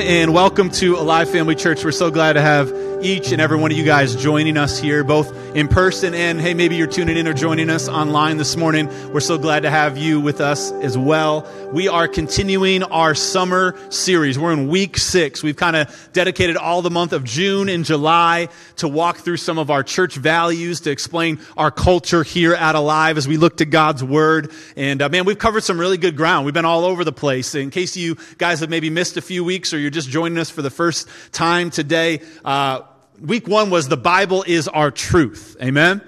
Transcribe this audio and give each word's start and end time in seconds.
And 0.00 0.32
welcome 0.32 0.70
to 0.72 0.96
Alive 0.96 1.28
Family 1.28 1.56
Church. 1.56 1.82
We're 1.82 1.90
so 1.90 2.08
glad 2.08 2.34
to 2.34 2.40
have 2.40 2.72
each 3.02 3.30
and 3.30 3.40
every 3.40 3.56
one 3.56 3.70
of 3.70 3.78
you 3.78 3.84
guys 3.84 4.16
joining 4.16 4.56
us 4.56 4.78
here, 4.78 5.04
both 5.04 5.32
in 5.54 5.68
person 5.68 6.14
and 6.14 6.40
hey, 6.40 6.52
maybe 6.52 6.76
you're 6.76 6.86
tuning 6.86 7.16
in 7.16 7.28
or 7.28 7.32
joining 7.32 7.70
us 7.70 7.88
online 7.88 8.36
this 8.38 8.56
morning. 8.56 8.88
We're 9.12 9.20
so 9.20 9.38
glad 9.38 9.60
to 9.60 9.70
have 9.70 9.96
you 9.96 10.20
with 10.20 10.40
us 10.40 10.72
as 10.72 10.98
well. 10.98 11.48
We 11.72 11.86
are 11.86 12.08
continuing 12.08 12.82
our 12.82 13.14
summer 13.14 13.76
series. 13.90 14.38
We're 14.38 14.52
in 14.52 14.68
week 14.68 14.98
six. 14.98 15.42
We've 15.42 15.56
kind 15.56 15.76
of 15.76 16.10
dedicated 16.12 16.56
all 16.56 16.82
the 16.82 16.90
month 16.90 17.12
of 17.12 17.24
June 17.24 17.68
and 17.68 17.84
July 17.84 18.48
to 18.76 18.88
walk 18.88 19.18
through 19.18 19.36
some 19.36 19.58
of 19.58 19.70
our 19.70 19.82
church 19.82 20.16
values, 20.16 20.80
to 20.82 20.90
explain 20.90 21.38
our 21.56 21.70
culture 21.70 22.22
here 22.22 22.54
at 22.54 22.74
Alive 22.74 23.16
as 23.16 23.28
we 23.28 23.36
look 23.36 23.58
to 23.58 23.64
God's 23.64 24.02
Word. 24.02 24.50
And 24.76 25.02
uh, 25.02 25.08
man, 25.08 25.24
we've 25.24 25.38
covered 25.38 25.62
some 25.62 25.78
really 25.78 25.98
good 25.98 26.16
ground. 26.16 26.44
We've 26.46 26.54
been 26.54 26.64
all 26.64 26.84
over 26.84 27.04
the 27.04 27.12
place. 27.12 27.54
In 27.54 27.70
case 27.70 27.96
you 27.96 28.16
guys 28.38 28.60
have 28.60 28.70
maybe 28.70 28.90
missed 28.90 29.16
a 29.16 29.22
few 29.22 29.44
weeks 29.44 29.72
or 29.72 29.78
you're 29.78 29.87
just 29.90 30.08
joining 30.08 30.38
us 30.38 30.50
for 30.50 30.62
the 30.62 30.70
first 30.70 31.08
time 31.32 31.70
today, 31.70 32.22
uh, 32.44 32.82
week 33.20 33.48
one 33.48 33.70
was 33.70 33.88
the 33.88 33.96
Bible 33.96 34.44
is 34.46 34.68
our 34.68 34.90
truth. 34.90 35.56
Amen. 35.62 36.02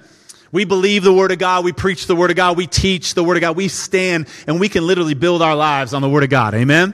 We 0.51 0.65
believe 0.65 1.03
the 1.03 1.13
Word 1.13 1.31
of 1.31 1.39
God. 1.39 1.63
We 1.63 1.71
preach 1.71 2.07
the 2.07 2.15
Word 2.15 2.29
of 2.29 2.35
God. 2.35 2.57
We 2.57 2.67
teach 2.67 3.13
the 3.13 3.23
Word 3.23 3.37
of 3.37 3.41
God. 3.41 3.55
We 3.55 3.69
stand 3.69 4.27
and 4.47 4.59
we 4.59 4.69
can 4.69 4.85
literally 4.85 5.13
build 5.13 5.41
our 5.41 5.55
lives 5.55 5.93
on 5.93 6.01
the 6.01 6.09
Word 6.09 6.23
of 6.23 6.29
God. 6.29 6.53
Amen. 6.53 6.93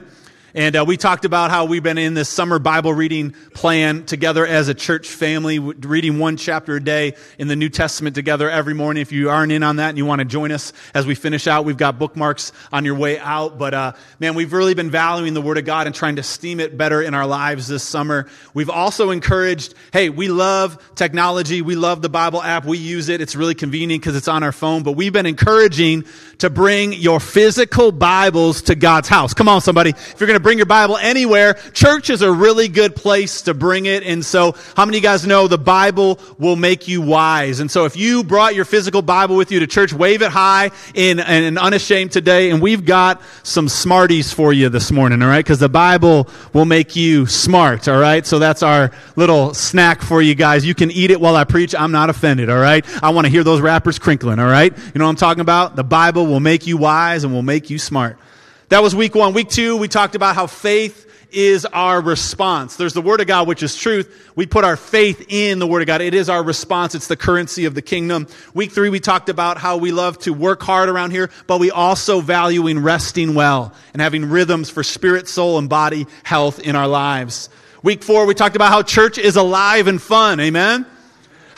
And 0.58 0.74
uh, 0.74 0.84
we 0.84 0.96
talked 0.96 1.24
about 1.24 1.52
how 1.52 1.66
we've 1.66 1.84
been 1.84 1.98
in 1.98 2.14
this 2.14 2.28
summer 2.28 2.58
Bible 2.58 2.92
reading 2.92 3.32
plan 3.54 4.04
together 4.04 4.44
as 4.44 4.66
a 4.66 4.74
church 4.74 5.06
family, 5.06 5.60
reading 5.60 6.18
one 6.18 6.36
chapter 6.36 6.74
a 6.74 6.82
day 6.82 7.14
in 7.38 7.46
the 7.46 7.54
New 7.54 7.68
Testament 7.68 8.16
together 8.16 8.50
every 8.50 8.74
morning. 8.74 9.00
If 9.00 9.12
you 9.12 9.30
aren't 9.30 9.52
in 9.52 9.62
on 9.62 9.76
that 9.76 9.90
and 9.90 9.98
you 9.98 10.04
want 10.04 10.18
to 10.18 10.24
join 10.24 10.50
us 10.50 10.72
as 10.94 11.06
we 11.06 11.14
finish 11.14 11.46
out, 11.46 11.64
we've 11.64 11.76
got 11.76 11.96
bookmarks 11.96 12.50
on 12.72 12.84
your 12.84 12.96
way 12.96 13.20
out. 13.20 13.56
But 13.56 13.72
uh, 13.72 13.92
man, 14.18 14.34
we've 14.34 14.52
really 14.52 14.74
been 14.74 14.90
valuing 14.90 15.32
the 15.32 15.40
Word 15.40 15.58
of 15.58 15.64
God 15.64 15.86
and 15.86 15.94
trying 15.94 16.16
to 16.16 16.24
steam 16.24 16.58
it 16.58 16.76
better 16.76 17.00
in 17.02 17.14
our 17.14 17.24
lives 17.24 17.68
this 17.68 17.84
summer. 17.84 18.26
We've 18.52 18.68
also 18.68 19.10
encouraged, 19.10 19.74
hey, 19.92 20.08
we 20.08 20.26
love 20.26 20.76
technology. 20.96 21.62
We 21.62 21.76
love 21.76 22.02
the 22.02 22.08
Bible 22.08 22.42
app. 22.42 22.64
We 22.64 22.78
use 22.78 23.08
it. 23.10 23.20
It's 23.20 23.36
really 23.36 23.54
convenient 23.54 24.02
because 24.02 24.16
it's 24.16 24.26
on 24.26 24.42
our 24.42 24.50
phone. 24.50 24.82
But 24.82 24.96
we've 24.96 25.12
been 25.12 25.24
encouraging 25.24 26.04
to 26.38 26.50
bring 26.50 26.94
your 26.94 27.20
physical 27.20 27.92
Bibles 27.92 28.62
to 28.62 28.74
God's 28.74 29.06
house. 29.06 29.34
Come 29.34 29.46
on, 29.46 29.60
somebody. 29.60 29.90
If 29.90 30.16
you're 30.18 30.26
going 30.26 30.34
to 30.34 30.47
bring 30.48 30.56
your 30.56 30.64
Bible 30.64 30.96
anywhere, 30.96 31.52
church 31.74 32.08
is 32.08 32.22
a 32.22 32.32
really 32.32 32.68
good 32.68 32.96
place 32.96 33.42
to 33.42 33.52
bring 33.52 33.84
it. 33.84 34.02
And 34.02 34.24
so, 34.24 34.52
how 34.74 34.86
many 34.86 34.96
of 34.96 35.02
you 35.02 35.06
guys 35.06 35.26
know 35.26 35.46
the 35.46 35.58
Bible 35.58 36.18
will 36.38 36.56
make 36.56 36.88
you 36.88 37.02
wise? 37.02 37.60
And 37.60 37.70
so, 37.70 37.84
if 37.84 37.98
you 37.98 38.24
brought 38.24 38.54
your 38.54 38.64
physical 38.64 39.02
Bible 39.02 39.36
with 39.36 39.52
you 39.52 39.60
to 39.60 39.66
church, 39.66 39.92
wave 39.92 40.22
it 40.22 40.30
high 40.30 40.70
in, 40.94 41.20
in 41.20 41.58
unashamed 41.58 42.12
today. 42.12 42.48
And 42.48 42.62
we've 42.62 42.86
got 42.86 43.20
some 43.42 43.68
smarties 43.68 44.32
for 44.32 44.54
you 44.54 44.70
this 44.70 44.90
morning, 44.90 45.20
all 45.20 45.28
right? 45.28 45.44
Because 45.44 45.58
the 45.58 45.68
Bible 45.68 46.30
will 46.54 46.64
make 46.64 46.96
you 46.96 47.26
smart, 47.26 47.86
all 47.86 48.00
right? 48.00 48.26
So, 48.26 48.38
that's 48.38 48.62
our 48.62 48.90
little 49.16 49.52
snack 49.52 50.00
for 50.00 50.22
you 50.22 50.34
guys. 50.34 50.64
You 50.64 50.74
can 50.74 50.90
eat 50.90 51.10
it 51.10 51.20
while 51.20 51.36
I 51.36 51.44
preach. 51.44 51.74
I'm 51.74 51.92
not 51.92 52.08
offended, 52.08 52.48
all 52.48 52.56
right? 52.56 52.86
I 53.04 53.10
want 53.10 53.26
to 53.26 53.30
hear 53.30 53.44
those 53.44 53.60
wrappers 53.60 53.98
crinkling, 53.98 54.38
all 54.38 54.48
right? 54.48 54.74
You 54.74 54.98
know 54.98 55.04
what 55.04 55.10
I'm 55.10 55.16
talking 55.16 55.42
about? 55.42 55.76
The 55.76 55.84
Bible 55.84 56.26
will 56.26 56.40
make 56.40 56.66
you 56.66 56.78
wise 56.78 57.22
and 57.22 57.34
will 57.34 57.42
make 57.42 57.68
you 57.68 57.78
smart. 57.78 58.16
That 58.68 58.82
was 58.82 58.94
week 58.94 59.14
one. 59.14 59.32
Week 59.32 59.48
two, 59.48 59.78
we 59.78 59.88
talked 59.88 60.14
about 60.14 60.34
how 60.34 60.46
faith 60.46 61.06
is 61.30 61.64
our 61.66 62.00
response. 62.00 62.76
There's 62.76 62.92
the 62.92 63.00
Word 63.00 63.20
of 63.20 63.26
God, 63.26 63.48
which 63.48 63.62
is 63.62 63.74
truth. 63.74 64.30
We 64.34 64.44
put 64.44 64.64
our 64.64 64.76
faith 64.76 65.24
in 65.28 65.58
the 65.58 65.66
Word 65.66 65.80
of 65.80 65.86
God. 65.86 66.02
It 66.02 66.12
is 66.12 66.28
our 66.28 66.42
response. 66.42 66.94
It's 66.94 67.06
the 67.06 67.16
currency 67.16 67.64
of 67.64 67.74
the 67.74 67.80
kingdom. 67.80 68.26
Week 68.52 68.70
three, 68.70 68.90
we 68.90 69.00
talked 69.00 69.30
about 69.30 69.56
how 69.56 69.78
we 69.78 69.90
love 69.90 70.18
to 70.20 70.34
work 70.34 70.62
hard 70.62 70.90
around 70.90 71.12
here, 71.12 71.30
but 71.46 71.60
we 71.60 71.70
also 71.70 72.20
valuing 72.20 72.78
resting 72.78 73.34
well 73.34 73.74
and 73.94 74.02
having 74.02 74.26
rhythms 74.26 74.68
for 74.68 74.82
spirit, 74.82 75.28
soul, 75.28 75.58
and 75.58 75.68
body 75.68 76.06
health 76.22 76.60
in 76.60 76.76
our 76.76 76.88
lives. 76.88 77.48
Week 77.82 78.02
four, 78.02 78.26
we 78.26 78.34
talked 78.34 78.56
about 78.56 78.70
how 78.70 78.82
church 78.82 79.16
is 79.16 79.36
alive 79.36 79.86
and 79.86 80.00
fun. 80.00 80.40
Amen? 80.40 80.86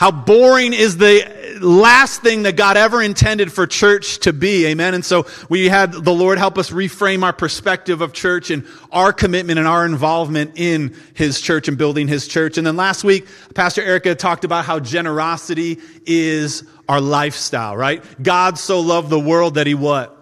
How 0.01 0.09
boring 0.09 0.73
is 0.73 0.97
the 0.97 1.59
last 1.61 2.23
thing 2.23 2.41
that 2.41 2.55
God 2.55 2.75
ever 2.75 3.03
intended 3.03 3.53
for 3.53 3.67
church 3.67 4.17
to 4.21 4.33
be. 4.33 4.65
Amen. 4.65 4.95
And 4.95 5.05
so 5.05 5.27
we 5.47 5.69
had 5.69 5.93
the 5.93 6.11
Lord 6.11 6.39
help 6.39 6.57
us 6.57 6.71
reframe 6.71 7.21
our 7.21 7.33
perspective 7.33 8.01
of 8.01 8.11
church 8.11 8.49
and 8.49 8.65
our 8.91 9.13
commitment 9.13 9.59
and 9.59 9.67
our 9.67 9.85
involvement 9.85 10.53
in 10.55 10.95
His 11.13 11.39
church 11.39 11.67
and 11.67 11.77
building 11.77 12.07
His 12.07 12.27
church. 12.27 12.57
And 12.57 12.65
then 12.65 12.77
last 12.77 13.03
week, 13.03 13.27
Pastor 13.53 13.83
Erica 13.83 14.15
talked 14.15 14.43
about 14.43 14.65
how 14.65 14.79
generosity 14.79 15.77
is 16.07 16.63
our 16.89 16.99
lifestyle, 16.99 17.77
right? 17.77 18.03
God 18.23 18.57
so 18.57 18.79
loved 18.79 19.11
the 19.11 19.19
world 19.19 19.53
that 19.53 19.67
He 19.67 19.75
what? 19.75 20.20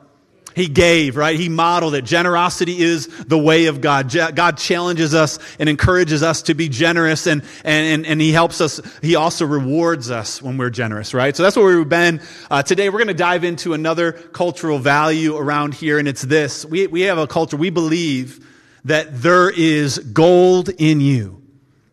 He 0.55 0.67
gave, 0.67 1.15
right? 1.15 1.39
He 1.39 1.49
modeled 1.49 1.95
it. 1.95 2.05
Generosity 2.05 2.81
is 2.81 3.07
the 3.07 3.37
way 3.37 3.65
of 3.65 3.81
God. 3.81 4.11
God 4.35 4.57
challenges 4.57 5.13
us 5.13 5.39
and 5.59 5.69
encourages 5.69 6.23
us 6.23 6.41
to 6.43 6.53
be 6.53 6.69
generous 6.69 7.27
and, 7.27 7.43
and, 7.63 8.05
and, 8.05 8.19
He 8.19 8.31
helps 8.31 8.59
us. 8.61 8.81
He 9.01 9.15
also 9.15 9.45
rewards 9.45 10.11
us 10.11 10.41
when 10.41 10.57
we're 10.57 10.69
generous, 10.69 11.13
right? 11.13 11.35
So 11.35 11.43
that's 11.43 11.55
where 11.55 11.77
we've 11.77 11.87
been. 11.87 12.21
Uh, 12.49 12.63
today 12.63 12.89
we're 12.89 12.99
going 12.99 13.07
to 13.07 13.13
dive 13.13 13.43
into 13.43 13.73
another 13.73 14.11
cultural 14.11 14.79
value 14.79 15.37
around 15.37 15.75
here 15.75 15.99
and 15.99 16.07
it's 16.07 16.21
this. 16.21 16.65
We, 16.65 16.87
we 16.87 17.01
have 17.01 17.17
a 17.17 17.27
culture, 17.27 17.57
we 17.57 17.69
believe 17.69 18.45
that 18.85 19.21
there 19.21 19.49
is 19.49 19.99
gold 19.99 20.69
in 20.69 21.01
you. 21.01 21.41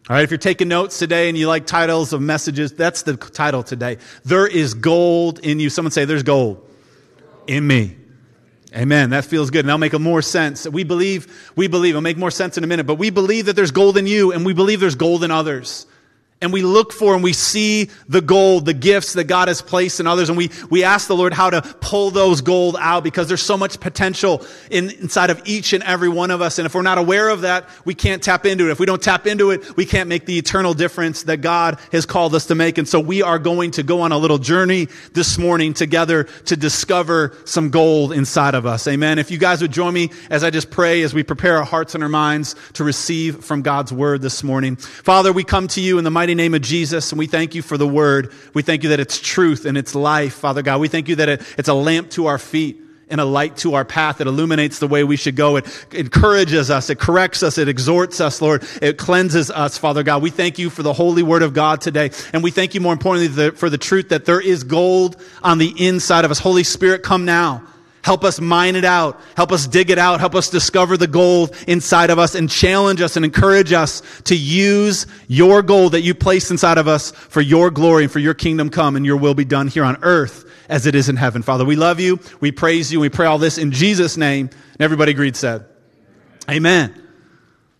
All 0.08 0.14
right, 0.14 0.22
if 0.22 0.30
you're 0.30 0.38
taking 0.38 0.68
notes 0.68 1.00
today 1.00 1.28
and 1.28 1.36
you 1.36 1.48
like 1.48 1.66
titles 1.66 2.12
of 2.12 2.20
messages, 2.20 2.72
that's 2.72 3.02
the 3.02 3.16
title 3.16 3.64
today. 3.64 3.98
There 4.24 4.46
is 4.46 4.74
gold 4.74 5.40
in 5.40 5.58
you. 5.58 5.68
Someone 5.68 5.90
say, 5.90 6.04
There's 6.04 6.22
gold 6.22 6.64
in 7.48 7.66
me. 7.66 7.96
Amen. 8.76 9.10
That 9.10 9.24
feels 9.24 9.50
good. 9.50 9.60
And 9.60 9.68
that'll 9.68 9.78
make 9.78 9.98
more 9.98 10.20
sense. 10.20 10.66
We 10.68 10.84
believe, 10.84 11.50
we 11.56 11.66
believe, 11.66 11.92
it'll 11.92 12.02
make 12.02 12.18
more 12.18 12.30
sense 12.30 12.58
in 12.58 12.64
a 12.64 12.66
minute, 12.66 12.86
but 12.86 12.96
we 12.96 13.08
believe 13.08 13.46
that 13.46 13.56
there's 13.56 13.70
gold 13.70 13.96
in 13.96 14.06
you 14.06 14.32
and 14.32 14.44
we 14.44 14.52
believe 14.52 14.80
there's 14.80 14.96
gold 14.96 15.24
in 15.24 15.30
others 15.30 15.86
and 16.42 16.52
we 16.52 16.60
look 16.60 16.92
for 16.92 17.14
and 17.14 17.24
we 17.24 17.32
see 17.32 17.88
the 18.08 18.20
gold, 18.20 18.66
the 18.66 18.74
gifts 18.74 19.14
that 19.14 19.24
God 19.24 19.48
has 19.48 19.62
placed 19.62 20.00
in 20.00 20.06
others, 20.06 20.28
and 20.28 20.36
we, 20.36 20.50
we 20.68 20.84
ask 20.84 21.08
the 21.08 21.16
Lord 21.16 21.32
how 21.32 21.48
to 21.48 21.62
pull 21.80 22.10
those 22.10 22.42
gold 22.42 22.76
out 22.78 23.02
because 23.02 23.26
there's 23.28 23.42
so 23.42 23.56
much 23.56 23.80
potential 23.80 24.44
in, 24.70 24.90
inside 24.90 25.30
of 25.30 25.40
each 25.46 25.72
and 25.72 25.82
every 25.82 26.10
one 26.10 26.30
of 26.30 26.42
us. 26.42 26.58
And 26.58 26.66
if 26.66 26.74
we're 26.74 26.82
not 26.82 26.98
aware 26.98 27.30
of 27.30 27.40
that, 27.40 27.68
we 27.86 27.94
can't 27.94 28.22
tap 28.22 28.44
into 28.44 28.68
it. 28.68 28.72
If 28.72 28.78
we 28.78 28.84
don't 28.84 29.02
tap 29.02 29.26
into 29.26 29.50
it, 29.50 29.76
we 29.76 29.86
can't 29.86 30.10
make 30.10 30.26
the 30.26 30.36
eternal 30.36 30.74
difference 30.74 31.22
that 31.22 31.38
God 31.38 31.78
has 31.90 32.04
called 32.04 32.34
us 32.34 32.46
to 32.46 32.54
make. 32.54 32.76
And 32.76 32.86
so 32.86 33.00
we 33.00 33.22
are 33.22 33.38
going 33.38 33.70
to 33.72 33.82
go 33.82 34.02
on 34.02 34.12
a 34.12 34.18
little 34.18 34.38
journey 34.38 34.88
this 35.14 35.38
morning 35.38 35.72
together 35.72 36.24
to 36.24 36.56
discover 36.56 37.34
some 37.46 37.70
gold 37.70 38.12
inside 38.12 38.54
of 38.54 38.66
us. 38.66 38.86
Amen. 38.86 39.18
If 39.18 39.30
you 39.30 39.38
guys 39.38 39.62
would 39.62 39.72
join 39.72 39.94
me 39.94 40.10
as 40.28 40.44
I 40.44 40.50
just 40.50 40.70
pray, 40.70 41.00
as 41.02 41.14
we 41.14 41.22
prepare 41.22 41.56
our 41.56 41.64
hearts 41.64 41.94
and 41.94 42.04
our 42.04 42.10
minds 42.10 42.56
to 42.74 42.84
receive 42.84 43.42
from 43.42 43.62
God's 43.62 43.90
word 43.90 44.20
this 44.20 44.44
morning. 44.44 44.76
Father, 44.76 45.32
we 45.32 45.42
come 45.42 45.66
to 45.68 45.80
you 45.80 45.96
in 45.96 46.04
the 46.04 46.10
mighty 46.10 46.25
mighty 46.26 46.34
name 46.34 46.54
of 46.54 46.60
Jesus, 46.60 47.12
and 47.12 47.20
we 47.20 47.28
thank 47.28 47.54
you 47.54 47.62
for 47.62 47.78
the 47.78 47.86
word. 47.86 48.32
We 48.52 48.62
thank 48.62 48.82
you 48.82 48.88
that 48.88 48.98
it's 48.98 49.20
truth 49.20 49.64
and 49.64 49.78
it's 49.78 49.94
life, 49.94 50.34
Father 50.34 50.60
God. 50.60 50.80
We 50.80 50.88
thank 50.88 51.06
you 51.06 51.14
that 51.16 51.28
it, 51.28 51.42
it's 51.56 51.68
a 51.68 51.74
lamp 51.74 52.10
to 52.10 52.26
our 52.26 52.36
feet 52.36 52.80
and 53.08 53.20
a 53.20 53.24
light 53.24 53.58
to 53.58 53.74
our 53.74 53.84
path. 53.84 54.20
It 54.20 54.26
illuminates 54.26 54.80
the 54.80 54.88
way 54.88 55.04
we 55.04 55.16
should 55.16 55.36
go. 55.36 55.54
It 55.54 55.86
encourages 55.92 56.68
us. 56.68 56.90
It 56.90 56.98
corrects 56.98 57.44
us. 57.44 57.58
It 57.58 57.68
exhorts 57.68 58.20
us, 58.20 58.42
Lord. 58.42 58.66
It 58.82 58.98
cleanses 58.98 59.52
us, 59.52 59.78
Father 59.78 60.02
God. 60.02 60.20
We 60.20 60.30
thank 60.30 60.58
you 60.58 60.68
for 60.68 60.82
the 60.82 60.92
holy 60.92 61.22
word 61.22 61.44
of 61.44 61.54
God 61.54 61.80
today. 61.80 62.10
And 62.32 62.42
we 62.42 62.50
thank 62.50 62.74
you 62.74 62.80
more 62.80 62.92
importantly 62.92 63.52
for 63.52 63.70
the 63.70 63.78
truth 63.78 64.08
that 64.08 64.24
there 64.24 64.40
is 64.40 64.64
gold 64.64 65.14
on 65.44 65.58
the 65.58 65.72
inside 65.78 66.24
of 66.24 66.32
us. 66.32 66.40
Holy 66.40 66.64
Spirit, 66.64 67.04
come 67.04 67.24
now. 67.24 67.62
Help 68.06 68.22
us 68.22 68.40
mine 68.40 68.76
it 68.76 68.84
out. 68.84 69.20
Help 69.36 69.50
us 69.50 69.66
dig 69.66 69.90
it 69.90 69.98
out. 69.98 70.20
Help 70.20 70.36
us 70.36 70.48
discover 70.48 70.96
the 70.96 71.08
gold 71.08 71.56
inside 71.66 72.08
of 72.08 72.20
us 72.20 72.36
and 72.36 72.48
challenge 72.48 73.00
us 73.00 73.16
and 73.16 73.24
encourage 73.24 73.72
us 73.72 74.00
to 74.22 74.36
use 74.36 75.08
your 75.26 75.60
gold 75.60 75.90
that 75.90 76.02
you 76.02 76.14
placed 76.14 76.52
inside 76.52 76.78
of 76.78 76.86
us 76.86 77.10
for 77.10 77.40
your 77.40 77.68
glory 77.68 78.04
and 78.04 78.12
for 78.12 78.20
your 78.20 78.32
kingdom 78.32 78.70
come 78.70 78.94
and 78.94 79.04
your 79.04 79.16
will 79.16 79.34
be 79.34 79.44
done 79.44 79.66
here 79.66 79.82
on 79.82 79.98
earth 80.02 80.48
as 80.68 80.86
it 80.86 80.94
is 80.94 81.08
in 81.08 81.16
heaven. 81.16 81.42
Father, 81.42 81.64
we 81.64 81.74
love 81.74 81.98
you. 81.98 82.20
We 82.38 82.52
praise 82.52 82.92
you. 82.92 83.00
We 83.00 83.08
pray 83.08 83.26
all 83.26 83.38
this 83.38 83.58
in 83.58 83.72
Jesus' 83.72 84.16
name. 84.16 84.50
And 84.50 84.80
everybody 84.80 85.10
agreed 85.10 85.34
said, 85.34 85.66
Amen. 86.48 86.94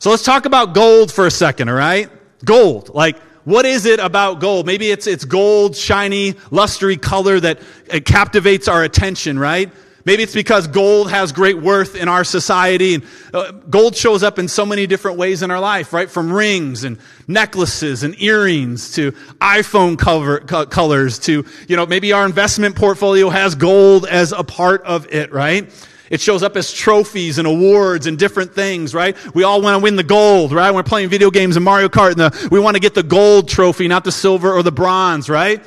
So 0.01 0.11
let's 0.11 0.25
talk 0.25 0.45
about 0.45 0.75
gold 0.75 1.13
for 1.13 1.27
a 1.27 1.31
second, 1.31 1.69
all 1.69 1.77
right? 1.77 2.11
Gold. 2.45 2.93
Like, 2.93 3.17
what 3.45 3.65
is 3.65 3.87
it 3.87 4.01
about 4.01 4.41
gold? 4.41 4.67
Maybe 4.67 4.91
it's, 4.91 5.07
it's 5.07 5.25
gold, 5.25 5.77
shiny, 5.77 6.35
lustery 6.51 6.97
color 6.97 7.39
that 7.39 7.61
captivates 8.05 8.67
our 8.67 8.83
attention, 8.83 9.39
right? 9.39 9.71
Maybe 10.07 10.23
it's 10.23 10.35
because 10.35 10.69
gold 10.69 11.11
has 11.11 11.33
great 11.33 11.59
worth 11.59 11.97
in 11.97 12.09
our 12.09 12.23
society. 12.23 12.95
And 12.95 13.05
uh, 13.35 13.51
gold 13.51 13.97
shows 13.97 14.23
up 14.23 14.39
in 14.39 14.47
so 14.47 14.65
many 14.65 14.87
different 14.87 15.19
ways 15.19 15.43
in 15.43 15.51
our 15.51 15.59
life, 15.59 15.93
right? 15.93 16.09
From 16.09 16.33
rings 16.33 16.85
and 16.85 16.99
necklaces 17.27 18.05
and 18.05 18.15
earrings 18.23 18.93
to 18.93 19.11
iPhone 19.41 19.99
cover, 19.99 20.39
co- 20.39 20.67
colors 20.67 21.19
to, 21.21 21.45
you 21.67 21.75
know, 21.75 21.87
maybe 21.87 22.13
our 22.13 22.25
investment 22.25 22.77
portfolio 22.77 23.31
has 23.31 23.57
gold 23.57 24.07
as 24.07 24.31
a 24.31 24.45
part 24.45 24.83
of 24.85 25.13
it, 25.13 25.33
right? 25.33 25.69
It 26.09 26.21
shows 26.21 26.45
up 26.45 26.57
as 26.57 26.73
trophies 26.73 27.39
and 27.39 27.49
awards 27.49 28.07
and 28.07 28.17
different 28.17 28.55
things, 28.55 28.95
right? 28.95 29.17
We 29.35 29.43
all 29.43 29.61
want 29.61 29.75
to 29.75 29.83
win 29.83 29.97
the 29.97 30.05
gold, 30.05 30.53
right? 30.53 30.73
We're 30.73 30.85
playing 30.85 31.09
video 31.09 31.33
games 31.33 31.57
and 31.57 31.65
Mario 31.65 31.89
Kart 31.89 32.13
and 32.13 32.21
the, 32.21 32.49
we 32.53 32.61
want 32.61 32.77
to 32.77 32.81
get 32.81 32.95
the 32.95 33.03
gold 33.03 33.49
trophy, 33.49 33.89
not 33.89 34.05
the 34.05 34.13
silver 34.13 34.53
or 34.53 34.63
the 34.63 34.71
bronze, 34.71 35.29
right? 35.29 35.65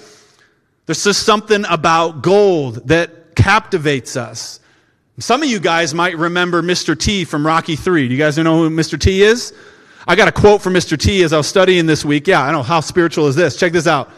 There's 0.86 1.04
just 1.04 1.24
something 1.24 1.66
about 1.70 2.22
gold 2.22 2.88
that 2.88 3.19
captivates 3.40 4.18
us. 4.18 4.60
Some 5.20 5.44
of 5.44 5.50
you 5.50 5.60
guys 5.60 5.94
might 5.94 6.18
remember 6.18 6.62
Mr. 6.62 6.98
T 6.98 7.26
from 7.26 7.46
Rocky 7.46 7.76
3. 7.76 8.08
Do 8.08 8.14
you 8.14 8.20
guys 8.20 8.38
know 8.38 8.58
who 8.58 8.70
Mr. 8.70 9.00
T 9.00 9.22
is? 9.22 9.54
I 10.08 10.16
got 10.16 10.28
a 10.28 10.32
quote 10.32 10.62
from 10.62 10.74
Mr. 10.74 10.98
T 10.98 11.24
as 11.24 11.34
I 11.34 11.38
was 11.38 11.48
studying 11.48 11.86
this 11.86 12.06
week. 12.06 12.28
Yeah, 12.28 12.42
I 12.42 12.52
know. 12.52 12.64
How 12.64 12.80
spiritual 12.80 13.28
is 13.28 13.36
this? 13.36 13.58
Check 13.58 13.74
this 13.74 13.88
out. 13.88 14.10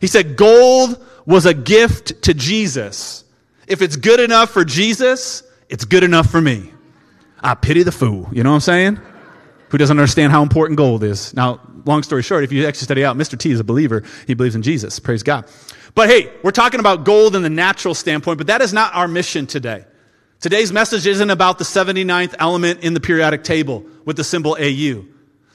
He 0.00 0.06
said, 0.06 0.36
Gold 0.36 1.04
was 1.26 1.46
a 1.46 1.54
gift 1.54 2.22
to 2.22 2.34
Jesus. 2.34 3.24
If 3.66 3.82
it's 3.82 3.96
good 3.96 4.20
enough 4.20 4.50
for 4.50 4.64
Jesus, 4.64 5.42
it's 5.68 5.84
good 5.84 6.04
enough 6.04 6.30
for 6.30 6.40
me. 6.40 6.72
I 7.40 7.54
pity 7.54 7.82
the 7.82 7.92
fool. 7.92 8.28
You 8.32 8.42
know 8.42 8.50
what 8.50 8.56
I'm 8.56 8.60
saying? 8.60 9.00
Who 9.70 9.78
doesn't 9.78 9.98
understand 9.98 10.32
how 10.32 10.42
important 10.42 10.78
gold 10.78 11.02
is. 11.04 11.34
Now, 11.34 11.60
long 11.84 12.02
story 12.02 12.22
short, 12.22 12.44
if 12.44 12.52
you 12.52 12.66
actually 12.66 12.84
study 12.84 13.04
out, 13.04 13.16
Mr. 13.16 13.38
T 13.38 13.50
is 13.50 13.60
a 13.60 13.64
believer. 13.64 14.04
He 14.26 14.34
believes 14.34 14.54
in 14.54 14.62
Jesus. 14.62 14.98
Praise 14.98 15.22
God. 15.22 15.46
But 15.96 16.10
hey, 16.10 16.30
we're 16.42 16.50
talking 16.50 16.78
about 16.78 17.04
gold 17.04 17.34
in 17.34 17.42
the 17.42 17.48
natural 17.48 17.94
standpoint, 17.94 18.36
but 18.36 18.48
that 18.48 18.60
is 18.60 18.74
not 18.74 18.94
our 18.94 19.08
mission 19.08 19.46
today. 19.46 19.86
Today's 20.40 20.70
message 20.70 21.06
isn't 21.06 21.30
about 21.30 21.56
the 21.56 21.64
79th 21.64 22.34
element 22.38 22.80
in 22.80 22.92
the 22.92 23.00
periodic 23.00 23.42
table 23.42 23.86
with 24.04 24.18
the 24.18 24.22
symbol 24.22 24.58
AU. 24.60 25.06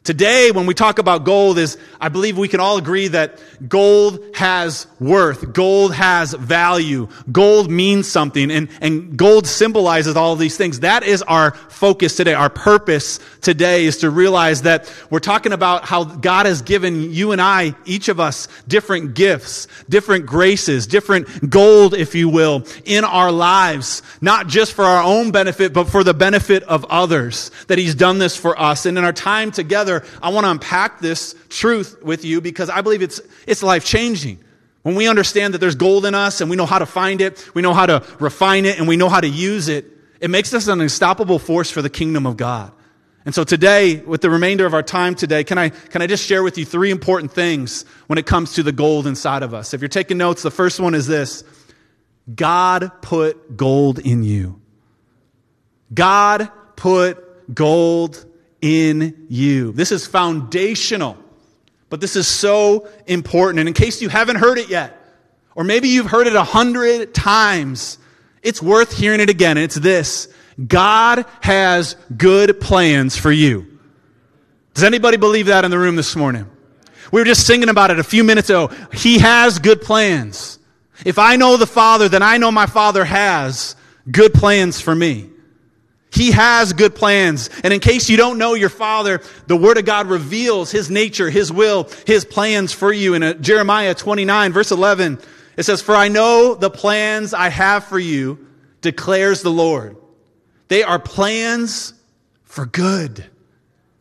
Today, 0.03 0.49
when 0.49 0.65
we 0.65 0.73
talk 0.73 0.97
about 0.97 1.25
gold, 1.25 1.59
is 1.59 1.77
I 1.99 2.09
believe 2.09 2.35
we 2.35 2.47
can 2.47 2.59
all 2.59 2.77
agree 2.77 3.09
that 3.09 3.39
gold 3.67 4.19
has 4.33 4.87
worth. 4.99 5.53
Gold 5.53 5.93
has 5.93 6.33
value. 6.33 7.07
Gold 7.31 7.69
means 7.69 8.07
something, 8.07 8.49
and, 8.49 8.69
and 8.81 9.15
gold 9.15 9.45
symbolizes 9.45 10.15
all 10.15 10.35
these 10.35 10.57
things. 10.57 10.79
That 10.79 11.03
is 11.03 11.21
our 11.21 11.51
focus 11.51 12.15
today. 12.15 12.33
Our 12.33 12.49
purpose 12.49 13.19
today 13.41 13.85
is 13.85 13.97
to 13.97 14.09
realize 14.09 14.63
that 14.63 14.91
we're 15.11 15.19
talking 15.19 15.53
about 15.53 15.85
how 15.85 16.03
God 16.03 16.47
has 16.47 16.63
given 16.63 17.11
you 17.11 17.31
and 17.31 17.39
I, 17.39 17.75
each 17.85 18.09
of 18.09 18.19
us, 18.19 18.47
different 18.67 19.13
gifts, 19.13 19.67
different 19.87 20.25
graces, 20.25 20.87
different 20.87 21.47
gold, 21.47 21.93
if 21.93 22.15
you 22.15 22.27
will, 22.27 22.65
in 22.85 23.03
our 23.03 23.31
lives, 23.31 24.01
not 24.19 24.47
just 24.47 24.73
for 24.73 24.83
our 24.83 25.03
own 25.03 25.29
benefit, 25.29 25.73
but 25.73 25.89
for 25.89 26.03
the 26.03 26.15
benefit 26.15 26.63
of 26.63 26.85
others. 26.85 27.51
That 27.67 27.77
He's 27.77 27.93
done 27.93 28.17
this 28.17 28.35
for 28.35 28.59
us. 28.59 28.87
And 28.87 28.97
in 28.97 29.03
our 29.03 29.13
time 29.13 29.51
together, 29.51 29.90
I 30.21 30.29
want 30.29 30.45
to 30.45 30.51
unpack 30.51 30.99
this 30.99 31.35
truth 31.49 32.01
with 32.01 32.25
you 32.25 32.41
because 32.41 32.69
I 32.69 32.81
believe 32.81 33.01
it's, 33.01 33.21
it's 33.45 33.61
life 33.63 33.85
changing. 33.85 34.39
When 34.83 34.95
we 34.95 35.07
understand 35.07 35.53
that 35.53 35.59
there's 35.59 35.75
gold 35.75 36.05
in 36.05 36.15
us 36.15 36.41
and 36.41 36.49
we 36.49 36.55
know 36.55 36.65
how 36.65 36.79
to 36.79 36.85
find 36.85 37.21
it, 37.21 37.49
we 37.53 37.61
know 37.61 37.73
how 37.73 37.85
to 37.85 38.03
refine 38.19 38.65
it, 38.65 38.79
and 38.79 38.87
we 38.87 38.97
know 38.97 39.09
how 39.09 39.21
to 39.21 39.27
use 39.29 39.67
it, 39.67 39.85
it 40.19 40.29
makes 40.29 40.53
us 40.53 40.67
an 40.67 40.81
unstoppable 40.81 41.39
force 41.39 41.69
for 41.69 41.81
the 41.81 41.89
kingdom 41.89 42.25
of 42.25 42.37
God. 42.37 42.71
And 43.23 43.35
so 43.35 43.43
today, 43.43 43.97
with 43.97 44.21
the 44.21 44.31
remainder 44.31 44.65
of 44.65 44.73
our 44.73 44.81
time 44.81 45.13
today, 45.13 45.43
can 45.43 45.59
I, 45.59 45.69
can 45.69 46.01
I 46.01 46.07
just 46.07 46.25
share 46.25 46.41
with 46.41 46.57
you 46.57 46.65
three 46.65 46.89
important 46.89 47.31
things 47.31 47.85
when 48.07 48.17
it 48.17 48.25
comes 48.25 48.53
to 48.53 48.63
the 48.63 48.71
gold 48.71 49.05
inside 49.05 49.43
of 49.43 49.53
us? 49.53 49.75
If 49.75 49.81
you're 49.81 49.89
taking 49.89 50.17
notes, 50.17 50.41
the 50.41 50.49
first 50.49 50.79
one 50.79 50.95
is 50.95 51.05
this 51.05 51.43
God 52.33 52.91
put 53.01 53.55
gold 53.55 53.99
in 53.99 54.23
you. 54.23 54.59
God 55.93 56.49
put 56.75 57.53
gold 57.53 58.25
in 58.61 59.25
you. 59.29 59.71
This 59.71 59.91
is 59.91 60.05
foundational, 60.05 61.17
but 61.89 61.99
this 61.99 62.15
is 62.15 62.27
so 62.27 62.87
important. 63.07 63.59
And 63.59 63.67
in 63.67 63.73
case 63.73 64.01
you 64.01 64.09
haven't 64.09 64.37
heard 64.37 64.57
it 64.57 64.69
yet, 64.69 64.97
or 65.55 65.63
maybe 65.63 65.89
you've 65.89 66.07
heard 66.07 66.27
it 66.27 66.35
a 66.35 66.43
hundred 66.43 67.13
times, 67.13 67.97
it's 68.41 68.61
worth 68.61 68.97
hearing 68.97 69.19
it 69.19 69.29
again. 69.29 69.57
It's 69.57 69.75
this 69.75 70.27
God 70.67 71.25
has 71.41 71.95
good 72.15 72.59
plans 72.61 73.17
for 73.17 73.31
you. 73.31 73.79
Does 74.73 74.83
anybody 74.83 75.17
believe 75.17 75.47
that 75.47 75.65
in 75.65 75.71
the 75.71 75.79
room 75.79 75.95
this 75.95 76.15
morning? 76.15 76.49
We 77.11 77.19
were 77.19 77.25
just 77.25 77.45
singing 77.45 77.67
about 77.67 77.91
it 77.91 77.99
a 77.99 78.03
few 78.03 78.23
minutes 78.23 78.49
ago. 78.49 78.69
He 78.93 79.19
has 79.19 79.59
good 79.59 79.81
plans. 79.81 80.59
If 81.03 81.19
I 81.19 81.35
know 81.35 81.57
the 81.57 81.67
Father, 81.67 82.07
then 82.07 82.21
I 82.21 82.37
know 82.37 82.51
my 82.51 82.67
Father 82.67 83.03
has 83.03 83.75
good 84.09 84.33
plans 84.33 84.79
for 84.79 84.95
me. 84.95 85.30
He 86.11 86.31
has 86.31 86.73
good 86.73 86.93
plans. 86.93 87.49
And 87.63 87.73
in 87.73 87.79
case 87.79 88.09
you 88.09 88.17
don't 88.17 88.37
know 88.37 88.53
your 88.53 88.69
father, 88.69 89.21
the 89.47 89.55
word 89.55 89.77
of 89.77 89.85
God 89.85 90.07
reveals 90.07 90.69
his 90.69 90.89
nature, 90.89 91.29
his 91.29 91.51
will, 91.51 91.89
his 92.05 92.25
plans 92.25 92.73
for 92.73 92.91
you. 92.91 93.13
In 93.13 93.41
Jeremiah 93.41 93.95
29 93.95 94.51
verse 94.51 94.71
11, 94.71 95.19
it 95.55 95.63
says, 95.63 95.81
For 95.81 95.95
I 95.95 96.09
know 96.09 96.55
the 96.55 96.69
plans 96.69 97.33
I 97.33 97.49
have 97.49 97.85
for 97.85 97.99
you, 97.99 98.45
declares 98.81 99.41
the 99.41 99.51
Lord. 99.51 99.95
They 100.67 100.83
are 100.83 100.99
plans 100.99 101.93
for 102.43 102.65
good, 102.65 103.25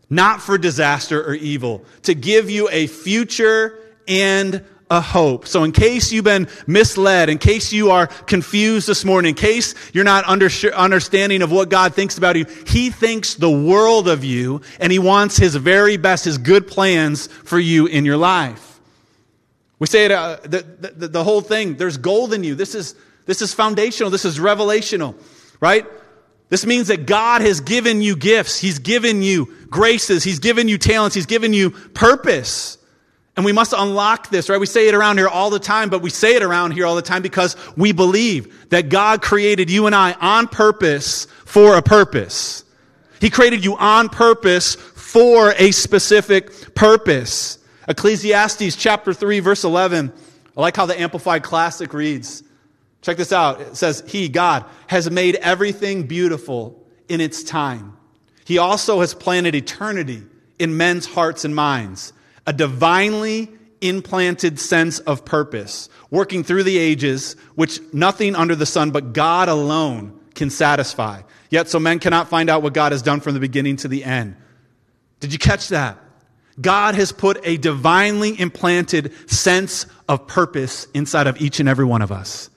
not 0.09 0.41
for 0.41 0.59
disaster 0.59 1.23
or 1.23 1.35
evil, 1.35 1.85
to 2.03 2.15
give 2.15 2.51
you 2.51 2.69
a 2.71 2.89
future 2.89 3.79
and 4.09 4.65
a 4.91 5.01
hope. 5.01 5.47
So 5.47 5.63
in 5.63 5.71
case 5.71 6.11
you've 6.11 6.25
been 6.25 6.49
misled, 6.67 7.29
in 7.29 7.39
case 7.39 7.73
you 7.73 7.93
are 7.93 8.09
confused 8.09 8.89
this 8.89 9.05
morning, 9.05 9.31
in 9.31 9.35
case 9.37 9.75
you're 9.93 10.05
not 10.05 10.25
under, 10.27 10.49
understanding 10.75 11.43
of 11.43 11.53
what 11.53 11.69
God 11.69 11.95
thinks 11.95 12.19
about 12.19 12.35
you, 12.37 12.45
He 12.67 12.91
thinks 12.91 13.35
the 13.35 13.51
world 13.51 14.09
of 14.09 14.25
you 14.25 14.63
and 14.81 14.93
He 14.93 14.99
wants 14.99 15.37
His 15.37 15.55
very 15.55 15.97
best, 15.97 16.25
His 16.25 16.39
good 16.39 16.67
plans 16.67 17.29
for 17.29 17.59
you 17.59 17.87
in 17.87 18.05
your 18.05 18.17
life. 18.17 18.81
We 19.79 19.87
say 19.87 20.07
it, 20.07 20.11
uh, 20.11 20.39
the, 20.43 20.63
the, 20.63 21.09
the 21.09 21.25
whole 21.25 21.41
thing, 21.41 21.77
there's 21.77 21.97
gold 21.97 22.35
in 22.35 22.43
you. 22.45 22.55
This 22.55 22.75
is, 22.75 22.97
this 23.27 23.41
is 23.41 23.55
foundational. 23.55 24.11
This 24.11 24.25
is 24.25 24.39
revelational, 24.39 25.15
right? 25.61 25.87
This 26.49 26.67
means 26.67 26.89
that 26.89 27.07
God 27.07 27.43
has 27.43 27.61
given 27.61 28.03
you 28.03 28.17
gifts. 28.17 28.59
He's 28.59 28.81
given 28.81 29.23
you 29.23 29.57
graces. 29.71 30.25
He's 30.25 30.41
given 30.41 30.67
you 30.67 30.79
talents. 30.79 31.15
He's 31.15 31.27
given 31.27 31.53
you 31.53 31.71
purpose. 31.71 32.77
And 33.37 33.44
we 33.44 33.53
must 33.53 33.73
unlock 33.77 34.29
this, 34.31 34.49
right? 34.49 34.59
We 34.59 34.67
say 34.67 34.88
it 34.88 34.94
around 34.94 35.19
here 35.19 35.29
all 35.29 35.50
the 35.50 35.61
time, 35.61 35.88
but 35.88 36.03
we 36.03 36.11
say 36.11 36.35
it 36.35 36.43
around 36.43 36.73
here 36.73 36.85
all 36.85 36.97
the 36.97 37.03
time 37.03 37.23
because 37.23 37.56
we 37.77 37.93
believe 37.93 38.69
that 38.71 38.88
God 38.88 39.23
created 39.23 39.71
you 39.71 39.87
and 39.87 39.94
I 39.94 40.12
on 40.12 40.49
purpose 40.49 41.27
for 41.44 41.77
a 41.77 41.82
purpose. 41.82 42.65
He 43.21 43.31
created 43.31 43.65
you 43.65 43.77
on 43.77 44.09
purpose 44.09 44.75
for 44.75 45.55
a 45.59 45.71
specific 45.71 46.75
purpose. 46.75 47.59
Ecclesiastes 47.88 48.77
chapter 48.77 49.15
3 49.15 49.41
verse 49.41 49.65
11. 49.65 50.12
I 50.56 50.61
like 50.61 50.76
how 50.76 50.87
the 50.87 51.00
Amplified 51.00 51.43
Classic 51.43 51.93
reads. 51.94 52.43
Check 53.03 53.17
this 53.17 53.33
out. 53.33 53.61
It 53.61 53.76
says, 53.76 54.03
He, 54.06 54.29
God, 54.29 54.65
has 54.88 55.11
made 55.11 55.37
everything 55.37 56.03
beautiful 56.03 56.85
in 57.09 57.21
its 57.21 57.43
time. 57.43 57.97
He 58.44 58.59
also 58.59 59.00
has 59.00 59.15
planted 59.15 59.55
eternity 59.55 60.23
in 60.59 60.76
men's 60.76 61.06
hearts 61.06 61.44
and 61.44 61.55
minds 61.55 62.12
a 62.47 62.53
divinely 62.53 63.49
implanted 63.81 64.59
sense 64.59 64.99
of 65.01 65.25
purpose, 65.25 65.89
working 66.11 66.45
through 66.45 66.65
the 66.65 66.79
ages, 66.79 67.37
which 67.55 67.81
nothing 67.93 68.35
under 68.35 68.55
the 68.55 68.67
sun 68.67 68.91
but 68.91 69.13
God 69.13 69.49
alone 69.49 70.19
can 70.35 70.51
satisfy. 70.51 71.23
Yet, 71.51 71.69
so 71.69 71.81
men 71.81 71.99
cannot 71.99 72.29
find 72.29 72.49
out 72.49 72.63
what 72.63 72.75
God 72.75 72.93
has 72.93 73.03
done 73.03 73.21
from 73.21 73.35
the 73.35 73.41
beginning 73.41 73.77
to 73.79 73.89
the 73.89 74.05
end. 74.05 74.37
Did 75.21 75.33
you 75.33 75.39
catch 75.39 75.69
that? 75.69 75.99
God 76.61 76.95
has 76.95 77.13
put 77.13 77.41
a 77.45 77.57
divinely 77.57 78.38
implanted 78.38 79.12
sense 79.31 79.87
of 80.09 80.26
purpose 80.26 80.87
inside 80.95 81.26
of 81.26 81.41
each 81.41 81.61
and 81.61 81.69
every 81.69 81.85
one 81.85 82.03
of 82.03 82.12
us. 82.12 82.50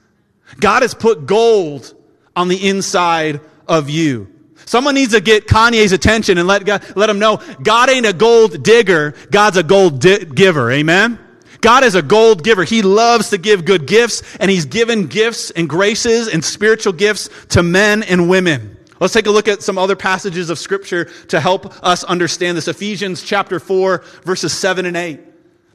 God 0.59 0.81
has 0.81 0.93
put 0.93 1.25
gold 1.25 1.93
on 2.35 2.47
the 2.47 2.67
inside 2.67 3.39
of 3.67 3.89
you. 3.89 4.32
Someone 4.65 4.95
needs 4.95 5.13
to 5.13 5.21
get 5.21 5.47
Kanye's 5.47 5.91
attention 5.91 6.37
and 6.37 6.47
let, 6.47 6.95
let 6.97 7.09
him 7.09 7.19
know 7.19 7.41
God 7.61 7.89
ain't 7.89 8.05
a 8.05 8.13
gold 8.13 8.63
digger, 8.63 9.13
God's 9.31 9.57
a 9.57 9.63
gold 9.63 10.01
di- 10.01 10.25
giver. 10.25 10.71
Amen? 10.71 11.19
God 11.63 11.85
is 11.85 11.95
a 11.95 12.01
gold 12.01 12.43
giver. 12.43 12.65
He 12.65 12.81
loves 12.81 13.29
to 13.29 13.37
give 13.37 13.63
good 13.63 13.85
gifts, 13.87 14.21
and 14.37 14.51
He's 14.51 14.65
given 14.65 15.07
gifts 15.07 15.49
and 15.49 15.69
graces 15.69 16.27
and 16.27 16.43
spiritual 16.43 16.91
gifts 16.91 17.29
to 17.49 17.63
men 17.63 18.03
and 18.03 18.29
women. 18.29 18.77
Let's 18.99 19.13
take 19.13 19.27
a 19.27 19.31
look 19.31 19.47
at 19.47 19.63
some 19.63 19.77
other 19.77 19.95
passages 19.95 20.49
of 20.49 20.59
Scripture 20.59 21.05
to 21.29 21.39
help 21.39 21.73
us 21.83 22.03
understand 22.03 22.57
this. 22.57 22.67
Ephesians 22.67 23.23
chapter 23.23 23.61
4, 23.61 24.03
verses 24.23 24.51
7 24.51 24.85
and 24.85 24.97
8. 24.97 25.21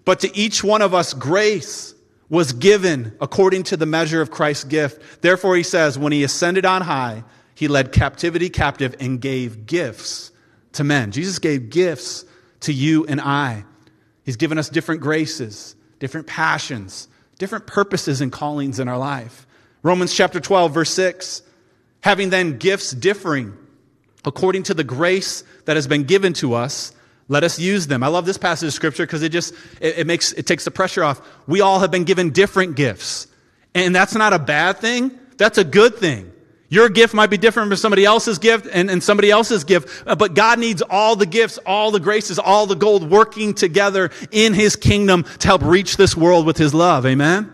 But 0.05 0.21
to 0.21 0.37
each 0.37 0.63
one 0.63 0.83
of 0.83 0.93
us, 0.93 1.15
grace 1.15 1.95
was 2.29 2.53
given 2.53 3.17
according 3.21 3.63
to 3.65 3.77
the 3.77 3.87
measure 3.87 4.21
of 4.21 4.31
Christ's 4.31 4.65
gift. 4.65 5.23
Therefore, 5.23 5.57
he 5.57 5.63
says, 5.63 5.99
when 5.99 6.13
he 6.13 6.23
ascended 6.23 6.67
on 6.67 6.83
high, 6.83 7.25
he 7.59 7.67
led 7.67 7.91
captivity 7.91 8.51
captive 8.51 8.95
and 9.01 9.21
gave 9.21 9.67
gifts 9.67 10.31
to 10.75 10.85
men. 10.85 11.11
Jesus 11.11 11.41
gave 11.41 11.71
gifts 11.71 12.25
to 12.61 12.73
you 12.73 13.05
and 13.07 13.21
I. 13.21 13.65
He's 14.23 14.37
given 14.37 14.59
us 14.59 14.69
different 14.69 15.01
graces, 15.01 15.75
different 15.99 16.29
passions, 16.29 17.09
different 17.37 17.67
purposes 17.67 18.21
and 18.21 18.31
callings 18.31 18.79
in 18.79 18.87
our 18.87 18.97
life. 18.97 19.45
Romans 19.83 20.15
chapter 20.15 20.39
12, 20.39 20.73
verse 20.73 20.91
6 20.91 21.43
having 22.01 22.31
then 22.31 22.59
gifts 22.59 22.93
differing 22.93 23.53
according 24.25 24.63
to 24.63 24.73
the 24.73 24.85
grace 24.85 25.43
that 25.65 25.75
has 25.75 25.89
been 25.89 26.05
given 26.05 26.33
to 26.33 26.55
us 26.55 26.93
let 27.27 27.43
us 27.43 27.59
use 27.59 27.89
them 27.89 28.05
i 28.05 28.07
love 28.07 28.25
this 28.25 28.39
passage 28.39 28.69
of 28.69 28.73
scripture 28.73 29.05
because 29.05 29.21
it 29.25 29.31
just 29.31 29.53
it, 29.81 29.99
it, 29.99 30.07
makes 30.07 30.33
it 30.35 30.47
takes 30.47 30.65
the 30.65 30.71
pressure 30.71 31.03
off 31.03 31.21
we 31.49 31.61
all 31.61 31.81
have 31.81 31.91
been 31.91 32.05
given 32.05 32.31
different 32.31 32.77
gifts 32.77 33.27
and 33.75 33.93
that's 33.93 34.15
not 34.15 34.33
a 34.33 34.39
bad 34.39 34.79
thing 34.79 35.11
that's 35.37 35.59
a 35.59 35.65
good 35.65 35.97
thing 35.97 36.31
your 36.71 36.89
gift 36.91 37.15
might 37.15 37.31
be 37.31 37.39
different 37.39 37.71
from 37.71 37.77
somebody 37.77 38.05
else's 38.05 38.39
gift 38.39 38.67
and, 38.71 38.91
and 38.91 39.03
somebody 39.03 39.31
else's 39.31 39.65
gift, 39.65 40.03
uh, 40.07 40.15
but 40.15 40.35
God 40.35 40.59
needs 40.59 40.83
all 40.83 41.17
the 41.17 41.27
gifts, 41.27 41.59
all 41.65 41.91
the 41.91 42.01
graces, 42.01 42.39
all 42.39 42.67
the 42.67 42.77
gold 42.77 43.11
working 43.11 43.55
together 43.55 44.11
in 44.31 44.53
His 44.53 44.77
kingdom 44.77 45.25
to 45.39 45.47
help 45.49 45.63
reach 45.63 45.97
this 45.97 46.15
world 46.17 46.45
with 46.45 46.59
His 46.59 46.75
love. 46.75 47.07
Amen? 47.07 47.51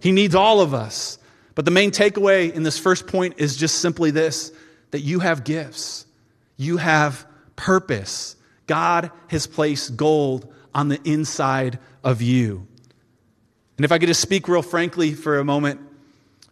He 0.00 0.10
needs 0.10 0.34
all 0.34 0.60
of 0.60 0.74
us. 0.74 1.18
But 1.54 1.64
the 1.64 1.70
main 1.70 1.90
takeaway 1.90 2.52
in 2.52 2.64
this 2.64 2.78
first 2.78 3.06
point 3.06 3.34
is 3.38 3.56
just 3.56 3.78
simply 3.78 4.10
this 4.10 4.52
that 4.90 5.00
you 5.00 5.20
have 5.20 5.44
gifts, 5.44 6.06
you 6.56 6.76
have 6.76 7.26
purpose. 7.54 8.36
God 8.66 9.12
has 9.28 9.46
placed 9.46 9.96
gold 9.96 10.52
on 10.74 10.88
the 10.88 11.00
inside 11.04 11.78
of 12.02 12.20
you. 12.20 12.66
And 13.76 13.84
if 13.84 13.92
I 13.92 13.98
could 13.98 14.08
just 14.08 14.20
speak 14.20 14.48
real 14.48 14.62
frankly 14.62 15.14
for 15.14 15.38
a 15.38 15.44
moment, 15.44 15.80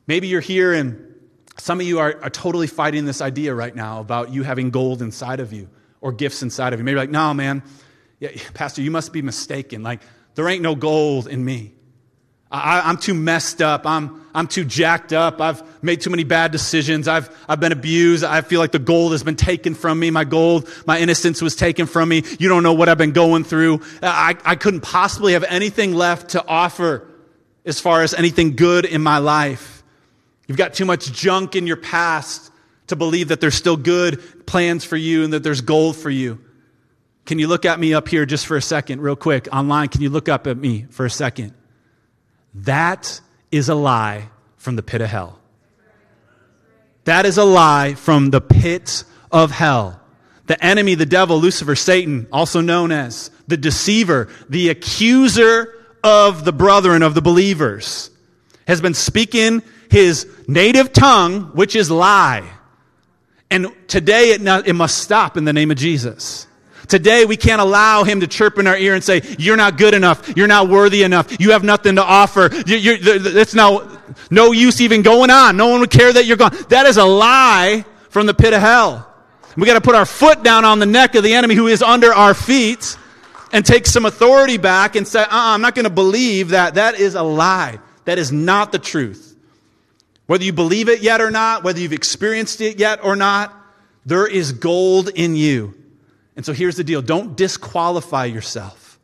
maybe 0.06 0.28
you're 0.28 0.40
here 0.40 0.73
and 0.73 1.13
some 1.58 1.80
of 1.80 1.87
you 1.87 1.99
are, 1.99 2.18
are 2.23 2.30
totally 2.30 2.66
fighting 2.66 3.04
this 3.04 3.20
idea 3.20 3.54
right 3.54 3.75
now 3.75 4.00
about 4.00 4.32
you 4.32 4.42
having 4.42 4.70
gold 4.70 5.02
inside 5.02 5.40
of 5.40 5.52
you 5.52 5.68
or 6.00 6.12
gifts 6.12 6.42
inside 6.42 6.73
of 6.73 6.80
you. 6.80 6.84
Maybe 6.84 6.96
like, 6.96 7.11
no, 7.11 7.32
man, 7.32 7.62
yeah, 8.20 8.30
Pastor, 8.54 8.82
you 8.82 8.90
must 8.90 9.12
be 9.12 9.23
mistaken. 9.23 9.82
Like, 9.82 10.00
there 10.34 10.49
ain't 10.49 10.62
no 10.62 10.75
gold 10.75 11.28
in 11.28 11.44
me. 11.44 11.73
I, 12.50 12.88
am 12.88 12.99
too 12.99 13.14
messed 13.14 13.61
up. 13.61 13.84
I'm, 13.84 14.25
I'm 14.32 14.46
too 14.46 14.64
jacked 14.64 15.12
up. 15.12 15.40
I've 15.40 15.82
made 15.82 16.00
too 16.00 16.11
many 16.11 16.23
bad 16.23 16.52
decisions. 16.52 17.08
I've, 17.08 17.34
I've 17.49 17.58
been 17.58 17.73
abused. 17.73 18.23
I 18.23 18.42
feel 18.42 18.61
like 18.61 18.70
the 18.70 18.78
gold 18.78 19.11
has 19.11 19.25
been 19.25 19.34
taken 19.34 19.75
from 19.75 19.99
me. 19.99 20.11
My 20.11 20.23
gold, 20.23 20.68
my 20.87 21.00
innocence 21.00 21.42
was 21.42 21.56
taken 21.56 21.87
from 21.87 22.08
me. 22.08 22.23
You 22.38 22.49
don't 22.49 22.62
know 22.62 22.75
what 22.75 22.88
I've 22.88 22.99
been 22.99 23.12
going 23.12 23.42
through. 23.42 23.76
Uh, 23.76 23.80
I, 24.02 24.37
I 24.44 24.54
couldn't 24.54 24.82
possibly 24.82 25.32
have 25.32 25.42
anything 25.44 25.94
left 25.94 26.30
to 26.30 26.46
offer 26.46 27.08
as 27.64 27.80
far 27.80 28.02
as 28.02 28.14
anything 28.14 28.54
good 28.54 28.84
in 28.84 29.02
my 29.02 29.18
life. 29.18 29.74
You've 30.47 30.59
got 30.59 30.75
too 30.75 30.85
much 30.85 31.13
junk 31.13 31.57
in 31.57 31.67
your 31.67 31.77
past 31.77 32.53
to 32.89 32.97
believe 32.97 33.29
that 33.29 33.41
there's 33.41 33.55
still 33.55 33.77
good 33.77 34.47
plans 34.47 34.85
for 34.85 34.97
you 34.97 35.25
and 35.25 35.33
that 35.33 35.43
there's 35.43 35.63
gold 35.63 35.97
for 35.97 36.11
you. 36.11 36.39
Can 37.25 37.39
you 37.39 37.49
look 37.49 37.65
at 37.65 37.81
me 37.81 37.95
up 37.95 38.09
here 38.09 38.27
just 38.27 38.47
for 38.47 38.57
a 38.57 38.63
second, 38.63 39.01
real 39.01 39.17
quick? 39.17 39.49
Online, 39.51 39.89
can 39.89 40.03
you 40.03 40.11
look 40.11 40.29
up 40.29 40.47
at 40.47 40.59
me 40.59 40.87
for 40.91 41.07
a 41.07 41.11
second? 41.11 41.55
That 42.55 43.21
is 43.51 43.69
a 43.71 43.75
lie 43.75 44.29
from 44.59 44.77
the 44.77 44.83
pit 44.83 45.01
of 45.01 45.09
hell. 45.09 45.39
That 47.05 47.25
is 47.25 47.39
a 47.39 47.45
lie 47.45 47.95
from 47.95 48.31
the 48.31 48.41
pit 48.41 49.05
of 49.33 49.51
hell. 49.51 50.01
The 50.47 50.63
enemy, 50.63 50.95
the 50.95 51.07
devil, 51.07 51.41
Lucifer, 51.41 51.75
Satan, 51.75 52.27
also 52.31 52.61
known 52.61 52.93
as 52.93 53.31
the 53.47 53.57
deceiver, 53.57 54.29
the 54.49 54.69
accuser 54.69 55.73
of 56.03 56.45
the 56.45 56.53
brethren, 56.53 57.03
of 57.03 57.15
the 57.15 57.23
believers, 57.23 58.11
has 58.67 58.83
been 58.83 58.95
speaking 58.95 59.63
his 59.95 60.27
native 60.49 60.93
tongue, 60.93 61.53
which 61.55 61.77
is 61.77 61.89
lie. 61.89 62.51
And 63.49 63.73
today 63.87 64.33
it, 64.33 64.41
not, 64.41 64.67
it 64.67 64.73
must 64.73 64.99
stop 64.99 65.37
in 65.37 65.45
the 65.45 65.53
name 65.53 65.71
of 65.71 65.77
Jesus. 65.77 66.49
Today, 66.89 67.25
we 67.25 67.39
can't 67.39 67.63
allow 67.63 68.05
him 68.05 68.21
to 68.21 68.27
chirp 68.27 68.59
in 68.59 68.67
our 68.67 68.77
ear 68.77 68.95
and 68.95 69.03
say, 69.03 69.23
You're 69.39 69.57
not 69.57 69.79
good 69.79 69.95
enough. 69.95 70.37
You're 70.37 70.49
not 70.49 70.69
worthy 70.69 71.03
enough. 71.03 71.41
You 71.41 71.53
have 71.53 71.65
nothing 71.65 71.97
to 71.97 72.03
offer. 72.03 72.51
You, 72.67 72.99
it's 73.01 73.55
no, 73.55 73.89
no 74.31 74.53
use 74.53 74.83
even 74.83 75.01
going 75.01 75.31
on. 75.31 75.57
No 75.57 75.69
one 75.69 75.81
would 75.81 75.91
care 75.91 76.13
that 76.13 76.27
you're 76.27 76.37
gone. 76.37 76.55
That 76.69 76.85
is 76.85 76.99
a 76.99 77.05
lie 77.05 77.87
from 78.11 78.27
the 78.27 78.35
pit 78.35 78.53
of 78.53 78.61
hell. 78.61 79.11
We 79.57 79.67
got 79.67 79.75
to 79.75 79.81
put 79.81 79.95
our 79.95 80.05
foot 80.05 80.43
down 80.43 80.67
on 80.67 80.79
the 80.79 80.87
neck 80.87 81.15
of 81.15 81.23
the 81.23 81.33
enemy 81.33 81.55
who 81.55 81.69
is 81.69 81.83
under 81.83 82.13
our 82.13 82.35
feet 82.35 82.99
and 83.53 83.65
take 83.65 83.87
some 83.87 84.05
authority 84.05 84.59
back 84.59 84.97
and 84.97 85.09
say, 85.09 85.23
uh 85.23 85.29
I'm 85.31 85.63
not 85.63 85.75
going 85.75 85.85
to 85.85 85.91
believe 85.91 86.51
that. 86.51 86.75
That 86.75 86.97
is 86.97 87.15
a 87.15 87.23
lie. 87.23 87.79
That 88.05 88.19
is 88.19 88.31
not 88.31 88.73
the 88.73 88.79
truth. 88.79 89.34
Whether 90.26 90.45
you 90.45 90.52
believe 90.52 90.88
it 90.88 91.00
yet 91.00 91.21
or 91.21 91.31
not, 91.31 91.64
whether 91.64 91.81
you've 91.81 91.93
experienced 91.93 92.61
it 92.61 92.78
yet 92.78 93.04
or 93.04 93.14
not, 93.14 93.54
there 94.07 94.26
is 94.26 94.52
gold 94.52 95.09
in 95.09 95.37
you. 95.37 95.75
And 96.37 96.45
so 96.45 96.52
here's 96.52 96.76
the 96.76 96.85
deal 96.85 97.02
don't 97.02 97.37
disqualify 97.37 98.26
yourself 98.26 98.99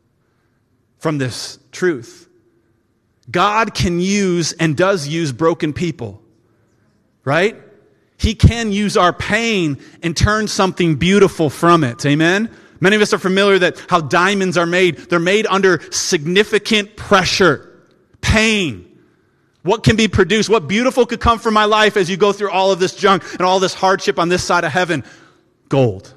from 0.97 1.17
this 1.17 1.59
truth. 1.71 2.27
God 3.29 3.73
can 3.73 3.99
use 3.99 4.53
and 4.53 4.75
does 4.75 5.07
use 5.07 5.31
broken 5.31 5.73
people, 5.73 6.21
right? 7.23 7.55
He 8.17 8.35
can 8.35 8.71
use 8.71 8.97
our 8.97 9.13
pain 9.13 9.79
and 10.03 10.15
turn 10.15 10.47
something 10.47 10.95
beautiful 10.95 11.49
from 11.49 11.83
it. 11.83 12.05
Amen? 12.05 12.55
Many 12.79 12.95
of 12.95 13.01
us 13.01 13.13
are 13.13 13.19
familiar 13.19 13.59
that 13.59 13.83
how 13.89 14.01
diamonds 14.01 14.57
are 14.57 14.65
made. 14.65 14.97
They're 14.97 15.19
made 15.19 15.45
under 15.47 15.81
significant 15.91 16.95
pressure, 16.95 17.81
pain. 18.21 18.90
What 19.63 19.83
can 19.83 19.95
be 19.95 20.07
produced? 20.07 20.49
What 20.49 20.67
beautiful 20.67 21.05
could 21.05 21.19
come 21.19 21.37
from 21.37 21.53
my 21.53 21.65
life 21.65 21.95
as 21.95 22.09
you 22.09 22.17
go 22.17 22.33
through 22.33 22.49
all 22.49 22.71
of 22.71 22.79
this 22.79 22.95
junk 22.95 23.23
and 23.33 23.41
all 23.41 23.59
this 23.59 23.73
hardship 23.73 24.17
on 24.17 24.29
this 24.29 24.43
side 24.43 24.63
of 24.63 24.71
heaven? 24.71 25.03
Gold. 25.69 26.13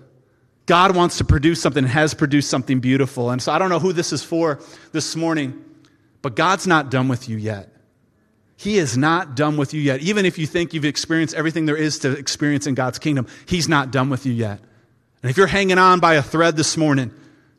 God 0.66 0.96
wants 0.96 1.18
to 1.18 1.24
produce 1.24 1.60
something 1.60 1.84
has 1.84 2.14
produced 2.14 2.48
something 2.48 2.80
beautiful. 2.80 3.30
And 3.30 3.42
so 3.42 3.52
I 3.52 3.58
don't 3.58 3.68
know 3.68 3.78
who 3.78 3.92
this 3.92 4.12
is 4.12 4.22
for 4.24 4.60
this 4.92 5.14
morning, 5.14 5.62
but 6.22 6.36
God's 6.36 6.66
not 6.66 6.90
done 6.90 7.08
with 7.08 7.28
you 7.28 7.36
yet. 7.36 7.70
He 8.56 8.78
is 8.78 8.96
not 8.96 9.36
done 9.36 9.58
with 9.58 9.74
you 9.74 9.80
yet. 9.80 10.00
Even 10.00 10.24
if 10.24 10.38
you 10.38 10.46
think 10.46 10.72
you've 10.72 10.86
experienced 10.86 11.34
everything 11.34 11.66
there 11.66 11.76
is 11.76 11.98
to 12.00 12.12
experience 12.12 12.66
in 12.66 12.74
God's 12.74 12.98
kingdom, 12.98 13.26
He's 13.46 13.68
not 13.68 13.90
done 13.90 14.08
with 14.08 14.24
you 14.24 14.32
yet. 14.32 14.60
And 15.22 15.30
if 15.30 15.36
you're 15.36 15.46
hanging 15.46 15.76
on 15.76 16.00
by 16.00 16.14
a 16.14 16.22
thread 16.22 16.56
this 16.56 16.76
morning, 16.76 17.12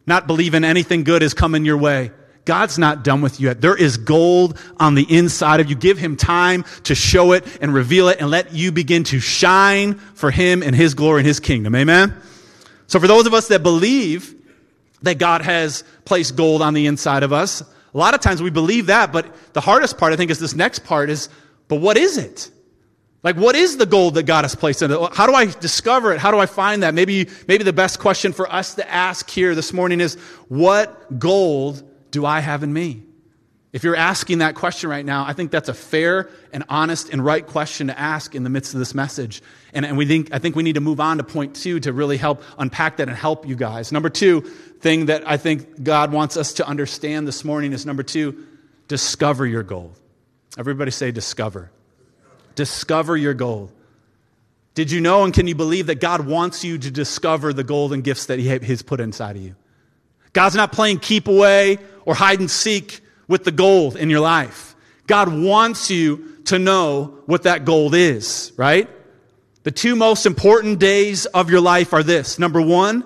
not 0.08 0.26
believing 0.26 0.64
anything 0.64 1.04
good 1.04 1.22
is 1.22 1.34
coming 1.34 1.66
your 1.66 1.78
way, 1.78 2.12
God's 2.46 2.78
not 2.78 3.04
done 3.04 3.22
with 3.22 3.40
you 3.40 3.48
yet. 3.48 3.60
There 3.60 3.76
is 3.76 3.98
gold 3.98 4.58
on 4.80 4.94
the 4.94 5.04
inside 5.04 5.60
of 5.60 5.70
you. 5.70 5.76
Give 5.76 5.98
Him 5.98 6.16
time 6.16 6.64
to 6.84 6.96
show 6.96 7.32
it 7.32 7.46
and 7.60 7.74
reveal 7.74 8.08
it 8.10 8.22
and 8.22 8.30
let 8.30 8.54
you 8.54 8.72
begin 8.72 9.04
to 9.06 9.20
shine 9.20 9.96
for 9.96 10.32
Him 10.32 10.62
and 10.62 10.76
His 10.76 10.94
glory 10.94 11.22
and 11.22 11.28
His 11.28 11.40
kingdom. 11.40 11.76
Amen? 11.76 12.16
So, 12.88 13.00
for 13.00 13.08
those 13.08 13.26
of 13.26 13.34
us 13.34 13.48
that 13.48 13.64
believe 13.64 14.34
that 15.02 15.18
God 15.18 15.42
has 15.42 15.84
placed 16.06 16.36
gold 16.36 16.62
on 16.62 16.76
the 16.76 16.86
inside 16.86 17.24
of 17.24 17.34
us, 17.34 17.62
a 17.62 17.98
lot 17.98 18.14
of 18.14 18.22
times 18.22 18.42
we 18.42 18.52
believe 18.52 18.88
that, 18.88 19.12
but 19.12 19.54
the 19.54 19.62
hardest 19.62 19.98
part, 19.98 20.14
I 20.14 20.16
think, 20.16 20.30
is 20.30 20.40
this 20.40 20.56
next 20.56 20.80
part 20.80 21.10
is, 21.10 21.30
but 21.68 21.78
what 21.78 21.98
is 21.98 22.18
it? 22.18 22.52
Like, 23.24 23.38
what 23.38 23.56
is 23.56 23.78
the 23.78 23.88
gold 23.88 24.16
that 24.16 24.24
God 24.24 24.44
has 24.44 24.54
placed 24.54 24.84
in 24.84 24.92
it? 24.92 25.14
How 25.14 25.26
do 25.26 25.34
I 25.34 25.46
discover 25.46 26.14
it? 26.14 26.20
How 26.20 26.30
do 26.30 26.38
I 26.38 26.46
find 26.46 26.84
that? 26.84 26.94
Maybe, 26.94 27.28
maybe 27.48 27.64
the 27.64 27.74
best 27.74 27.98
question 27.98 28.34
for 28.34 28.52
us 28.52 28.76
to 28.76 28.88
ask 28.92 29.28
here 29.32 29.56
this 29.56 29.74
morning 29.74 30.00
is, 30.00 30.14
what 30.48 31.18
gold 31.18 31.82
do 32.16 32.26
I 32.26 32.40
have 32.40 32.64
in 32.64 32.72
me? 32.72 33.04
If 33.74 33.84
you're 33.84 33.98
asking 33.98 34.38
that 34.38 34.56
question 34.56 34.90
right 34.90 35.06
now, 35.06 35.26
I 35.26 35.34
think 35.34 35.52
that's 35.52 35.68
a 35.68 35.74
fair 35.74 36.30
and 36.54 36.64
honest 36.70 37.10
and 37.10 37.24
right 37.24 37.46
question 37.46 37.88
to 37.88 38.00
ask 38.00 38.34
in 38.34 38.46
the 38.46 38.50
midst 38.50 38.74
of 38.74 38.80
this 38.80 38.96
message. 38.96 39.44
And, 39.74 39.86
and 39.86 39.98
we 39.98 40.06
think, 40.06 40.34
I 40.34 40.40
think 40.40 40.56
we 40.56 40.64
need 40.64 40.76
to 40.76 40.82
move 40.82 41.02
on 41.02 41.18
to 41.18 41.26
point 41.26 41.58
two 41.58 41.82
to 41.82 41.92
really 41.92 42.16
help 42.16 42.42
unpack 42.58 42.96
that 42.98 43.10
and 43.10 43.18
help 43.18 43.46
you 43.46 43.58
guys. 43.58 43.92
Number 43.92 44.10
two 44.10 44.44
thing 44.80 45.08
that 45.08 45.30
I 45.30 45.36
think 45.36 45.84
God 45.84 46.14
wants 46.14 46.38
us 46.38 46.54
to 46.54 46.66
understand 46.66 47.28
this 47.28 47.44
morning 47.44 47.74
is 47.74 47.86
number 47.86 48.02
two, 48.02 48.46
discover 48.88 49.46
your 49.46 49.64
goal. 49.64 49.92
Everybody 50.58 50.92
say 50.92 51.12
discover. 51.12 51.70
Discover 52.56 53.18
your 53.18 53.34
goal. 53.34 53.74
Did 54.74 54.90
you 54.90 55.02
know 55.02 55.26
and 55.26 55.34
can 55.34 55.48
you 55.48 55.56
believe 55.56 55.88
that 55.88 56.00
God 56.00 56.26
wants 56.26 56.64
you 56.64 56.78
to 56.78 56.92
discover 56.92 57.52
the 57.52 57.66
golden 57.66 58.04
gifts 58.04 58.28
that 58.28 58.40
He 58.40 58.48
has 58.48 58.82
put 58.84 59.02
inside 59.02 59.36
of 59.36 59.42
you? 59.42 59.58
God's 60.32 60.56
not 60.56 60.72
playing 60.72 61.00
keep 61.00 61.28
away 61.28 61.80
or 62.06 62.16
hide 62.16 62.40
and 62.40 62.50
seek 62.50 63.02
with 63.28 63.44
the 63.44 63.52
gold 63.52 63.98
in 63.98 64.10
your 64.10 64.20
life. 64.20 64.76
God 65.08 65.30
wants 65.30 65.90
you 65.90 66.42
to 66.46 66.60
know 66.60 67.20
what 67.26 67.44
that 67.44 67.66
gold 67.66 67.96
is, 67.96 68.54
right? 68.56 68.90
The 69.64 69.72
two 69.72 69.96
most 69.96 70.26
important 70.26 70.80
days 70.80 71.26
of 71.26 71.50
your 71.50 71.62
life 71.62 71.94
are 71.94 72.04
this. 72.04 72.38
Number 72.38 72.62
one, 72.62 73.04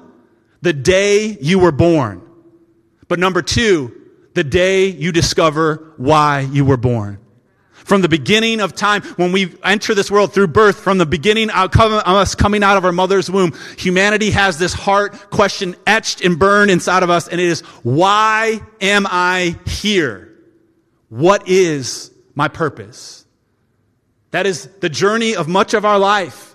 the 0.61 0.73
day 0.73 1.37
you 1.39 1.59
were 1.59 1.71
born. 1.71 2.21
But 3.07 3.17
number 3.17 3.41
two, 3.41 3.95
the 4.33 4.43
day 4.43 4.87
you 4.87 5.11
discover 5.11 5.93
why 5.97 6.41
you 6.41 6.65
were 6.65 6.77
born. 6.77 7.19
From 7.85 8.01
the 8.01 8.09
beginning 8.09 8.61
of 8.61 8.75
time, 8.75 9.01
when 9.15 9.31
we 9.31 9.55
enter 9.63 9.95
this 9.95 10.11
world 10.11 10.33
through 10.33 10.47
birth, 10.47 10.79
from 10.79 10.97
the 10.97 11.05
beginning 11.05 11.49
of 11.49 11.75
us 11.75 12.35
coming 12.35 12.63
out 12.63 12.77
of 12.77 12.85
our 12.85 12.91
mother's 12.91 13.29
womb, 13.31 13.53
humanity 13.77 14.31
has 14.31 14.57
this 14.59 14.73
heart 14.73 15.31
question 15.31 15.75
etched 15.87 16.21
and 16.21 16.37
burned 16.37 16.71
inside 16.71 17.03
of 17.03 17.09
us, 17.09 17.27
and 17.27 17.41
it 17.41 17.47
is, 17.47 17.61
why 17.83 18.61
am 18.81 19.07
I 19.09 19.57
here? 19.65 20.35
What 21.09 21.47
is 21.47 22.11
my 22.35 22.47
purpose? 22.47 23.25
That 24.31 24.45
is 24.45 24.67
the 24.79 24.89
journey 24.89 25.35
of 25.35 25.47
much 25.47 25.73
of 25.73 25.85
our 25.85 25.97
life. 25.97 26.48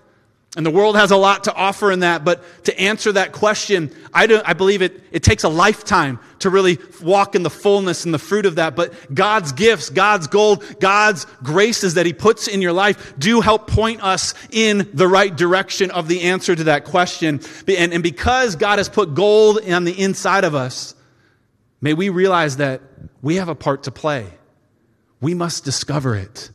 And 0.56 0.64
the 0.64 0.70
world 0.70 0.94
has 0.96 1.10
a 1.10 1.16
lot 1.16 1.44
to 1.44 1.54
offer 1.54 1.90
in 1.90 2.00
that, 2.00 2.24
but 2.24 2.64
to 2.64 2.80
answer 2.80 3.10
that 3.12 3.32
question, 3.32 3.90
I, 4.12 4.28
do, 4.28 4.40
I 4.44 4.52
believe 4.52 4.82
it, 4.82 5.02
it 5.10 5.24
takes 5.24 5.42
a 5.42 5.48
lifetime 5.48 6.20
to 6.40 6.50
really 6.50 6.78
walk 7.02 7.34
in 7.34 7.42
the 7.42 7.50
fullness 7.50 8.04
and 8.04 8.14
the 8.14 8.20
fruit 8.20 8.46
of 8.46 8.54
that. 8.54 8.76
But 8.76 8.92
God's 9.12 9.50
gifts, 9.50 9.90
God's 9.90 10.28
gold, 10.28 10.62
God's 10.78 11.26
graces 11.42 11.94
that 11.94 12.06
He 12.06 12.12
puts 12.12 12.46
in 12.46 12.62
your 12.62 12.72
life 12.72 13.14
do 13.18 13.40
help 13.40 13.66
point 13.66 14.04
us 14.04 14.34
in 14.52 14.88
the 14.94 15.08
right 15.08 15.34
direction 15.34 15.90
of 15.90 16.06
the 16.06 16.22
answer 16.22 16.54
to 16.54 16.64
that 16.64 16.84
question. 16.84 17.40
And, 17.66 17.92
and 17.92 18.02
because 18.02 18.54
God 18.54 18.78
has 18.78 18.88
put 18.88 19.14
gold 19.14 19.58
on 19.68 19.82
the 19.82 20.00
inside 20.00 20.44
of 20.44 20.54
us, 20.54 20.94
may 21.80 21.94
we 21.94 22.10
realize 22.10 22.58
that 22.58 22.80
we 23.22 23.36
have 23.36 23.48
a 23.48 23.56
part 23.56 23.84
to 23.84 23.90
play. 23.90 24.28
We 25.20 25.34
must 25.34 25.64
discover 25.64 26.14
it. 26.14 26.50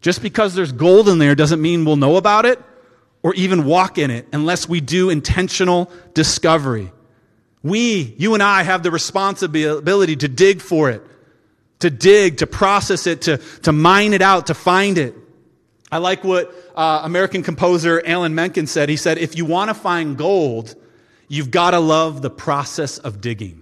Just 0.00 0.20
because 0.20 0.56
there's 0.56 0.72
gold 0.72 1.08
in 1.08 1.18
there 1.18 1.36
doesn't 1.36 1.62
mean 1.62 1.84
we'll 1.84 1.96
know 1.96 2.16
about 2.16 2.44
it 2.44 2.58
or 3.28 3.34
even 3.34 3.66
walk 3.66 3.98
in 3.98 4.10
it 4.10 4.26
unless 4.32 4.66
we 4.66 4.80
do 4.80 5.10
intentional 5.10 5.90
discovery. 6.14 6.90
We, 7.62 8.14
you 8.16 8.32
and 8.32 8.42
I, 8.42 8.62
have 8.62 8.82
the 8.82 8.90
responsibility 8.90 10.16
to 10.16 10.28
dig 10.28 10.62
for 10.62 10.88
it, 10.88 11.02
to 11.80 11.90
dig, 11.90 12.38
to 12.38 12.46
process 12.46 13.06
it, 13.06 13.20
to, 13.22 13.36
to 13.64 13.72
mine 13.72 14.14
it 14.14 14.22
out, 14.22 14.46
to 14.46 14.54
find 14.54 14.96
it. 14.96 15.14
I 15.92 15.98
like 15.98 16.24
what 16.24 16.54
uh, 16.74 17.02
American 17.04 17.42
composer 17.42 18.00
Alan 18.06 18.34
Menken 18.34 18.66
said. 18.66 18.88
He 18.88 18.96
said, 18.96 19.18
if 19.18 19.36
you 19.36 19.44
want 19.44 19.68
to 19.68 19.74
find 19.74 20.16
gold, 20.16 20.74
you've 21.28 21.50
got 21.50 21.72
to 21.72 21.80
love 21.80 22.22
the 22.22 22.30
process 22.30 22.96
of 22.96 23.20
digging. 23.20 23.60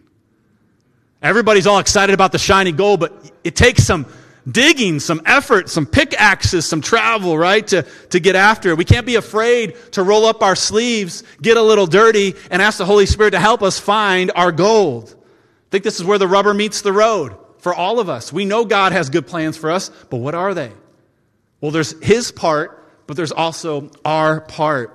Everybody's 1.21 1.67
all 1.67 1.81
excited 1.81 2.15
about 2.15 2.31
the 2.31 2.39
shiny 2.39 2.71
gold, 2.71 3.01
but 3.01 3.33
it 3.43 3.57
takes 3.57 3.83
some 3.83 4.07
digging, 4.51 5.01
some 5.01 5.21
effort, 5.27 5.69
some 5.69 5.87
pickaxes, 5.87 6.67
some 6.67 6.81
travel, 6.81 7.37
right, 7.37 7.67
to, 7.69 7.83
to 8.11 8.21
get 8.21 8.37
after 8.37 8.71
it. 8.71 8.79
We 8.79 8.85
can't 8.85 9.07
be 9.07 9.17
afraid 9.17 9.77
to 9.93 10.03
roll 10.03 10.25
up 10.25 10.43
our 10.43 10.57
sleeves, 10.57 11.25
get 11.43 11.57
a 11.57 11.63
little 11.63 11.87
dirty, 11.87 12.35
and 12.51 12.63
ask 12.63 12.79
the 12.79 12.85
Holy 12.85 13.07
Spirit 13.07 13.33
to 13.33 13.41
help 13.41 13.63
us 13.63 13.79
find 13.79 14.31
our 14.35 14.53
gold. 14.53 15.15
I 15.15 15.69
think 15.71 15.85
this 15.85 15.99
is 15.99 16.05
where 16.05 16.19
the 16.19 16.29
rubber 16.29 16.55
meets 16.55 16.83
the 16.83 16.93
road 16.93 17.37
for 17.59 17.75
all 17.75 17.99
of 17.99 18.09
us. 18.09 18.33
We 18.33 18.45
know 18.45 18.65
God 18.65 18.93
has 18.93 19.11
good 19.11 19.27
plans 19.27 19.57
for 19.57 19.71
us, 19.71 19.91
but 20.11 20.19
what 20.19 20.35
are 20.35 20.55
they? 20.55 20.71
Well, 21.61 21.73
there's 21.73 22.01
His 22.03 22.31
part, 22.31 22.85
but 23.07 23.17
there's 23.17 23.33
also 23.33 23.91
our 24.05 24.41
part. 24.41 24.93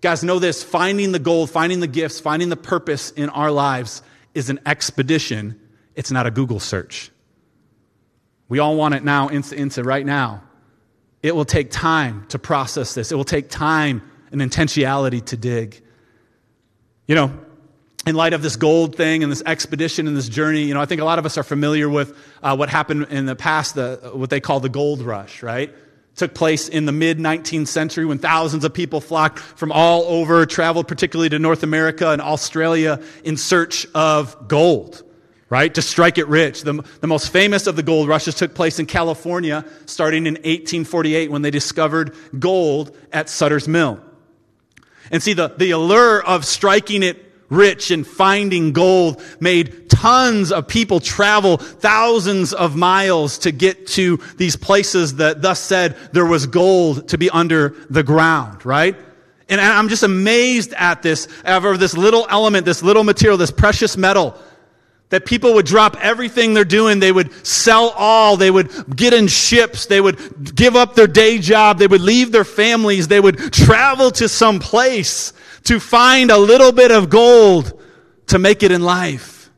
Guys, 0.00 0.22
know 0.22 0.38
this 0.38 0.62
finding 0.62 1.12
the 1.12 1.18
gold, 1.18 1.50
finding 1.50 1.80
the 1.80 1.86
gifts, 1.86 2.20
finding 2.20 2.48
the 2.48 2.56
purpose 2.56 3.10
in 3.10 3.28
our 3.28 3.50
lives 3.50 4.02
is 4.32 4.48
an 4.48 4.60
expedition. 4.64 5.60
It's 5.96 6.10
not 6.10 6.26
a 6.26 6.30
Google 6.30 6.60
search. 6.60 7.10
We 8.48 8.58
all 8.58 8.76
want 8.76 8.94
it 8.94 9.04
now, 9.04 9.28
into, 9.28 9.82
right 9.82 10.04
now. 10.04 10.42
It 11.22 11.34
will 11.34 11.44
take 11.44 11.70
time 11.70 12.26
to 12.28 12.38
process 12.38 12.94
this. 12.94 13.12
It 13.12 13.16
will 13.16 13.24
take 13.24 13.50
time 13.50 14.02
and 14.30 14.40
intentionality 14.40 15.24
to 15.26 15.36
dig. 15.36 15.82
You 17.06 17.14
know, 17.14 17.38
in 18.06 18.14
light 18.14 18.32
of 18.32 18.42
this 18.42 18.56
gold 18.56 18.96
thing 18.96 19.22
and 19.22 19.30
this 19.30 19.42
expedition 19.44 20.06
and 20.06 20.16
this 20.16 20.28
journey, 20.28 20.62
you 20.62 20.74
know, 20.74 20.80
I 20.80 20.86
think 20.86 21.00
a 21.00 21.04
lot 21.04 21.18
of 21.18 21.26
us 21.26 21.36
are 21.36 21.42
familiar 21.42 21.88
with 21.88 22.16
uh, 22.42 22.56
what 22.56 22.68
happened 22.68 23.08
in 23.10 23.26
the 23.26 23.36
past, 23.36 23.74
the, 23.74 24.12
what 24.14 24.30
they 24.30 24.40
call 24.40 24.60
the 24.60 24.68
gold 24.68 25.02
rush, 25.02 25.42
right? 25.42 25.74
took 26.18 26.34
place 26.34 26.68
in 26.68 26.84
the 26.84 26.92
mid 26.92 27.18
19th 27.18 27.68
century 27.68 28.04
when 28.04 28.18
thousands 28.18 28.64
of 28.64 28.74
people 28.74 29.00
flocked 29.00 29.38
from 29.38 29.70
all 29.70 30.02
over, 30.02 30.44
traveled 30.46 30.88
particularly 30.88 31.28
to 31.28 31.38
North 31.38 31.62
America 31.62 32.10
and 32.10 32.20
Australia 32.20 33.00
in 33.22 33.36
search 33.36 33.86
of 33.94 34.48
gold 34.48 35.04
right? 35.50 35.74
To 35.74 35.82
strike 35.82 36.18
it 36.18 36.28
rich. 36.28 36.62
The, 36.62 36.84
the 37.00 37.06
most 37.06 37.32
famous 37.32 37.66
of 37.66 37.76
the 37.76 37.82
gold 37.82 38.08
rushes 38.08 38.34
took 38.34 38.54
place 38.54 38.78
in 38.78 38.86
California 38.86 39.64
starting 39.86 40.26
in 40.26 40.34
1848 40.34 41.30
when 41.30 41.42
they 41.42 41.50
discovered 41.50 42.14
gold 42.38 42.96
at 43.12 43.28
Sutter's 43.28 43.66
Mill. 43.66 44.00
And 45.10 45.22
see, 45.22 45.32
the, 45.32 45.48
the 45.48 45.70
allure 45.70 46.22
of 46.22 46.44
striking 46.44 47.02
it 47.02 47.24
rich 47.48 47.90
and 47.90 48.06
finding 48.06 48.72
gold 48.72 49.22
made 49.40 49.88
tons 49.88 50.52
of 50.52 50.68
people 50.68 51.00
travel 51.00 51.56
thousands 51.56 52.52
of 52.52 52.76
miles 52.76 53.38
to 53.38 53.50
get 53.50 53.86
to 53.86 54.18
these 54.36 54.54
places 54.54 55.16
that 55.16 55.40
thus 55.40 55.58
said 55.58 55.96
there 56.12 56.26
was 56.26 56.46
gold 56.46 57.08
to 57.08 57.16
be 57.16 57.30
under 57.30 57.74
the 57.88 58.02
ground, 58.02 58.66
right? 58.66 58.96
And 59.48 59.62
I'm 59.62 59.88
just 59.88 60.02
amazed 60.02 60.74
at 60.74 61.02
this, 61.02 61.26
ever 61.42 61.78
this 61.78 61.96
little 61.96 62.26
element, 62.28 62.66
this 62.66 62.82
little 62.82 63.02
material, 63.02 63.38
this 63.38 63.50
precious 63.50 63.96
metal 63.96 64.36
that 65.10 65.24
people 65.24 65.54
would 65.54 65.66
drop 65.66 65.96
everything 66.00 66.52
they're 66.52 66.64
doing. 66.64 67.00
They 67.00 67.12
would 67.12 67.46
sell 67.46 67.90
all. 67.96 68.36
They 68.36 68.50
would 68.50 68.94
get 68.94 69.14
in 69.14 69.26
ships. 69.26 69.86
They 69.86 70.00
would 70.00 70.54
give 70.54 70.76
up 70.76 70.94
their 70.94 71.06
day 71.06 71.38
job. 71.38 71.78
They 71.78 71.86
would 71.86 72.02
leave 72.02 72.30
their 72.30 72.44
families. 72.44 73.08
They 73.08 73.20
would 73.20 73.52
travel 73.52 74.10
to 74.12 74.28
some 74.28 74.58
place 74.58 75.32
to 75.64 75.80
find 75.80 76.30
a 76.30 76.38
little 76.38 76.72
bit 76.72 76.90
of 76.90 77.08
gold 77.08 77.80
to 78.26 78.38
make 78.38 78.62
it 78.62 78.70
in 78.70 78.82
life. 78.82 79.50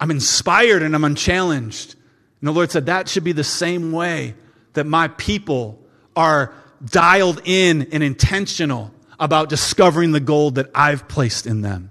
I'm 0.00 0.10
inspired 0.10 0.82
and 0.82 0.94
I'm 0.94 1.04
unchallenged. 1.04 1.94
And 2.40 2.48
the 2.48 2.52
Lord 2.52 2.70
said 2.70 2.86
that 2.86 3.08
should 3.08 3.24
be 3.24 3.32
the 3.32 3.44
same 3.44 3.92
way 3.92 4.34
that 4.74 4.84
my 4.84 5.08
people 5.08 5.80
are 6.16 6.52
dialed 6.84 7.40
in 7.44 7.88
and 7.92 8.02
intentional 8.02 8.92
about 9.18 9.48
discovering 9.48 10.12
the 10.12 10.20
gold 10.20 10.56
that 10.56 10.70
I've 10.74 11.06
placed 11.06 11.46
in 11.46 11.62
them. 11.62 11.90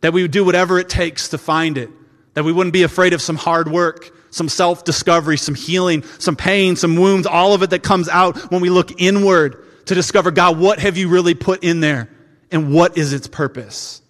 That 0.00 0.12
we 0.12 0.22
would 0.22 0.30
do 0.30 0.44
whatever 0.44 0.78
it 0.78 0.88
takes 0.88 1.28
to 1.30 1.38
find 1.38 1.76
it 1.76 1.90
that 2.36 2.44
we 2.44 2.52
wouldn't 2.52 2.74
be 2.74 2.82
afraid 2.82 3.14
of 3.14 3.22
some 3.22 3.36
hard 3.36 3.66
work, 3.66 4.14
some 4.28 4.50
self 4.50 4.84
discovery, 4.84 5.38
some 5.38 5.54
healing, 5.54 6.02
some 6.18 6.36
pain, 6.36 6.76
some 6.76 6.94
wounds, 6.96 7.26
all 7.26 7.54
of 7.54 7.62
it 7.62 7.70
that 7.70 7.82
comes 7.82 8.10
out 8.10 8.50
when 8.50 8.60
we 8.60 8.68
look 8.68 9.00
inward 9.00 9.64
to 9.86 9.94
discover, 9.94 10.30
God, 10.30 10.58
what 10.58 10.78
have 10.78 10.98
you 10.98 11.08
really 11.08 11.32
put 11.32 11.64
in 11.64 11.80
there? 11.80 12.10
And 12.52 12.74
what 12.74 12.98
is 12.98 13.14
its 13.14 13.26
purpose? 13.26 14.02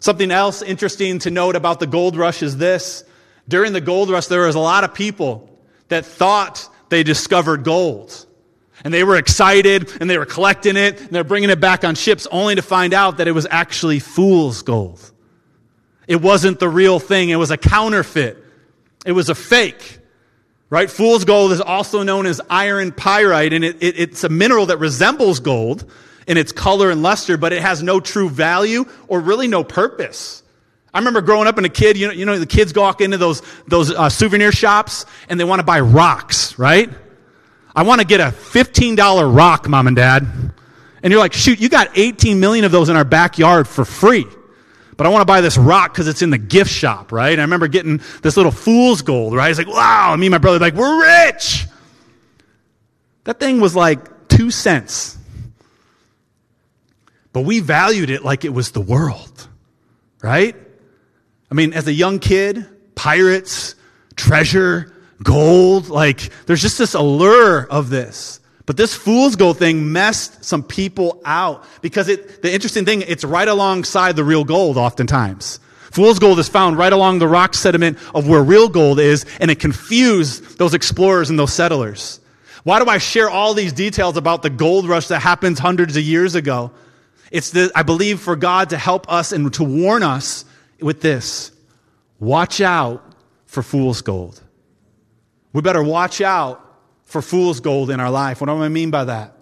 Something 0.00 0.32
else 0.32 0.60
interesting 0.60 1.20
to 1.20 1.30
note 1.30 1.54
about 1.54 1.78
the 1.78 1.86
gold 1.86 2.16
rush 2.16 2.42
is 2.42 2.56
this. 2.56 3.04
During 3.46 3.72
the 3.72 3.80
gold 3.80 4.10
rush, 4.10 4.26
there 4.26 4.44
was 4.44 4.56
a 4.56 4.60
lot 4.60 4.82
of 4.82 4.92
people 4.92 5.48
that 5.86 6.04
thought 6.04 6.68
they 6.88 7.04
discovered 7.04 7.62
gold. 7.62 8.26
And 8.82 8.92
they 8.92 9.04
were 9.04 9.16
excited 9.16 9.88
and 10.00 10.10
they 10.10 10.18
were 10.18 10.26
collecting 10.26 10.76
it 10.76 11.00
and 11.00 11.10
they're 11.10 11.22
bringing 11.22 11.50
it 11.50 11.60
back 11.60 11.84
on 11.84 11.94
ships 11.94 12.26
only 12.32 12.56
to 12.56 12.62
find 12.62 12.92
out 12.92 13.18
that 13.18 13.28
it 13.28 13.32
was 13.32 13.46
actually 13.48 14.00
fool's 14.00 14.62
gold. 14.62 15.12
It 16.06 16.22
wasn't 16.22 16.60
the 16.60 16.68
real 16.68 16.98
thing. 16.98 17.30
It 17.30 17.36
was 17.36 17.50
a 17.50 17.56
counterfeit. 17.56 18.42
It 19.04 19.12
was 19.12 19.28
a 19.28 19.34
fake. 19.34 19.98
Right? 20.68 20.90
Fool's 20.90 21.24
gold 21.24 21.52
is 21.52 21.60
also 21.60 22.02
known 22.02 22.26
as 22.26 22.40
iron 22.50 22.90
pyrite, 22.90 23.52
and 23.52 23.64
it, 23.64 23.76
it, 23.80 23.98
it's 23.98 24.24
a 24.24 24.28
mineral 24.28 24.66
that 24.66 24.78
resembles 24.78 25.38
gold 25.38 25.88
in 26.26 26.36
its 26.36 26.50
color 26.50 26.90
and 26.90 27.02
luster, 27.02 27.36
but 27.36 27.52
it 27.52 27.62
has 27.62 27.84
no 27.84 28.00
true 28.00 28.28
value 28.28 28.84
or 29.06 29.20
really 29.20 29.46
no 29.46 29.62
purpose. 29.62 30.42
I 30.92 30.98
remember 30.98 31.20
growing 31.20 31.46
up 31.46 31.56
and 31.56 31.66
a 31.66 31.68
kid, 31.68 31.96
you 31.96 32.08
know, 32.08 32.12
you 32.12 32.24
know 32.24 32.38
the 32.38 32.46
kids 32.46 32.74
walk 32.74 33.00
into 33.00 33.16
those, 33.16 33.42
those 33.68 33.92
uh, 33.92 34.08
souvenir 34.08 34.50
shops 34.50 35.06
and 35.28 35.38
they 35.38 35.44
want 35.44 35.60
to 35.60 35.64
buy 35.64 35.78
rocks, 35.80 36.58
right? 36.58 36.90
I 37.74 37.82
want 37.82 38.00
to 38.00 38.06
get 38.06 38.20
a 38.20 38.32
$15 38.32 39.36
rock, 39.36 39.68
mom 39.68 39.86
and 39.86 39.94
dad. 39.94 40.26
And 41.02 41.12
you're 41.12 41.20
like, 41.20 41.34
shoot, 41.34 41.60
you 41.60 41.68
got 41.68 41.90
18 41.94 42.40
million 42.40 42.64
of 42.64 42.72
those 42.72 42.88
in 42.88 42.96
our 42.96 43.04
backyard 43.04 43.68
for 43.68 43.84
free 43.84 44.24
but 44.96 45.06
I 45.06 45.10
want 45.10 45.22
to 45.22 45.26
buy 45.26 45.40
this 45.40 45.58
rock 45.58 45.92
because 45.92 46.08
it's 46.08 46.22
in 46.22 46.30
the 46.30 46.38
gift 46.38 46.70
shop, 46.70 47.12
right? 47.12 47.32
And 47.32 47.40
I 47.40 47.44
remember 47.44 47.68
getting 47.68 48.00
this 48.22 48.36
little 48.36 48.52
fool's 48.52 49.02
gold, 49.02 49.34
right? 49.34 49.50
It's 49.50 49.58
like, 49.58 49.68
wow. 49.68 50.16
Me 50.16 50.26
and 50.26 50.32
my 50.32 50.38
brother 50.38 50.58
like, 50.58 50.74
we're 50.74 51.26
rich. 51.26 51.66
That 53.24 53.40
thing 53.40 53.60
was 53.60 53.74
like 53.74 54.28
two 54.28 54.50
cents. 54.50 55.18
But 57.32 57.42
we 57.42 57.60
valued 57.60 58.08
it 58.08 58.24
like 58.24 58.44
it 58.46 58.54
was 58.54 58.70
the 58.70 58.80
world, 58.80 59.48
right? 60.22 60.56
I 61.50 61.54
mean, 61.54 61.74
as 61.74 61.86
a 61.86 61.92
young 61.92 62.18
kid, 62.18 62.66
pirates, 62.94 63.74
treasure, 64.16 64.94
gold, 65.22 65.88
like 65.88 66.30
there's 66.46 66.62
just 66.62 66.78
this 66.78 66.94
allure 66.94 67.66
of 67.66 67.90
this. 67.90 68.40
But 68.66 68.76
this 68.76 68.94
fool's 68.94 69.36
gold 69.36 69.58
thing 69.58 69.92
messed 69.92 70.44
some 70.44 70.64
people 70.64 71.22
out 71.24 71.64
because 71.82 72.08
it, 72.08 72.42
the 72.42 72.52
interesting 72.52 72.84
thing, 72.84 73.02
it's 73.02 73.24
right 73.24 73.46
alongside 73.46 74.16
the 74.16 74.24
real 74.24 74.44
gold 74.44 74.76
oftentimes. 74.76 75.60
Fool's 75.92 76.18
gold 76.18 76.40
is 76.40 76.48
found 76.48 76.76
right 76.76 76.92
along 76.92 77.20
the 77.20 77.28
rock 77.28 77.54
sediment 77.54 77.96
of 78.12 78.28
where 78.28 78.42
real 78.42 78.68
gold 78.68 78.98
is, 78.98 79.24
and 79.40 79.50
it 79.50 79.60
confused 79.60 80.58
those 80.58 80.74
explorers 80.74 81.30
and 81.30 81.38
those 81.38 81.52
settlers. 81.52 82.20
Why 82.64 82.80
do 82.80 82.90
I 82.90 82.98
share 82.98 83.30
all 83.30 83.54
these 83.54 83.72
details 83.72 84.16
about 84.16 84.42
the 84.42 84.50
gold 84.50 84.88
rush 84.88 85.06
that 85.08 85.20
happened 85.20 85.58
hundreds 85.58 85.96
of 85.96 86.02
years 86.02 86.34
ago? 86.34 86.72
It's 87.30 87.50
the, 87.50 87.70
I 87.74 87.84
believe 87.84 88.20
for 88.20 88.34
God 88.34 88.70
to 88.70 88.76
help 88.78 89.10
us 89.10 89.30
and 89.30 89.54
to 89.54 89.64
warn 89.64 90.02
us 90.02 90.44
with 90.80 91.00
this. 91.00 91.52
Watch 92.18 92.60
out 92.60 93.02
for 93.46 93.62
fool's 93.62 94.02
gold. 94.02 94.42
We 95.52 95.62
better 95.62 95.82
watch 95.82 96.20
out 96.20 96.65
for 97.06 97.22
fool's 97.22 97.60
gold 97.60 97.90
in 97.90 97.98
our 97.98 98.10
life. 98.10 98.40
What 98.40 98.48
do 98.48 98.62
I 98.62 98.68
mean 98.68 98.90
by 98.90 99.04
that? 99.04 99.32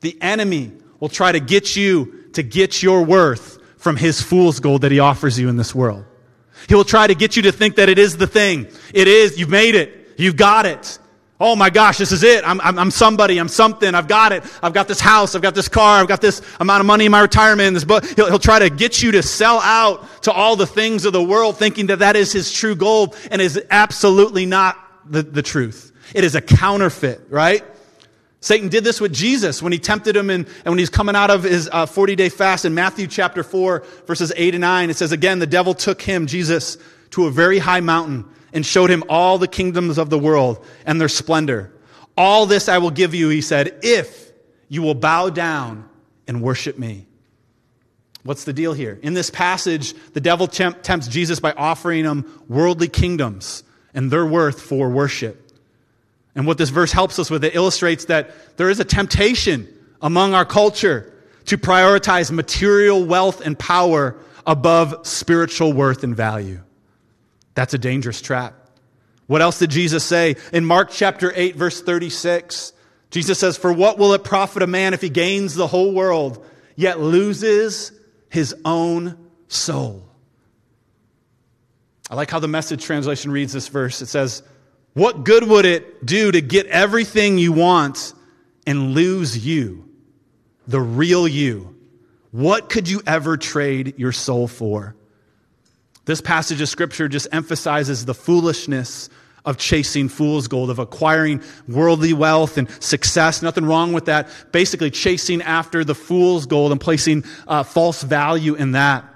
The 0.00 0.16
enemy 0.22 0.72
will 1.00 1.08
try 1.08 1.32
to 1.32 1.40
get 1.40 1.74
you 1.74 2.24
to 2.34 2.42
get 2.42 2.82
your 2.82 3.02
worth 3.02 3.58
from 3.78 3.96
his 3.96 4.20
fool's 4.22 4.60
gold 4.60 4.82
that 4.82 4.92
he 4.92 5.00
offers 5.00 5.38
you 5.38 5.48
in 5.48 5.56
this 5.56 5.74
world. 5.74 6.04
He 6.68 6.74
will 6.74 6.84
try 6.84 7.06
to 7.06 7.14
get 7.14 7.36
you 7.36 7.42
to 7.42 7.52
think 7.52 7.76
that 7.76 7.88
it 7.88 7.98
is 7.98 8.16
the 8.16 8.26
thing. 8.26 8.68
It 8.92 9.08
is. 9.08 9.38
You've 9.38 9.50
made 9.50 9.74
it. 9.74 10.14
You've 10.16 10.36
got 10.36 10.66
it. 10.66 10.98
Oh 11.40 11.56
my 11.56 11.68
gosh, 11.68 11.98
this 11.98 12.12
is 12.12 12.22
it. 12.22 12.46
I'm, 12.46 12.60
I'm, 12.60 12.78
I'm, 12.78 12.90
somebody. 12.90 13.38
I'm 13.38 13.48
something. 13.48 13.92
I've 13.94 14.06
got 14.06 14.32
it. 14.32 14.44
I've 14.62 14.72
got 14.72 14.86
this 14.86 15.00
house. 15.00 15.34
I've 15.34 15.42
got 15.42 15.54
this 15.54 15.68
car. 15.68 16.00
I've 16.00 16.08
got 16.08 16.20
this 16.20 16.40
amount 16.60 16.80
of 16.80 16.86
money 16.86 17.06
in 17.06 17.10
my 17.10 17.20
retirement. 17.20 17.74
This 17.74 17.84
book. 17.84 18.04
He'll, 18.04 18.26
he'll 18.26 18.38
try 18.38 18.60
to 18.60 18.70
get 18.70 19.02
you 19.02 19.12
to 19.12 19.22
sell 19.22 19.58
out 19.60 20.22
to 20.22 20.32
all 20.32 20.54
the 20.56 20.66
things 20.66 21.04
of 21.04 21.12
the 21.12 21.22
world 21.22 21.58
thinking 21.58 21.86
that 21.86 21.98
that 21.98 22.14
is 22.14 22.32
his 22.32 22.52
true 22.52 22.76
gold 22.76 23.16
and 23.30 23.42
is 23.42 23.60
absolutely 23.70 24.46
not 24.46 24.78
the, 25.04 25.22
the 25.22 25.42
truth. 25.42 25.92
It 26.14 26.24
is 26.24 26.34
a 26.34 26.40
counterfeit, 26.40 27.20
right? 27.28 27.62
Satan 28.40 28.68
did 28.68 28.84
this 28.84 29.00
with 29.00 29.12
Jesus 29.12 29.62
when 29.62 29.72
he 29.72 29.78
tempted 29.78 30.14
him 30.14 30.30
and, 30.30 30.46
and 30.46 30.66
when 30.66 30.78
he's 30.78 30.90
coming 30.90 31.16
out 31.16 31.30
of 31.30 31.42
his 31.42 31.68
uh, 31.72 31.86
40 31.86 32.14
day 32.14 32.28
fast 32.28 32.64
in 32.64 32.74
Matthew 32.74 33.06
chapter 33.06 33.42
4, 33.42 33.84
verses 34.06 34.32
8 34.36 34.54
and 34.54 34.60
9. 34.60 34.90
It 34.90 34.96
says, 34.96 35.12
Again, 35.12 35.38
the 35.38 35.46
devil 35.46 35.74
took 35.74 36.00
him, 36.00 36.26
Jesus, 36.26 36.78
to 37.10 37.26
a 37.26 37.30
very 37.30 37.58
high 37.58 37.80
mountain 37.80 38.26
and 38.52 38.64
showed 38.64 38.90
him 38.90 39.02
all 39.08 39.38
the 39.38 39.48
kingdoms 39.48 39.98
of 39.98 40.10
the 40.10 40.18
world 40.18 40.64
and 40.86 41.00
their 41.00 41.08
splendor. 41.08 41.72
All 42.16 42.46
this 42.46 42.68
I 42.68 42.78
will 42.78 42.90
give 42.90 43.14
you, 43.14 43.28
he 43.28 43.40
said, 43.40 43.78
if 43.82 44.30
you 44.68 44.82
will 44.82 44.94
bow 44.94 45.30
down 45.30 45.88
and 46.28 46.42
worship 46.42 46.78
me. 46.78 47.06
What's 48.22 48.44
the 48.44 48.52
deal 48.52 48.72
here? 48.72 48.98
In 49.02 49.14
this 49.14 49.30
passage, 49.30 49.94
the 50.12 50.20
devil 50.20 50.46
tempts 50.46 51.08
Jesus 51.08 51.40
by 51.40 51.52
offering 51.52 52.04
him 52.04 52.42
worldly 52.48 52.88
kingdoms 52.88 53.64
and 53.92 54.10
their 54.10 54.24
worth 54.24 54.62
for 54.62 54.88
worship. 54.88 55.43
And 56.34 56.46
what 56.46 56.58
this 56.58 56.70
verse 56.70 56.92
helps 56.92 57.18
us 57.18 57.30
with, 57.30 57.44
it 57.44 57.54
illustrates 57.54 58.06
that 58.06 58.56
there 58.56 58.68
is 58.68 58.80
a 58.80 58.84
temptation 58.84 59.68
among 60.02 60.34
our 60.34 60.44
culture 60.44 61.12
to 61.46 61.58
prioritize 61.58 62.30
material 62.30 63.04
wealth 63.04 63.40
and 63.40 63.58
power 63.58 64.16
above 64.46 65.06
spiritual 65.06 65.72
worth 65.72 66.04
and 66.04 66.16
value. 66.16 66.60
That's 67.54 67.74
a 67.74 67.78
dangerous 67.78 68.20
trap. 68.20 68.54
What 69.26 69.40
else 69.40 69.58
did 69.58 69.70
Jesus 69.70 70.04
say? 70.04 70.36
In 70.52 70.64
Mark 70.64 70.90
chapter 70.90 71.32
8, 71.34 71.56
verse 71.56 71.80
36, 71.80 72.72
Jesus 73.10 73.38
says, 73.38 73.56
For 73.56 73.72
what 73.72 73.96
will 73.96 74.12
it 74.12 74.24
profit 74.24 74.62
a 74.62 74.66
man 74.66 74.92
if 74.92 75.00
he 75.00 75.08
gains 75.08 75.54
the 75.54 75.66
whole 75.66 75.92
world, 75.92 76.44
yet 76.76 77.00
loses 77.00 77.92
his 78.28 78.54
own 78.64 79.16
soul? 79.48 80.06
I 82.10 82.16
like 82.16 82.30
how 82.30 82.38
the 82.38 82.48
message 82.48 82.84
translation 82.84 83.30
reads 83.30 83.52
this 83.52 83.68
verse. 83.68 84.02
It 84.02 84.06
says, 84.06 84.42
What 84.94 85.24
good 85.24 85.44
would 85.44 85.66
it 85.66 86.06
do 86.06 86.30
to 86.30 86.40
get 86.40 86.66
everything 86.66 87.36
you 87.36 87.52
want 87.52 88.14
and 88.66 88.92
lose 88.94 89.44
you, 89.44 89.88
the 90.66 90.80
real 90.80 91.28
you? 91.28 91.76
What 92.30 92.70
could 92.70 92.88
you 92.88 93.02
ever 93.06 93.36
trade 93.36 93.94
your 93.98 94.12
soul 94.12 94.48
for? 94.48 94.96
This 96.04 96.20
passage 96.20 96.60
of 96.60 96.68
scripture 96.68 97.08
just 97.08 97.26
emphasizes 97.32 98.04
the 98.04 98.14
foolishness 98.14 99.08
of 99.44 99.58
chasing 99.58 100.08
fool's 100.08 100.48
gold, 100.48 100.70
of 100.70 100.78
acquiring 100.78 101.42
worldly 101.68 102.12
wealth 102.12 102.56
and 102.56 102.70
success. 102.82 103.42
Nothing 103.42 103.66
wrong 103.66 103.92
with 103.92 104.06
that. 104.06 104.28
Basically, 104.52 104.90
chasing 104.90 105.42
after 105.42 105.84
the 105.84 105.94
fool's 105.94 106.46
gold 106.46 106.72
and 106.72 106.80
placing 106.80 107.24
uh, 107.46 107.62
false 107.62 108.02
value 108.02 108.54
in 108.54 108.72
that. 108.72 109.13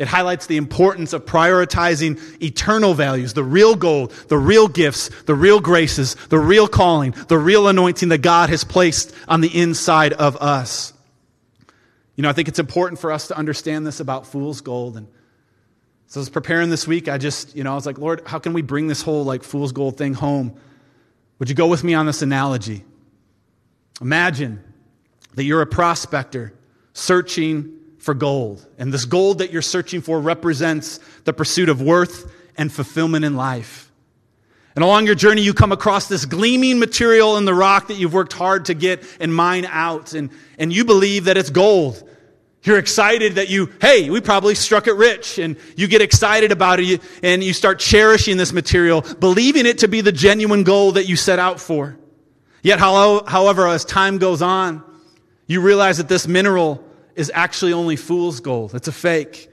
It 0.00 0.08
highlights 0.08 0.46
the 0.46 0.56
importance 0.56 1.12
of 1.12 1.26
prioritizing 1.26 2.42
eternal 2.42 2.94
values, 2.94 3.34
the 3.34 3.44
real 3.44 3.76
gold, 3.76 4.12
the 4.28 4.38
real 4.38 4.66
gifts, 4.66 5.10
the 5.24 5.34
real 5.34 5.60
graces, 5.60 6.14
the 6.30 6.38
real 6.38 6.66
calling, 6.68 7.14
the 7.28 7.36
real 7.36 7.68
anointing 7.68 8.08
that 8.08 8.22
God 8.22 8.48
has 8.48 8.64
placed 8.64 9.14
on 9.28 9.42
the 9.42 9.60
inside 9.60 10.14
of 10.14 10.38
us. 10.38 10.94
You 12.16 12.22
know, 12.22 12.30
I 12.30 12.32
think 12.32 12.48
it's 12.48 12.58
important 12.58 12.98
for 12.98 13.12
us 13.12 13.28
to 13.28 13.36
understand 13.36 13.86
this 13.86 14.00
about 14.00 14.26
fool's 14.26 14.62
gold. 14.62 14.96
And 14.96 15.06
so 16.06 16.18
I 16.18 16.22
was 16.22 16.30
preparing 16.30 16.70
this 16.70 16.86
week. 16.86 17.06
I 17.06 17.18
just, 17.18 17.54
you 17.54 17.62
know, 17.62 17.72
I 17.72 17.74
was 17.74 17.84
like, 17.84 17.98
Lord, 17.98 18.22
how 18.26 18.38
can 18.38 18.54
we 18.54 18.62
bring 18.62 18.86
this 18.86 19.02
whole 19.02 19.24
like 19.24 19.42
fool's 19.42 19.72
gold 19.72 19.98
thing 19.98 20.14
home? 20.14 20.58
Would 21.40 21.50
you 21.50 21.54
go 21.54 21.66
with 21.66 21.84
me 21.84 21.92
on 21.92 22.06
this 22.06 22.22
analogy? 22.22 22.86
Imagine 24.00 24.64
that 25.34 25.44
you're 25.44 25.60
a 25.60 25.66
prospector 25.66 26.54
searching 26.94 27.79
for 28.00 28.14
gold. 28.14 28.66
And 28.78 28.92
this 28.92 29.04
gold 29.04 29.38
that 29.38 29.52
you're 29.52 29.62
searching 29.62 30.00
for 30.00 30.20
represents 30.20 30.98
the 31.24 31.32
pursuit 31.32 31.68
of 31.68 31.80
worth 31.80 32.32
and 32.56 32.72
fulfillment 32.72 33.24
in 33.24 33.36
life. 33.36 33.92
And 34.74 34.82
along 34.82 35.06
your 35.06 35.14
journey, 35.14 35.42
you 35.42 35.52
come 35.52 35.72
across 35.72 36.08
this 36.08 36.24
gleaming 36.24 36.78
material 36.78 37.36
in 37.36 37.44
the 37.44 37.54
rock 37.54 37.88
that 37.88 37.94
you've 37.94 38.14
worked 38.14 38.32
hard 38.32 38.66
to 38.66 38.74
get 38.74 39.04
and 39.20 39.34
mine 39.34 39.66
out. 39.66 40.14
And, 40.14 40.30
and 40.58 40.72
you 40.72 40.84
believe 40.84 41.24
that 41.24 41.36
it's 41.36 41.50
gold. 41.50 42.08
You're 42.62 42.78
excited 42.78 43.34
that 43.34 43.48
you, 43.48 43.72
hey, 43.80 44.10
we 44.10 44.20
probably 44.20 44.54
struck 44.54 44.86
it 44.86 44.92
rich. 44.92 45.38
And 45.38 45.56
you 45.76 45.86
get 45.86 46.00
excited 46.02 46.52
about 46.52 46.80
it 46.80 47.02
and 47.22 47.42
you 47.42 47.52
start 47.52 47.80
cherishing 47.80 48.36
this 48.36 48.52
material, 48.52 49.02
believing 49.18 49.66
it 49.66 49.78
to 49.78 49.88
be 49.88 50.00
the 50.00 50.12
genuine 50.12 50.62
gold 50.62 50.94
that 50.94 51.06
you 51.06 51.16
set 51.16 51.38
out 51.38 51.60
for. 51.60 51.98
Yet, 52.62 52.78
however, 52.78 53.66
as 53.66 53.84
time 53.84 54.18
goes 54.18 54.40
on, 54.40 54.84
you 55.46 55.60
realize 55.60 55.98
that 55.98 56.08
this 56.08 56.28
mineral 56.28 56.84
is 57.14 57.30
actually 57.34 57.72
only 57.72 57.96
fool's 57.96 58.40
gold. 58.40 58.74
It's 58.74 58.88
a 58.88 58.92
fake. 58.92 59.50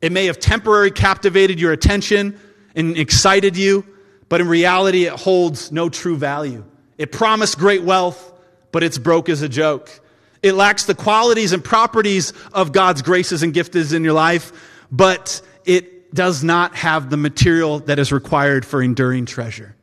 It 0.00 0.12
may 0.12 0.26
have 0.26 0.38
temporarily 0.38 0.90
captivated 0.90 1.60
your 1.60 1.72
attention 1.72 2.38
and 2.74 2.96
excited 2.96 3.56
you, 3.56 3.84
but 4.28 4.40
in 4.40 4.48
reality, 4.48 5.06
it 5.06 5.12
holds 5.12 5.72
no 5.72 5.88
true 5.88 6.16
value. 6.16 6.64
It 6.98 7.12
promised 7.12 7.58
great 7.58 7.82
wealth, 7.82 8.32
but 8.72 8.82
it's 8.82 8.98
broke 8.98 9.28
as 9.28 9.42
a 9.42 9.48
joke. 9.48 10.00
It 10.42 10.54
lacks 10.54 10.84
the 10.84 10.94
qualities 10.94 11.52
and 11.52 11.62
properties 11.62 12.32
of 12.52 12.72
God's 12.72 13.02
graces 13.02 13.42
and 13.42 13.52
gifts 13.52 13.92
in 13.92 14.04
your 14.04 14.12
life, 14.12 14.52
but 14.90 15.42
it 15.64 16.14
does 16.14 16.42
not 16.42 16.74
have 16.76 17.10
the 17.10 17.16
material 17.16 17.80
that 17.80 17.98
is 17.98 18.12
required 18.12 18.64
for 18.64 18.82
enduring 18.82 19.26
treasure. 19.26 19.76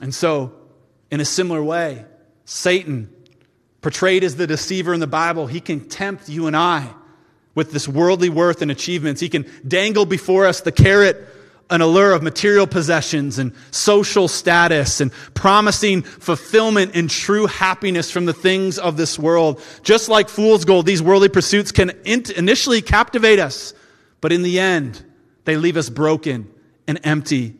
And 0.00 0.14
so, 0.14 0.52
in 1.10 1.20
a 1.20 1.24
similar 1.24 1.62
way, 1.62 2.04
Satan 2.44 3.13
portrayed 3.84 4.24
as 4.24 4.36
the 4.36 4.46
deceiver 4.46 4.94
in 4.94 5.00
the 5.00 5.06
Bible, 5.06 5.46
he 5.46 5.60
can 5.60 5.78
tempt 5.78 6.26
you 6.26 6.46
and 6.46 6.56
I 6.56 6.88
with 7.54 7.70
this 7.70 7.86
worldly 7.86 8.30
worth 8.30 8.62
and 8.62 8.70
achievements. 8.70 9.20
He 9.20 9.28
can 9.28 9.44
dangle 9.68 10.06
before 10.06 10.46
us 10.46 10.62
the 10.62 10.72
carrot 10.72 11.28
an 11.68 11.82
allure 11.82 12.12
of 12.12 12.22
material 12.22 12.66
possessions 12.66 13.38
and 13.38 13.52
social 13.72 14.26
status 14.26 15.02
and 15.02 15.12
promising 15.34 16.00
fulfillment 16.00 16.92
and 16.94 17.10
true 17.10 17.44
happiness 17.44 18.10
from 18.10 18.24
the 18.24 18.32
things 18.32 18.78
of 18.78 18.96
this 18.96 19.18
world. 19.18 19.60
Just 19.82 20.08
like 20.08 20.30
fool's 20.30 20.64
gold, 20.64 20.86
these 20.86 21.02
worldly 21.02 21.28
pursuits 21.28 21.70
can 21.70 21.90
initially 22.06 22.80
captivate 22.80 23.38
us, 23.38 23.74
but 24.22 24.32
in 24.32 24.40
the 24.40 24.60
end, 24.60 25.04
they 25.44 25.58
leave 25.58 25.76
us 25.76 25.90
broken 25.90 26.50
and 26.86 26.98
empty. 27.04 27.54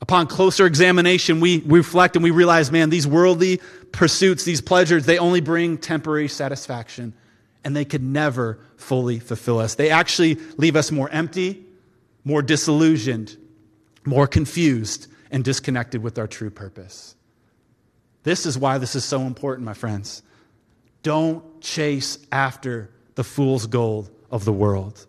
Upon 0.00 0.28
closer 0.28 0.64
examination, 0.64 1.40
we 1.40 1.60
reflect 1.66 2.16
and 2.16 2.22
we 2.22 2.30
realize, 2.30 2.72
man, 2.72 2.88
these 2.88 3.06
worldly 3.06 3.60
pursuits, 3.92 4.44
these 4.44 4.60
pleasures, 4.60 5.06
they 5.06 5.18
only 5.18 5.40
bring 5.40 5.78
temporary 5.78 6.28
satisfaction 6.28 7.14
and 7.64 7.76
they 7.76 7.84
could 7.84 8.02
never 8.02 8.58
fully 8.76 9.18
fulfill 9.18 9.58
us. 9.58 9.76
They 9.76 9.90
actually 9.90 10.38
leave 10.56 10.76
us 10.76 10.90
more 10.90 11.08
empty, 11.10 11.64
more 12.24 12.42
disillusioned, 12.42 13.36
more 14.04 14.26
confused, 14.26 15.06
and 15.30 15.44
disconnected 15.44 16.02
with 16.02 16.18
our 16.18 16.26
true 16.26 16.50
purpose. 16.50 17.14
This 18.24 18.46
is 18.46 18.58
why 18.58 18.78
this 18.78 18.94
is 18.94 19.04
so 19.04 19.22
important, 19.22 19.64
my 19.64 19.74
friends. 19.74 20.22
Don't 21.02 21.60
chase 21.60 22.18
after 22.30 22.90
the 23.14 23.24
fool's 23.24 23.66
gold 23.66 24.10
of 24.30 24.44
the 24.44 24.52
world. 24.52 25.06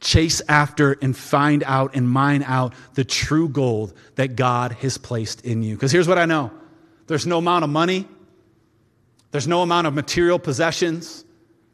Chase 0.00 0.42
after 0.48 0.92
and 1.00 1.16
find 1.16 1.62
out 1.64 1.94
and 1.94 2.08
mine 2.08 2.42
out 2.42 2.74
the 2.94 3.04
true 3.04 3.48
gold 3.48 3.94
that 4.16 4.36
God 4.36 4.72
has 4.72 4.98
placed 4.98 5.44
in 5.44 5.62
you. 5.62 5.74
Because 5.76 5.92
here's 5.92 6.08
what 6.08 6.18
I 6.18 6.24
know 6.24 6.50
there's 7.12 7.26
no 7.26 7.36
amount 7.36 7.62
of 7.62 7.68
money, 7.68 8.08
there's 9.32 9.46
no 9.46 9.60
amount 9.60 9.86
of 9.86 9.92
material 9.92 10.38
possessions, 10.38 11.26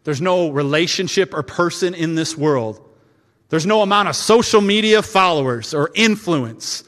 there's 0.02 0.20
no 0.20 0.50
relationship 0.50 1.32
or 1.32 1.44
person 1.44 1.94
in 1.94 2.16
this 2.16 2.36
world, 2.36 2.84
there's 3.48 3.64
no 3.64 3.82
amount 3.82 4.08
of 4.08 4.16
social 4.16 4.60
media 4.60 5.00
followers 5.00 5.74
or 5.74 5.92
influence 5.94 6.82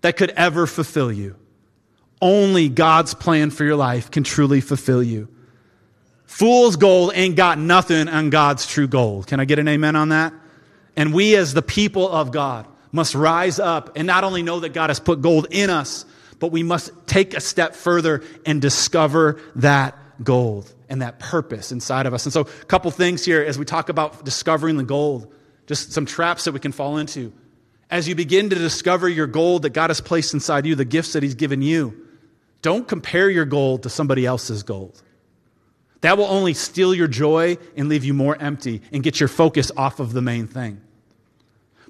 that 0.00 0.16
could 0.16 0.30
ever 0.30 0.66
fulfill 0.66 1.12
you. 1.12 1.36
Only 2.20 2.68
God's 2.68 3.14
plan 3.14 3.50
for 3.50 3.62
your 3.62 3.76
life 3.76 4.10
can 4.10 4.24
truly 4.24 4.60
fulfill 4.60 5.00
you. 5.00 5.28
Fool's 6.26 6.74
gold 6.74 7.12
ain't 7.14 7.36
got 7.36 7.56
nothing 7.56 8.08
on 8.08 8.30
God's 8.30 8.66
true 8.66 8.88
gold. 8.88 9.28
Can 9.28 9.38
I 9.38 9.44
get 9.44 9.60
an 9.60 9.68
amen 9.68 9.94
on 9.94 10.08
that? 10.08 10.32
And 10.96 11.14
we, 11.14 11.36
as 11.36 11.54
the 11.54 11.62
people 11.62 12.10
of 12.10 12.32
God, 12.32 12.66
must 12.90 13.14
rise 13.14 13.60
up 13.60 13.92
and 13.94 14.08
not 14.08 14.24
only 14.24 14.42
know 14.42 14.58
that 14.58 14.72
God 14.72 14.90
has 14.90 14.98
put 14.98 15.22
gold 15.22 15.46
in 15.52 15.70
us, 15.70 16.04
but 16.42 16.50
we 16.50 16.64
must 16.64 16.90
take 17.06 17.34
a 17.34 17.40
step 17.40 17.72
further 17.76 18.20
and 18.44 18.60
discover 18.60 19.40
that 19.54 19.96
gold 20.24 20.74
and 20.88 21.00
that 21.00 21.20
purpose 21.20 21.70
inside 21.70 22.04
of 22.04 22.14
us. 22.14 22.26
And 22.26 22.32
so, 22.32 22.40
a 22.40 22.64
couple 22.64 22.90
things 22.90 23.24
here 23.24 23.44
as 23.44 23.60
we 23.60 23.64
talk 23.64 23.88
about 23.88 24.24
discovering 24.24 24.76
the 24.76 24.82
gold, 24.82 25.32
just 25.68 25.92
some 25.92 26.04
traps 26.04 26.42
that 26.46 26.52
we 26.52 26.58
can 26.58 26.72
fall 26.72 26.96
into. 26.98 27.32
As 27.88 28.08
you 28.08 28.16
begin 28.16 28.50
to 28.50 28.56
discover 28.56 29.08
your 29.08 29.28
gold 29.28 29.62
that 29.62 29.70
God 29.70 29.90
has 29.90 30.00
placed 30.00 30.34
inside 30.34 30.66
you, 30.66 30.74
the 30.74 30.84
gifts 30.84 31.12
that 31.12 31.22
He's 31.22 31.36
given 31.36 31.62
you, 31.62 32.08
don't 32.60 32.88
compare 32.88 33.30
your 33.30 33.44
gold 33.44 33.84
to 33.84 33.88
somebody 33.88 34.26
else's 34.26 34.64
gold. 34.64 35.00
That 36.00 36.18
will 36.18 36.24
only 36.24 36.54
steal 36.54 36.92
your 36.92 37.06
joy 37.06 37.56
and 37.76 37.88
leave 37.88 38.02
you 38.02 38.14
more 38.14 38.36
empty 38.36 38.82
and 38.92 39.04
get 39.04 39.20
your 39.20 39.28
focus 39.28 39.70
off 39.76 40.00
of 40.00 40.12
the 40.12 40.22
main 40.22 40.48
thing. 40.48 40.80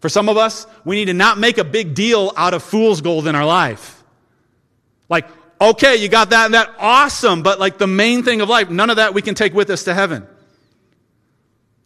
For 0.03 0.11
some 0.11 0.29
of 0.29 0.37
us, 0.37 0.67
we 0.85 0.97
need 0.97 1.07
to 1.07 1.15
not 1.15 1.39
make 1.39 1.57
a 1.57 1.65
big 1.65 1.95
deal 1.95 2.35
out 2.37 2.53
of 2.53 2.63
fool's 2.63 3.01
gold 3.01 3.27
in 3.27 3.35
our 3.35 3.47
life. 3.47 4.01
Like, 5.13 5.29
okay, 5.61 5.97
you 5.97 6.09
got 6.09 6.31
that 6.31 6.47
and 6.47 6.55
that, 6.55 6.75
awesome, 6.79 7.43
but 7.43 7.61
like 7.61 7.77
the 7.77 7.87
main 7.87 8.23
thing 8.23 8.41
of 8.41 8.49
life, 8.49 8.71
none 8.71 8.89
of 8.89 8.97
that 8.97 9.13
we 9.13 9.21
can 9.21 9.35
take 9.35 9.53
with 9.53 9.69
us 9.69 9.85
to 9.85 9.93
heaven. 9.93 10.27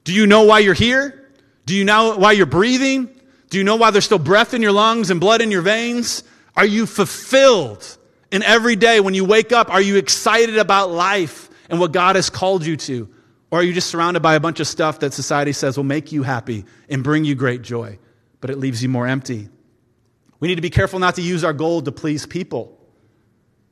Do 0.05 0.15
you 0.15 0.29
know 0.29 0.45
why 0.45 0.61
you're 0.61 0.75
here? 0.75 1.29
Do 1.67 1.75
you 1.75 1.85
know 1.85 2.17
why 2.17 2.33
you're 2.33 2.47
breathing? 2.47 3.11
Do 3.51 3.59
you 3.59 3.65
know 3.65 3.75
why 3.75 3.91
there's 3.91 4.05
still 4.05 4.21
breath 4.21 4.55
in 4.55 4.63
your 4.63 4.71
lungs 4.71 5.11
and 5.11 5.19
blood 5.19 5.41
in 5.41 5.51
your 5.51 5.63
veins? 5.63 6.23
Are 6.55 6.65
you 6.65 6.87
fulfilled? 6.87 7.99
And 8.31 8.45
every 8.45 8.77
day 8.77 9.01
when 9.01 9.15
you 9.15 9.25
wake 9.25 9.51
up, 9.51 9.71
are 9.71 9.81
you 9.81 9.97
excited 9.97 10.57
about 10.57 10.93
life 10.93 11.51
and 11.69 11.81
what 11.81 11.91
God 11.91 12.15
has 12.15 12.31
called 12.31 12.65
you 12.65 12.77
to? 12.77 13.09
Or 13.51 13.59
are 13.59 13.63
you 13.65 13.73
just 13.73 13.91
surrounded 13.91 14.21
by 14.21 14.37
a 14.37 14.41
bunch 14.41 14.61
of 14.61 14.69
stuff 14.69 15.01
that 15.01 15.15
society 15.15 15.53
says 15.53 15.77
will 15.77 15.83
make 15.83 16.13
you 16.13 16.23
happy 16.23 16.65
and 16.89 17.03
bring 17.03 17.25
you 17.25 17.35
great 17.35 17.63
joy, 17.63 17.99
but 18.41 18.51
it 18.51 18.59
leaves 18.59 18.85
you 18.85 18.89
more 18.89 19.09
empty? 19.09 19.49
We 20.39 20.47
need 20.47 20.57
to 20.57 20.63
be 20.63 20.71
careful 20.71 21.01
not 21.01 21.17
to 21.17 21.23
use 21.23 21.43
our 21.43 21.53
gold 21.53 21.87
to 21.87 21.93
please 21.93 22.25
people 22.25 22.76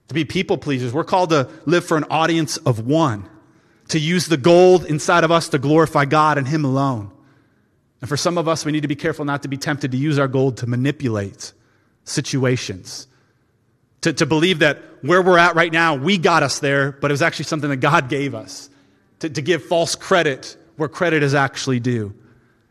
to 0.09 0.15
be 0.15 0.25
people 0.25 0.59
pleasers. 0.59 0.93
We're 0.93 1.05
called 1.05 1.31
to 1.31 1.49
live 1.67 1.85
for 1.85 1.97
an 1.97 2.05
audience 2.11 2.57
of 2.59 2.87
one, 2.87 3.29
to 3.89 3.99
use 3.99 4.27
the 4.27 4.37
gold 4.37 4.85
inside 4.85 5.25
of 5.25 5.31
us 5.31 5.49
to 5.51 5.59
glorify 5.59 6.05
God 6.05 6.39
and 6.39 6.47
Him 6.47 6.65
alone. 6.65 7.11
And 8.01 8.09
for 8.09 8.17
some 8.17 8.37
of 8.37 8.49
us, 8.49 8.65
we 8.65 8.73
need 8.73 8.83
to 8.83 8.89
be 8.89 8.97
careful 8.97 9.25
not 9.25 9.43
to 9.43 9.49
be 9.49 9.57
tempted 9.57 9.93
to 9.93 9.97
use 9.97 10.19
our 10.19 10.29
gold 10.29 10.59
to 10.59 10.67
manipulate 10.67 11.53
situations. 12.05 13.07
To, 14.03 14.13
to 14.13 14.27
believe 14.27 14.59
that 14.59 14.83
where 15.01 15.23
we're 15.23 15.39
at 15.39 15.55
right 15.55 15.73
now, 15.73 15.95
we 15.95 16.19
got 16.19 16.43
us 16.43 16.59
there, 16.59 16.93
but 16.93 17.11
it 17.11 17.15
was 17.15 17.23
actually 17.23 17.47
something 17.47 17.71
that 17.71 17.79
God 17.79 18.11
gave 18.11 18.35
us. 18.35 18.69
To, 19.21 19.31
to 19.31 19.41
give 19.41 19.65
false 19.65 19.95
credit 19.95 20.57
where 20.77 20.89
credit 20.89 21.23
is 21.23 21.35
actually 21.35 21.81
due. 21.81 22.15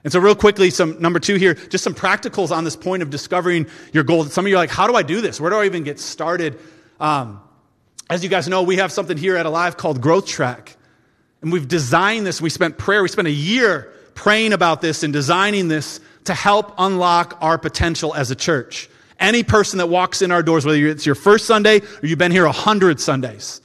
And 0.04 0.12
so, 0.12 0.19
real 0.19 0.36
quickly, 0.36 0.69
some 0.69 1.02
number 1.02 1.19
two 1.19 1.36
here, 1.36 1.54
just 1.54 1.84
some 1.84 1.96
practicals 1.96 2.52
on 2.52 2.63
this 2.63 2.76
point 2.76 3.02
of 3.02 3.10
discovering 3.10 3.67
your 3.93 4.04
goal. 4.04 4.26
Some 4.26 4.46
of 4.46 4.50
you 4.50 4.56
are 4.56 4.60
like, 4.60 4.69
how 4.69 4.86
do 4.86 4.96
I 4.96 5.02
do 5.02 5.22
this? 5.22 5.39
Where 5.39 5.50
do 5.50 5.58
I 5.58 5.65
even 5.65 5.84
get 5.84 6.00
started? 6.00 6.60
Um, 7.03 7.41
as 8.09 8.23
you 8.23 8.29
guys 8.29 8.47
know, 8.47 8.63
we 8.63 8.77
have 8.77 8.89
something 8.89 9.17
here 9.17 9.35
at 9.35 9.45
Alive 9.45 9.75
called 9.75 9.99
Growth 9.99 10.25
Track. 10.25 10.77
And 11.41 11.51
we've 11.51 11.67
designed 11.67 12.25
this. 12.25 12.39
We 12.39 12.49
spent 12.49 12.77
prayer, 12.77 13.03
we 13.03 13.09
spent 13.09 13.27
a 13.27 13.31
year 13.31 13.93
praying 14.15 14.53
about 14.53 14.79
this 14.79 15.03
and 15.03 15.11
designing 15.11 15.67
this 15.67 15.99
to 16.23 16.33
help 16.33 16.73
unlock 16.77 17.37
our 17.41 17.57
potential 17.57 18.15
as 18.15 18.31
a 18.31 18.35
church. 18.35 18.89
Any 19.19 19.43
person 19.43 19.79
that 19.79 19.87
walks 19.87 20.21
in 20.21 20.31
our 20.31 20.41
doors, 20.41 20.65
whether 20.65 20.77
it's 20.87 21.05
your 21.05 21.15
first 21.15 21.45
Sunday 21.45 21.79
or 21.81 22.07
you've 22.07 22.19
been 22.19 22.31
here 22.31 22.45
a 22.45 22.53
hundred 22.53 23.01
Sundays, 23.01 23.59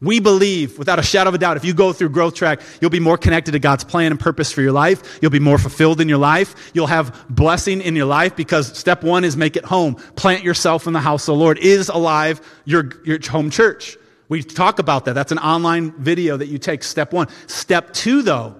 we 0.00 0.20
believe, 0.20 0.78
without 0.78 0.98
a 0.98 1.02
shadow 1.02 1.28
of 1.28 1.34
a 1.34 1.38
doubt, 1.38 1.56
if 1.56 1.64
you 1.64 1.72
go 1.72 1.92
through 1.92 2.10
Growth 2.10 2.34
Track, 2.34 2.60
you'll 2.80 2.90
be 2.90 3.00
more 3.00 3.16
connected 3.16 3.52
to 3.52 3.58
God's 3.58 3.84
plan 3.84 4.10
and 4.10 4.20
purpose 4.20 4.52
for 4.52 4.60
your 4.60 4.72
life. 4.72 5.18
You'll 5.22 5.30
be 5.30 5.38
more 5.38 5.56
fulfilled 5.56 6.00
in 6.00 6.08
your 6.08 6.18
life. 6.18 6.72
You'll 6.74 6.88
have 6.88 7.24
blessing 7.30 7.80
in 7.80 7.96
your 7.96 8.06
life 8.06 8.36
because 8.36 8.76
step 8.76 9.02
one 9.02 9.24
is 9.24 9.36
make 9.36 9.56
it 9.56 9.64
home. 9.64 9.94
Plant 10.16 10.42
yourself 10.42 10.86
in 10.86 10.92
the 10.92 11.00
house 11.00 11.22
of 11.28 11.34
the 11.34 11.40
Lord. 11.40 11.58
Is 11.58 11.88
alive 11.88 12.40
your, 12.64 12.90
your 13.04 13.18
home 13.26 13.50
church. 13.50 13.96
We 14.28 14.42
talk 14.42 14.78
about 14.78 15.04
that. 15.04 15.14
That's 15.14 15.32
an 15.32 15.38
online 15.38 15.92
video 15.92 16.36
that 16.36 16.48
you 16.48 16.58
take, 16.58 16.82
step 16.82 17.12
one. 17.12 17.28
Step 17.46 17.92
two, 17.92 18.22
though, 18.22 18.56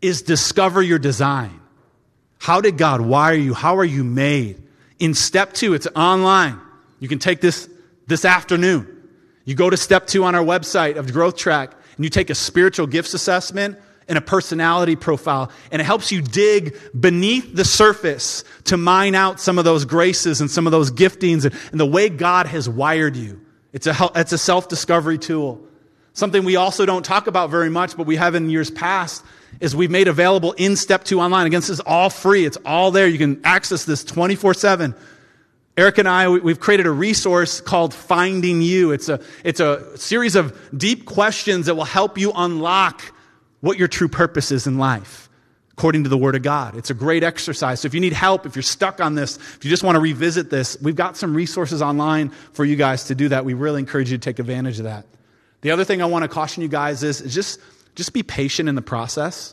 is 0.00 0.22
discover 0.22 0.82
your 0.82 0.98
design. 0.98 1.60
How 2.38 2.60
did 2.60 2.78
God 2.78 3.00
wire 3.00 3.34
you? 3.34 3.54
How 3.54 3.76
are 3.76 3.84
you 3.84 4.04
made? 4.04 4.62
In 4.98 5.14
step 5.14 5.52
two, 5.52 5.74
it's 5.74 5.86
online. 5.94 6.60
You 6.98 7.08
can 7.08 7.18
take 7.18 7.40
this 7.40 7.68
this 8.06 8.24
afternoon. 8.24 8.95
You 9.46 9.54
go 9.54 9.70
to 9.70 9.76
step 9.76 10.06
two 10.06 10.24
on 10.24 10.34
our 10.34 10.44
website 10.44 10.96
of 10.96 11.12
Growth 11.12 11.36
Track 11.36 11.72
and 11.96 12.04
you 12.04 12.10
take 12.10 12.28
a 12.28 12.34
spiritual 12.34 12.86
gifts 12.86 13.14
assessment 13.14 13.78
and 14.08 14.18
a 14.18 14.20
personality 14.20 14.94
profile, 14.94 15.50
and 15.72 15.82
it 15.82 15.84
helps 15.84 16.12
you 16.12 16.22
dig 16.22 16.76
beneath 16.98 17.56
the 17.56 17.64
surface 17.64 18.44
to 18.64 18.76
mine 18.76 19.16
out 19.16 19.40
some 19.40 19.58
of 19.58 19.64
those 19.64 19.84
graces 19.84 20.40
and 20.40 20.48
some 20.48 20.66
of 20.66 20.70
those 20.70 20.92
giftings 20.92 21.44
and, 21.44 21.54
and 21.72 21.80
the 21.80 21.86
way 21.86 22.08
God 22.08 22.46
has 22.46 22.68
wired 22.68 23.16
you. 23.16 23.40
It's 23.72 23.86
a, 23.86 24.10
it's 24.14 24.32
a 24.32 24.38
self 24.38 24.68
discovery 24.68 25.18
tool. 25.18 25.60
Something 26.12 26.44
we 26.44 26.56
also 26.56 26.86
don't 26.86 27.04
talk 27.04 27.26
about 27.26 27.50
very 27.50 27.68
much, 27.68 27.96
but 27.96 28.06
we 28.06 28.16
have 28.16 28.34
in 28.34 28.48
years 28.48 28.70
past, 28.70 29.24
is 29.60 29.74
we've 29.74 29.90
made 29.90 30.08
available 30.08 30.52
in 30.52 30.76
step 30.76 31.04
two 31.04 31.20
online. 31.20 31.46
Again, 31.46 31.60
this 31.60 31.70
is 31.70 31.80
all 31.80 32.08
free. 32.08 32.44
It's 32.44 32.58
all 32.64 32.90
there. 32.90 33.08
You 33.08 33.18
can 33.18 33.40
access 33.44 33.84
this 33.84 34.04
24 34.04 34.54
7. 34.54 34.94
Eric 35.76 35.98
and 35.98 36.08
I, 36.08 36.28
we've 36.28 36.58
created 36.58 36.86
a 36.86 36.90
resource 36.90 37.60
called 37.60 37.92
Finding 37.92 38.62
You. 38.62 38.92
It's 38.92 39.10
a, 39.10 39.20
it's 39.44 39.60
a 39.60 39.96
series 39.98 40.34
of 40.34 40.58
deep 40.74 41.04
questions 41.04 41.66
that 41.66 41.74
will 41.74 41.84
help 41.84 42.16
you 42.16 42.32
unlock 42.34 43.02
what 43.60 43.78
your 43.78 43.86
true 43.86 44.08
purpose 44.08 44.50
is 44.50 44.66
in 44.66 44.78
life, 44.78 45.28
according 45.72 46.04
to 46.04 46.08
the 46.08 46.16
Word 46.16 46.34
of 46.34 46.40
God. 46.40 46.76
It's 46.76 46.88
a 46.88 46.94
great 46.94 47.22
exercise. 47.22 47.80
So 47.80 47.86
if 47.86 47.92
you 47.92 48.00
need 48.00 48.14
help, 48.14 48.46
if 48.46 48.56
you're 48.56 48.62
stuck 48.62 49.02
on 49.02 49.16
this, 49.16 49.36
if 49.36 49.66
you 49.66 49.70
just 49.70 49.82
want 49.82 49.96
to 49.96 50.00
revisit 50.00 50.48
this, 50.48 50.78
we've 50.80 50.96
got 50.96 51.14
some 51.18 51.34
resources 51.34 51.82
online 51.82 52.30
for 52.52 52.64
you 52.64 52.76
guys 52.76 53.04
to 53.04 53.14
do 53.14 53.28
that. 53.28 53.44
We 53.44 53.52
really 53.52 53.80
encourage 53.80 54.10
you 54.10 54.16
to 54.16 54.22
take 54.22 54.38
advantage 54.38 54.78
of 54.78 54.84
that. 54.84 55.04
The 55.60 55.72
other 55.72 55.84
thing 55.84 56.00
I 56.00 56.06
want 56.06 56.22
to 56.22 56.28
caution 56.28 56.62
you 56.62 56.68
guys 56.68 57.02
is, 57.02 57.20
is 57.20 57.34
just, 57.34 57.60
just 57.94 58.14
be 58.14 58.22
patient 58.22 58.70
in 58.70 58.76
the 58.76 58.82
process. 58.82 59.52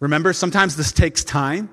Remember, 0.00 0.32
sometimes 0.32 0.74
this 0.74 0.90
takes 0.90 1.22
time. 1.22 1.68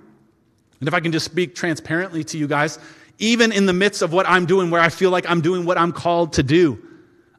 And 0.80 0.88
if 0.90 0.94
I 0.94 1.00
can 1.00 1.14
just 1.14 1.24
speak 1.26 1.56
transparently 1.56 2.26
to 2.26 2.38
you 2.38 2.48
guys, 2.48 2.80
even 3.20 3.52
in 3.52 3.66
the 3.66 3.74
midst 3.74 4.02
of 4.02 4.12
what 4.12 4.28
I'm 4.28 4.46
doing, 4.46 4.70
where 4.72 4.82
I 4.82 4.90
feel 4.90 5.12
like 5.12 5.30
I'm 5.30 5.42
doing 5.42 5.66
what 5.66 5.78
I'm 5.78 5.92
called 5.92 6.34
to 6.34 6.44
do, 6.44 6.80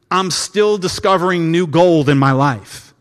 I'm 0.09 0.31
still 0.31 0.77
discovering 0.77 1.51
new 1.51 1.67
gold 1.67 2.09
in 2.09 2.17
my 2.17 2.31
life. 2.31 2.93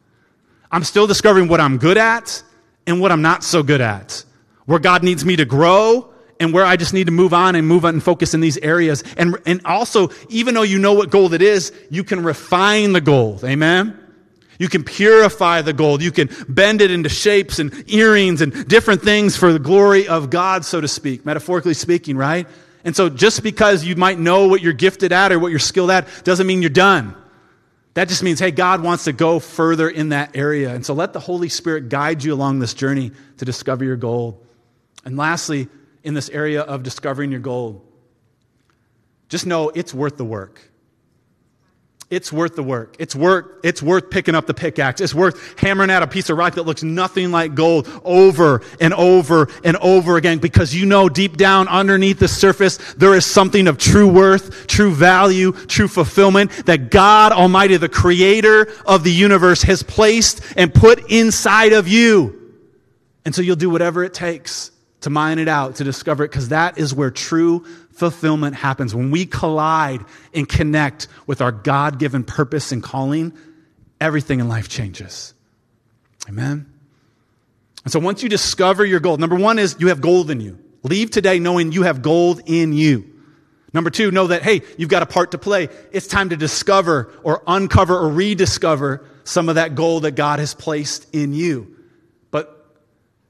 I'm 0.70 0.84
still 0.84 1.06
discovering 1.06 1.48
what 1.48 1.60
I'm 1.60 1.78
good 1.78 1.98
at 1.98 2.42
and 2.86 3.00
what 3.00 3.12
I'm 3.12 3.22
not 3.22 3.44
so 3.44 3.62
good 3.62 3.80
at, 3.80 4.24
where 4.66 4.78
God 4.78 5.02
needs 5.02 5.24
me 5.24 5.36
to 5.36 5.44
grow 5.44 6.12
and 6.40 6.52
where 6.52 6.64
I 6.64 6.76
just 6.76 6.92
need 6.92 7.06
to 7.06 7.12
move 7.12 7.32
on 7.32 7.54
and 7.54 7.66
move 7.66 7.84
on 7.84 7.94
and 7.94 8.02
focus 8.02 8.34
in 8.34 8.40
these 8.40 8.58
areas. 8.58 9.04
And, 9.16 9.36
and 9.46 9.60
also, 9.64 10.08
even 10.28 10.54
though 10.54 10.62
you 10.62 10.78
know 10.78 10.92
what 10.92 11.10
gold 11.10 11.32
it 11.32 11.42
is, 11.42 11.72
you 11.90 12.02
can 12.04 12.22
refine 12.24 12.92
the 12.92 13.00
gold. 13.00 13.44
Amen? 13.44 14.03
You 14.58 14.68
can 14.68 14.84
purify 14.84 15.62
the 15.62 15.72
gold. 15.72 16.02
You 16.02 16.12
can 16.12 16.30
bend 16.48 16.80
it 16.80 16.90
into 16.90 17.08
shapes 17.08 17.58
and 17.58 17.90
earrings 17.90 18.40
and 18.40 18.68
different 18.68 19.02
things 19.02 19.36
for 19.36 19.52
the 19.52 19.58
glory 19.58 20.06
of 20.08 20.30
God, 20.30 20.64
so 20.64 20.80
to 20.80 20.88
speak, 20.88 21.24
metaphorically 21.26 21.74
speaking, 21.74 22.16
right? 22.16 22.46
And 22.84 22.94
so 22.94 23.08
just 23.08 23.42
because 23.42 23.84
you 23.84 23.96
might 23.96 24.18
know 24.18 24.46
what 24.46 24.60
you're 24.60 24.72
gifted 24.72 25.12
at 25.12 25.32
or 25.32 25.38
what 25.38 25.50
you're 25.50 25.58
skilled 25.58 25.90
at 25.90 26.06
doesn't 26.24 26.46
mean 26.46 26.62
you're 26.62 26.70
done. 26.70 27.16
That 27.94 28.08
just 28.08 28.22
means, 28.22 28.40
hey, 28.40 28.50
God 28.50 28.82
wants 28.82 29.04
to 29.04 29.12
go 29.12 29.38
further 29.38 29.88
in 29.88 30.10
that 30.10 30.36
area. 30.36 30.74
And 30.74 30.84
so 30.84 30.94
let 30.94 31.12
the 31.12 31.20
Holy 31.20 31.48
Spirit 31.48 31.88
guide 31.88 32.24
you 32.24 32.34
along 32.34 32.58
this 32.58 32.74
journey 32.74 33.12
to 33.38 33.44
discover 33.44 33.84
your 33.84 33.96
gold. 33.96 34.44
And 35.04 35.16
lastly, 35.16 35.68
in 36.02 36.14
this 36.14 36.28
area 36.28 36.62
of 36.62 36.82
discovering 36.82 37.30
your 37.30 37.40
gold, 37.40 37.86
just 39.28 39.46
know 39.46 39.70
it's 39.70 39.94
worth 39.94 40.16
the 40.16 40.24
work. 40.24 40.60
It's 42.10 42.32
worth 42.32 42.54
the 42.54 42.62
work. 42.62 42.96
It's 42.98 43.14
worth, 43.14 43.46
it's 43.64 43.82
worth 43.82 44.10
picking 44.10 44.34
up 44.34 44.46
the 44.46 44.54
pickaxe. 44.54 45.00
It's 45.00 45.14
worth 45.14 45.58
hammering 45.58 45.90
out 45.90 46.02
a 46.02 46.06
piece 46.06 46.28
of 46.28 46.36
rock 46.36 46.54
that 46.54 46.64
looks 46.64 46.82
nothing 46.82 47.30
like 47.30 47.54
gold 47.54 47.88
over 48.04 48.62
and 48.78 48.92
over 48.94 49.48
and 49.64 49.76
over 49.78 50.16
again 50.16 50.38
because 50.38 50.74
you 50.74 50.86
know 50.86 51.08
deep 51.08 51.36
down 51.36 51.66
underneath 51.66 52.18
the 52.18 52.28
surface 52.28 52.76
there 52.94 53.14
is 53.14 53.24
something 53.24 53.66
of 53.66 53.78
true 53.78 54.08
worth, 54.08 54.66
true 54.66 54.92
value, 54.92 55.52
true 55.52 55.88
fulfillment 55.88 56.50
that 56.66 56.90
God 56.90 57.32
Almighty, 57.32 57.76
the 57.78 57.88
creator 57.88 58.70
of 58.86 59.02
the 59.02 59.12
universe, 59.12 59.62
has 59.62 59.82
placed 59.82 60.42
and 60.56 60.72
put 60.72 61.10
inside 61.10 61.72
of 61.72 61.88
you. 61.88 62.40
And 63.24 63.34
so 63.34 63.40
you'll 63.40 63.56
do 63.56 63.70
whatever 63.70 64.04
it 64.04 64.12
takes 64.12 64.70
to 65.00 65.10
mine 65.10 65.38
it 65.38 65.48
out, 65.48 65.76
to 65.76 65.84
discover 65.84 66.24
it, 66.24 66.30
because 66.30 66.48
that 66.48 66.78
is 66.78 66.94
where 66.94 67.10
true 67.10 67.66
fulfillment 67.94 68.56
happens. 68.56 68.94
When 68.94 69.10
we 69.10 69.26
collide 69.26 70.04
and 70.32 70.48
connect 70.48 71.08
with 71.26 71.40
our 71.40 71.52
God 71.52 71.98
given 71.98 72.24
purpose 72.24 72.72
and 72.72 72.82
calling, 72.82 73.32
everything 74.00 74.40
in 74.40 74.48
life 74.48 74.68
changes. 74.68 75.34
Amen? 76.28 76.70
And 77.84 77.92
so 77.92 78.00
once 78.00 78.22
you 78.22 78.28
discover 78.28 78.84
your 78.84 79.00
gold, 79.00 79.20
number 79.20 79.36
one 79.36 79.58
is 79.58 79.76
you 79.78 79.88
have 79.88 80.00
gold 80.00 80.30
in 80.30 80.40
you. 80.40 80.58
Leave 80.82 81.10
today 81.10 81.38
knowing 81.38 81.72
you 81.72 81.82
have 81.82 82.02
gold 82.02 82.40
in 82.46 82.72
you. 82.72 83.10
Number 83.72 83.90
two, 83.90 84.10
know 84.10 84.28
that, 84.28 84.42
hey, 84.42 84.62
you've 84.78 84.88
got 84.88 85.02
a 85.02 85.06
part 85.06 85.32
to 85.32 85.38
play. 85.38 85.68
It's 85.90 86.06
time 86.06 86.28
to 86.28 86.36
discover 86.36 87.12
or 87.24 87.42
uncover 87.46 87.98
or 87.98 88.08
rediscover 88.08 89.04
some 89.24 89.48
of 89.48 89.56
that 89.56 89.74
gold 89.74 90.04
that 90.04 90.12
God 90.12 90.38
has 90.38 90.54
placed 90.54 91.12
in 91.12 91.32
you. 91.32 91.76
But 92.30 92.64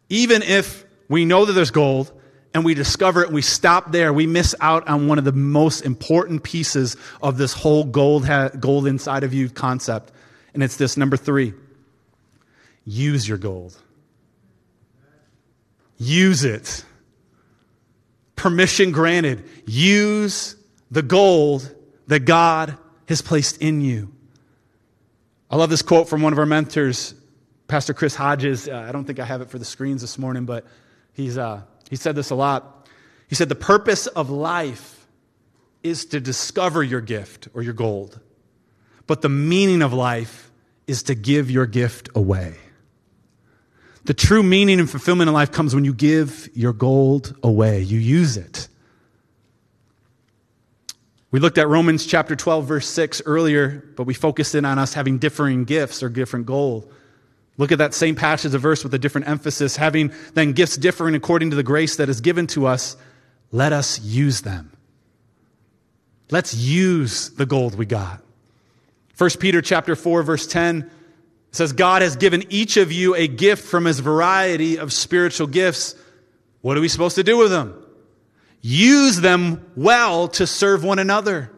even 0.08 0.42
if 0.42 0.84
we 1.08 1.24
know 1.24 1.44
that 1.46 1.52
there's 1.52 1.70
gold, 1.70 2.12
and 2.54 2.64
we 2.64 2.72
discover 2.72 3.22
it 3.22 3.26
and 3.26 3.34
we 3.34 3.42
stop 3.42 3.90
there, 3.90 4.12
we 4.12 4.28
miss 4.28 4.54
out 4.60 4.88
on 4.88 5.08
one 5.08 5.18
of 5.18 5.24
the 5.24 5.32
most 5.32 5.80
important 5.80 6.44
pieces 6.44 6.96
of 7.20 7.36
this 7.36 7.52
whole 7.52 7.84
gold, 7.84 8.24
ha- 8.24 8.48
gold 8.48 8.86
inside 8.86 9.24
of 9.24 9.34
you 9.34 9.50
concept. 9.50 10.12
And 10.54 10.62
it's 10.62 10.76
this 10.76 10.96
number 10.96 11.16
three 11.16 11.52
use 12.86 13.28
your 13.28 13.38
gold. 13.38 13.76
Use 15.96 16.44
it. 16.44 16.84
Permission 18.36 18.92
granted. 18.92 19.48
Use 19.66 20.56
the 20.90 21.02
gold 21.02 21.74
that 22.06 22.20
God 22.20 22.76
has 23.08 23.22
placed 23.22 23.58
in 23.58 23.80
you. 23.80 24.12
I 25.50 25.56
love 25.56 25.70
this 25.70 25.82
quote 25.82 26.08
from 26.08 26.22
one 26.22 26.32
of 26.32 26.38
our 26.38 26.46
mentors, 26.46 27.14
Pastor 27.68 27.94
Chris 27.94 28.14
Hodges. 28.14 28.68
Uh, 28.68 28.84
I 28.88 28.92
don't 28.92 29.04
think 29.04 29.18
I 29.18 29.24
have 29.24 29.40
it 29.40 29.50
for 29.50 29.58
the 29.58 29.64
screens 29.64 30.00
this 30.00 30.18
morning, 30.18 30.44
but 30.44 30.66
he's. 31.14 31.38
Uh, 31.38 31.62
he 31.88 31.96
said 31.96 32.16
this 32.16 32.30
a 32.30 32.34
lot. 32.34 32.88
He 33.28 33.34
said, 33.34 33.48
The 33.48 33.54
purpose 33.54 34.06
of 34.06 34.30
life 34.30 35.06
is 35.82 36.06
to 36.06 36.20
discover 36.20 36.82
your 36.82 37.00
gift 37.00 37.48
or 37.54 37.62
your 37.62 37.74
gold, 37.74 38.18
but 39.06 39.22
the 39.22 39.28
meaning 39.28 39.82
of 39.82 39.92
life 39.92 40.50
is 40.86 41.04
to 41.04 41.14
give 41.14 41.50
your 41.50 41.66
gift 41.66 42.08
away. 42.14 42.56
The 44.04 44.14
true 44.14 44.42
meaning 44.42 44.80
and 44.80 44.90
fulfillment 44.90 45.28
in 45.28 45.34
life 45.34 45.50
comes 45.50 45.74
when 45.74 45.84
you 45.84 45.94
give 45.94 46.48
your 46.54 46.72
gold 46.72 47.34
away, 47.42 47.80
you 47.80 47.98
use 47.98 48.36
it. 48.36 48.68
We 51.30 51.40
looked 51.40 51.58
at 51.58 51.68
Romans 51.68 52.06
chapter 52.06 52.36
12, 52.36 52.64
verse 52.66 52.86
6 52.86 53.22
earlier, 53.26 53.84
but 53.96 54.04
we 54.04 54.14
focused 54.14 54.54
in 54.54 54.64
on 54.64 54.78
us 54.78 54.94
having 54.94 55.18
differing 55.18 55.64
gifts 55.64 56.02
or 56.02 56.08
different 56.08 56.46
gold. 56.46 56.92
Look 57.56 57.72
at 57.72 57.78
that 57.78 57.94
same 57.94 58.16
passage 58.16 58.54
of 58.54 58.60
verse 58.60 58.82
with 58.82 58.92
a 58.94 58.98
different 58.98 59.28
emphasis. 59.28 59.76
Having 59.76 60.12
then 60.34 60.52
gifts 60.52 60.76
differing 60.76 61.14
according 61.14 61.50
to 61.50 61.56
the 61.56 61.62
grace 61.62 61.96
that 61.96 62.08
is 62.08 62.20
given 62.20 62.46
to 62.48 62.66
us, 62.66 62.96
let 63.52 63.72
us 63.72 64.00
use 64.00 64.40
them. 64.40 64.72
Let's 66.30 66.54
use 66.54 67.30
the 67.30 67.46
gold 67.46 67.76
we 67.76 67.86
got. 67.86 68.22
1 69.16 69.30
Peter 69.38 69.62
chapter 69.62 69.94
4 69.94 70.22
verse 70.24 70.46
10 70.46 70.90
says 71.52 71.72
God 71.72 72.02
has 72.02 72.16
given 72.16 72.44
each 72.50 72.76
of 72.76 72.90
you 72.90 73.14
a 73.14 73.28
gift 73.28 73.64
from 73.64 73.84
his 73.84 74.00
variety 74.00 74.78
of 74.78 74.92
spiritual 74.92 75.46
gifts. 75.46 75.94
What 76.62 76.76
are 76.76 76.80
we 76.80 76.88
supposed 76.88 77.14
to 77.16 77.22
do 77.22 77.36
with 77.36 77.50
them? 77.50 77.84
use 78.64 79.20
them 79.20 79.62
well 79.76 80.26
to 80.26 80.46
serve 80.46 80.82
one 80.82 80.98
another. 80.98 81.50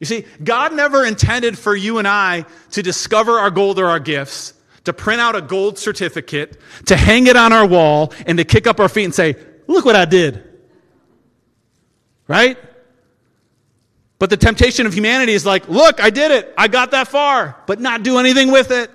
You 0.00 0.06
see, 0.06 0.24
God 0.42 0.72
never 0.72 1.04
intended 1.04 1.58
for 1.58 1.76
you 1.76 1.98
and 1.98 2.08
I 2.08 2.46
to 2.70 2.82
discover 2.82 3.38
our 3.38 3.50
gold 3.50 3.78
or 3.78 3.86
our 3.86 4.00
gifts, 4.00 4.54
to 4.86 4.92
print 4.92 5.20
out 5.20 5.36
a 5.36 5.42
gold 5.42 5.78
certificate, 5.78 6.58
to 6.86 6.96
hang 6.96 7.26
it 7.26 7.36
on 7.36 7.52
our 7.52 7.66
wall, 7.66 8.12
and 8.26 8.38
to 8.38 8.44
kick 8.44 8.66
up 8.66 8.80
our 8.80 8.88
feet 8.88 9.04
and 9.04 9.14
say, 9.14 9.36
Look 9.66 9.84
what 9.84 9.96
I 9.96 10.04
did. 10.04 10.42
Right? 12.28 12.56
But 14.18 14.30
the 14.30 14.36
temptation 14.36 14.86
of 14.86 14.94
humanity 14.94 15.32
is 15.32 15.44
like, 15.44 15.68
Look, 15.68 16.00
I 16.00 16.10
did 16.10 16.30
it. 16.30 16.54
I 16.56 16.68
got 16.68 16.92
that 16.92 17.08
far, 17.08 17.62
but 17.66 17.80
not 17.80 18.02
do 18.02 18.18
anything 18.18 18.50
with 18.50 18.70
it. 18.70 18.90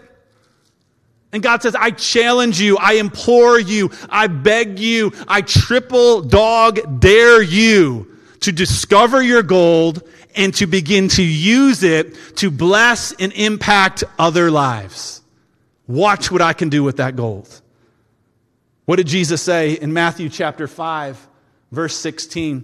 And 1.34 1.42
God 1.42 1.62
says, 1.62 1.76
I 1.76 1.92
challenge 1.92 2.60
you, 2.60 2.78
I 2.78 2.94
implore 2.94 3.58
you, 3.58 3.92
I 4.10 4.28
beg 4.28 4.80
you, 4.80 5.14
I 5.28 5.42
triple 5.42 6.22
dog 6.22 7.00
dare 7.00 7.42
you 7.42 8.18
to 8.42 8.52
discover 8.52 9.22
your 9.22 9.44
gold 9.44 10.04
and 10.36 10.54
to 10.56 10.68
begin 10.68 11.08
to 11.10 11.24
use 11.24 11.84
it 11.84 12.16
to 12.38 12.52
bless 12.52 13.14
and 13.14 13.32
impact 13.34 14.04
other 14.20 14.52
lives. 14.52 15.21
Watch 15.92 16.32
what 16.32 16.42
I 16.42 16.54
can 16.54 16.70
do 16.70 16.84
with 16.84 16.98
that 16.98 17.18
gold. 17.18 17.62
What 18.86 18.96
did 18.96 19.08
Jesus 19.08 19.42
say 19.42 19.74
in 19.74 19.92
Matthew 19.92 20.30
chapter 20.30 20.66
5, 20.66 21.28
verse 21.72 21.96
16? 21.98 22.64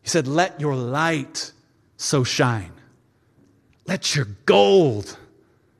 He 0.00 0.08
said, 0.08 0.26
Let 0.26 0.58
your 0.58 0.74
light 0.74 1.52
so 1.98 2.24
shine. 2.24 2.72
Let 3.86 4.16
your 4.16 4.26
gold 4.46 5.18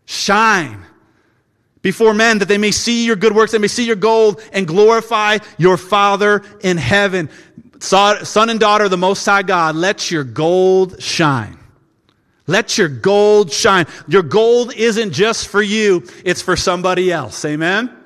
shine 0.05 0.85
before 1.81 2.13
men 2.13 2.39
that 2.39 2.49
they 2.49 2.59
may 2.59 2.73
see 2.73 3.07
your 3.07 3.17
good 3.17 3.35
works, 3.35 3.53
they 3.53 3.59
may 3.59 3.69
see 3.69 3.87
your 3.87 3.97
gold 3.97 4.43
and 4.53 4.67
glorify 4.67 5.39
your 5.57 5.79
Father 5.79 6.43
in 6.61 6.77
heaven. 6.77 7.31
Son 7.79 8.51
and 8.51 8.61
daughter 8.61 8.85
of 8.85 8.91
the 8.91 8.99
Most 8.99 9.25
High 9.25 9.43
God, 9.43 9.77
let 9.77 10.11
your 10.11 10.25
gold 10.25 11.03
shine. 11.03 11.59
Let 12.47 12.77
your 12.77 12.89
gold 12.89 13.53
shine. 13.53 13.87
Your 14.07 14.23
gold 14.23 14.75
isn't 14.75 15.13
just 15.13 15.49
for 15.49 15.63
you, 15.63 16.07
it's 16.25 16.43
for 16.43 16.57
somebody 16.57 17.11
else. 17.11 17.45
Amen? 17.45 18.04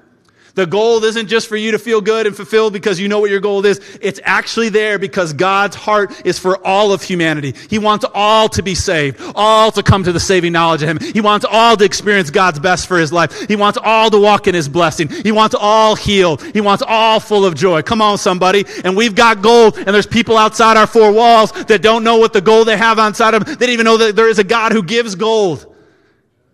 The 0.58 0.66
gold 0.66 1.04
isn't 1.04 1.28
just 1.28 1.46
for 1.46 1.54
you 1.54 1.70
to 1.70 1.78
feel 1.78 2.00
good 2.00 2.26
and 2.26 2.34
fulfilled 2.34 2.72
because 2.72 2.98
you 2.98 3.06
know 3.06 3.20
what 3.20 3.30
your 3.30 3.38
goal 3.38 3.64
is. 3.64 3.80
It's 4.00 4.18
actually 4.24 4.70
there 4.70 4.98
because 4.98 5.32
God's 5.32 5.76
heart 5.76 6.26
is 6.26 6.36
for 6.40 6.58
all 6.66 6.90
of 6.90 7.00
humanity. 7.00 7.54
He 7.70 7.78
wants 7.78 8.04
all 8.12 8.48
to 8.48 8.60
be 8.64 8.74
saved, 8.74 9.20
all 9.36 9.70
to 9.70 9.84
come 9.84 10.02
to 10.02 10.10
the 10.10 10.18
saving 10.18 10.52
knowledge 10.52 10.82
of 10.82 10.88
Him. 10.88 10.98
He 11.12 11.20
wants 11.20 11.46
all 11.48 11.76
to 11.76 11.84
experience 11.84 12.30
God's 12.30 12.58
best 12.58 12.88
for 12.88 12.98
His 12.98 13.12
life. 13.12 13.46
He 13.46 13.54
wants 13.54 13.78
all 13.80 14.10
to 14.10 14.18
walk 14.18 14.48
in 14.48 14.56
His 14.56 14.68
blessing. 14.68 15.08
He 15.08 15.30
wants 15.30 15.54
all 15.54 15.94
healed. 15.94 16.42
He 16.42 16.60
wants 16.60 16.82
all 16.84 17.20
full 17.20 17.44
of 17.44 17.54
joy. 17.54 17.82
Come 17.82 18.02
on, 18.02 18.18
somebody. 18.18 18.64
And 18.82 18.96
we've 18.96 19.14
got 19.14 19.42
gold, 19.42 19.76
and 19.78 19.86
there's 19.86 20.08
people 20.08 20.36
outside 20.36 20.76
our 20.76 20.88
four 20.88 21.12
walls 21.12 21.52
that 21.52 21.82
don't 21.82 22.02
know 22.02 22.16
what 22.16 22.32
the 22.32 22.40
gold 22.40 22.66
they 22.66 22.76
have 22.76 22.98
outside 22.98 23.34
of 23.34 23.44
them. 23.44 23.54
They 23.54 23.66
don't 23.66 23.74
even 23.74 23.84
know 23.84 23.98
that 23.98 24.16
there 24.16 24.28
is 24.28 24.40
a 24.40 24.44
God 24.44 24.72
who 24.72 24.82
gives 24.82 25.14
gold. 25.14 25.72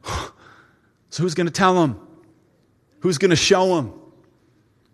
So 1.09 1.23
who's 1.23 1.35
going 1.35 1.47
to 1.47 1.53
tell 1.53 1.81
them? 1.81 2.05
Who's 3.05 3.19
going 3.19 3.33
to 3.33 3.37
show 3.37 3.77
them? 3.77 3.93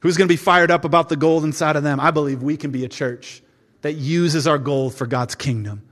Who's 0.00 0.16
going 0.16 0.26
to 0.26 0.32
be 0.32 0.36
fired 0.36 0.72
up 0.72 0.84
about 0.84 1.08
the 1.08 1.14
gold 1.14 1.44
inside 1.44 1.76
of 1.76 1.84
them? 1.84 2.00
I 2.00 2.10
believe 2.10 2.42
we 2.42 2.56
can 2.56 2.72
be 2.72 2.84
a 2.84 2.88
church 2.88 3.40
that 3.82 3.92
uses 3.92 4.48
our 4.48 4.58
gold 4.58 4.96
for 4.96 5.06
God's 5.06 5.36
kingdom, 5.36 5.82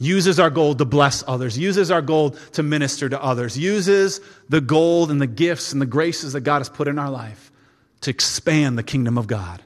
uses 0.00 0.40
our 0.40 0.50
gold 0.50 0.78
to 0.78 0.84
bless 0.84 1.22
others, 1.28 1.56
uses 1.56 1.92
our 1.92 2.02
gold 2.02 2.40
to 2.54 2.64
minister 2.64 3.08
to 3.08 3.22
others, 3.22 3.56
uses 3.56 4.20
the 4.48 4.60
gold 4.60 5.12
and 5.12 5.20
the 5.20 5.28
gifts 5.28 5.72
and 5.72 5.80
the 5.80 5.86
graces 5.86 6.32
that 6.32 6.40
God 6.40 6.58
has 6.58 6.68
put 6.68 6.88
in 6.88 6.98
our 6.98 7.08
life 7.08 7.52
to 8.00 8.10
expand 8.10 8.76
the 8.76 8.82
kingdom 8.82 9.16
of 9.16 9.28
God. 9.28 9.62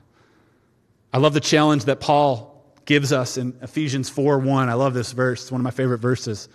I 1.11 1.17
love 1.17 1.33
the 1.33 1.41
challenge 1.41 1.87
that 1.87 2.01
Paul 2.01 2.63
gives 2.85 3.15
us 3.15 3.39
in 3.39 3.57
Ephesians 3.63 4.11
4 4.11 4.41
1. 4.41 4.69
I 4.69 4.75
love 4.75 4.93
this 4.93 5.13
verse. 5.13 5.41
It's 5.41 5.51
one 5.51 5.63
of 5.63 5.65
my 5.65 5.71
favorite 5.71 6.01
verses. 6.01 6.51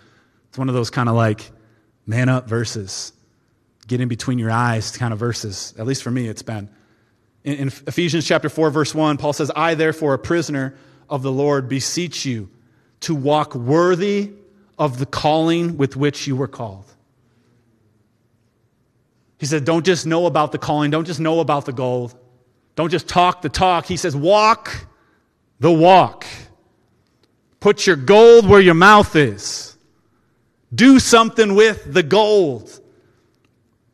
It's 0.50 0.58
one 0.58 0.68
of 0.68 0.76
those 0.76 0.90
kind 0.90 1.08
of 1.08 1.16
like 1.16 1.50
man 2.06 2.28
up 2.28 2.48
verses 2.48 3.14
get 3.90 4.00
in 4.00 4.08
between 4.08 4.38
your 4.38 4.52
eyes 4.52 4.96
kind 4.96 5.12
of 5.12 5.18
verses. 5.18 5.74
At 5.76 5.84
least 5.84 6.04
for 6.04 6.12
me, 6.12 6.28
it's 6.28 6.42
been. 6.42 6.70
In, 7.42 7.54
in 7.56 7.68
Ephesians 7.88 8.24
chapter 8.24 8.48
4, 8.48 8.70
verse 8.70 8.94
1, 8.94 9.16
Paul 9.16 9.32
says, 9.32 9.50
I, 9.54 9.74
therefore, 9.74 10.14
a 10.14 10.18
prisoner 10.18 10.76
of 11.08 11.22
the 11.22 11.32
Lord, 11.32 11.68
beseech 11.68 12.24
you 12.24 12.48
to 13.00 13.16
walk 13.16 13.56
worthy 13.56 14.30
of 14.78 14.98
the 14.98 15.06
calling 15.06 15.76
with 15.76 15.96
which 15.96 16.28
you 16.28 16.36
were 16.36 16.46
called. 16.46 16.86
He 19.38 19.46
said, 19.46 19.64
Don't 19.64 19.84
just 19.84 20.06
know 20.06 20.26
about 20.26 20.52
the 20.52 20.58
calling, 20.58 20.92
don't 20.92 21.06
just 21.06 21.20
know 21.20 21.40
about 21.40 21.64
the 21.64 21.72
gold, 21.72 22.14
don't 22.76 22.90
just 22.90 23.08
talk 23.08 23.42
the 23.42 23.48
talk. 23.48 23.86
He 23.86 23.96
says, 23.96 24.14
Walk 24.14 24.86
the 25.58 25.72
walk. 25.72 26.26
Put 27.58 27.86
your 27.86 27.96
gold 27.96 28.48
where 28.48 28.60
your 28.60 28.74
mouth 28.74 29.16
is. 29.16 29.76
Do 30.72 31.00
something 31.00 31.56
with 31.56 31.92
the 31.92 32.04
gold. 32.04 32.80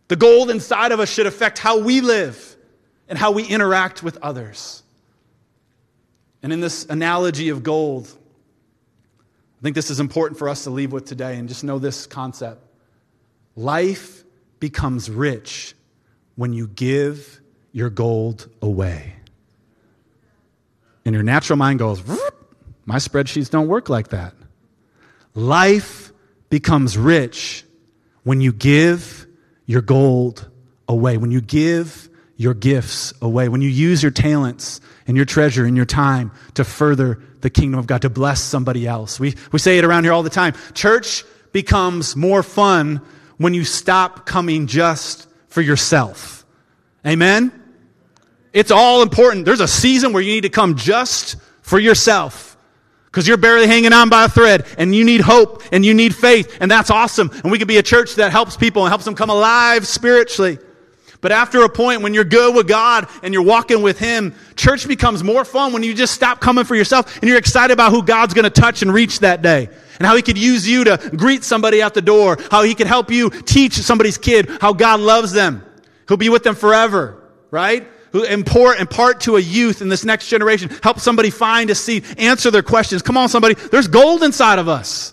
The 0.09 0.17
gold 0.17 0.51
inside 0.51 0.93
of 0.93 1.01
us 1.01 1.11
should 1.11 1.27
affect 1.27 1.59
how 1.59 1.81
we 1.81 2.01
live 2.01 2.57
and 3.09 3.19
how 3.19 3.33
we 3.33 3.45
interact 3.45 4.03
with 4.03 4.17
others. 4.19 4.83
And 6.43 6.53
in 6.53 6.61
this 6.61 6.85
analogy 6.85 7.49
of 7.49 7.63
gold, 7.63 8.07
I 9.61 9.63
think 9.63 9.75
this 9.75 9.91
is 9.91 9.99
important 9.99 10.39
for 10.39 10.49
us 10.49 10.65
to 10.65 10.71
leave 10.71 10.93
with 10.93 11.07
today 11.07 11.37
and 11.37 11.49
just 11.49 11.65
know 11.65 11.79
this 11.79 12.07
concept. 12.07 12.63
Life 13.57 14.23
becomes 14.61 15.11
rich 15.11 15.75
when 16.37 16.53
you 16.53 16.69
give 16.69 17.41
your 17.73 17.91
gold 17.91 18.49
away. 18.63 19.15
And 21.05 21.15
your 21.15 21.23
natural 21.23 21.57
mind 21.57 21.79
goes, 21.79 22.03
my 22.85 22.97
spreadsheets 22.97 23.51
don't 23.51 23.69
work 23.69 23.89
like 23.89 24.09
that. 24.09 24.35
Life 25.35 26.13
becomes 26.49 26.97
rich 26.97 27.65
when 28.23 28.41
you 28.41 28.53
give 28.53 29.26
your 29.67 29.83
gold 29.83 30.49
away, 30.89 31.17
when 31.17 31.31
you 31.31 31.41
give 31.41 32.09
your 32.37 32.55
gifts 32.55 33.13
away, 33.21 33.49
when 33.49 33.61
you 33.61 33.69
use 33.69 34.03
your 34.03 34.13
talents 34.13 34.81
and 35.07 35.17
your 35.17 35.27
treasure 35.27 35.65
and 35.65 35.77
your 35.77 35.87
time 35.87 36.31
to 36.55 36.65
further 36.65 37.21
the 37.41 37.51
kingdom 37.51 37.79
of 37.79 37.87
God, 37.87 38.03
to 38.03 38.11
bless 38.11 38.41
somebody 38.41 38.87
else. 38.87 39.19
We, 39.19 39.35
we 39.53 39.59
say 39.59 39.79
it 39.79 39.85
around 39.85 40.05
here 40.05 40.13
all 40.13 40.23
the 40.23 40.31
time. 40.31 40.55
Church 40.75 41.25
becomes 41.53 42.17
more 42.17 42.43
fun 42.43 43.01
when 43.39 43.55
you 43.55 43.65
stop 43.65 44.27
coming 44.27 44.67
just 44.67 45.29
for 45.49 45.61
yourself. 45.61 46.45
Amen? 47.07 47.53
It's 48.53 48.71
all 48.71 49.03
important. 49.03 49.45
There's 49.45 49.61
a 49.61 49.69
season 49.69 50.13
where 50.13 50.23
you 50.23 50.33
need 50.33 50.43
to 50.43 50.49
come 50.49 50.77
just 50.77 51.37
for 51.63 51.79
yourself 51.79 52.56
because 53.17 53.27
you're 53.27 53.39
barely 53.39 53.67
hanging 53.67 53.95
on 53.95 54.11
by 54.11 54.27
a 54.27 54.29
thread 54.29 54.67
and 54.77 54.95
you 54.95 55.03
need 55.03 55.23
hope 55.23 55.63
and 55.73 55.87
you 55.87 55.95
need 55.95 56.15
faith 56.15 56.59
and 56.61 56.71
that's 56.71 56.91
awesome. 56.91 57.31
And 57.43 57.51
we 57.51 57.59
could 57.59 57.67
be 57.67 57.79
a 57.79 57.83
church 57.83 58.17
that 58.17 58.31
helps 58.31 58.59
people 58.59 58.83
and 58.83 58.91
helps 58.91 59.07
them 59.07 59.15
come 59.15 59.31
alive 59.31 59.87
spiritually. 59.87 60.59
But 61.23 61.33
after 61.33 61.63
a 61.63 61.69
point 61.71 62.03
when 62.03 62.13
you're 62.13 62.25
good 62.25 62.55
with 62.55 62.69
god 62.69 63.09
and 63.23 63.33
you're 63.33 63.43
walking 63.43 63.81
with 63.81 63.99
him 63.99 64.35
church 64.55 64.87
becomes 64.87 65.25
more 65.25 65.47
fun 65.47 65.73
when 65.73 65.83
you 65.83 65.95
just 65.95 66.13
stop 66.13 66.43
coming 66.43 66.67
for 66.67 66.75
yourself 66.75 67.17
and 67.17 67.27
you're 67.27 67.39
excited 67.39 67.73
about 67.73 67.91
who 67.91 68.03
god's 68.03 68.35
going 68.35 68.45
to 68.45 68.51
touch 68.51 68.83
and 68.83 68.93
reach 68.93 69.21
that 69.21 69.41
day. 69.41 69.71
And 69.99 70.07
how 70.07 70.15
he 70.15 70.21
could 70.21 70.37
use 70.37 70.69
you 70.69 70.85
to 70.85 71.11
greet 71.17 71.43
somebody 71.43 71.81
at 71.81 71.95
the 71.95 72.03
door. 72.03 72.37
How 72.51 72.65
he 72.65 72.75
could 72.75 72.87
help 72.87 73.11
you 73.11 73.31
teach 73.31 73.73
somebody's 73.79 74.19
kid 74.19 74.51
how 74.61 74.75
god 74.75 75.01
loves 75.01 75.33
them. 75.33 75.65
He'll 76.07 76.19
be 76.19 76.29
with 76.29 76.43
them 76.43 76.55
forever 76.55 77.23
right 77.51 77.89
import, 78.25 78.81
impart 78.81 79.21
to 79.23 79.37
a 79.37 79.41
youth 79.41 79.83
in 79.83 79.89
this 79.89 80.05
next 80.05 80.29
generation, 80.29 80.71
help 80.83 81.01
somebody 81.01 81.31
find 81.31 81.71
a 81.71 81.75
seed, 81.75 82.05
answer 82.19 82.51
their 82.51 82.63
questions. 82.63 83.03
Come 83.03 83.17
on, 83.17 83.29
somebody. 83.29 83.55
There's 83.55 83.89
gold 83.89 84.23
inside 84.23 84.59
of 84.59 84.69
us. 84.69 85.13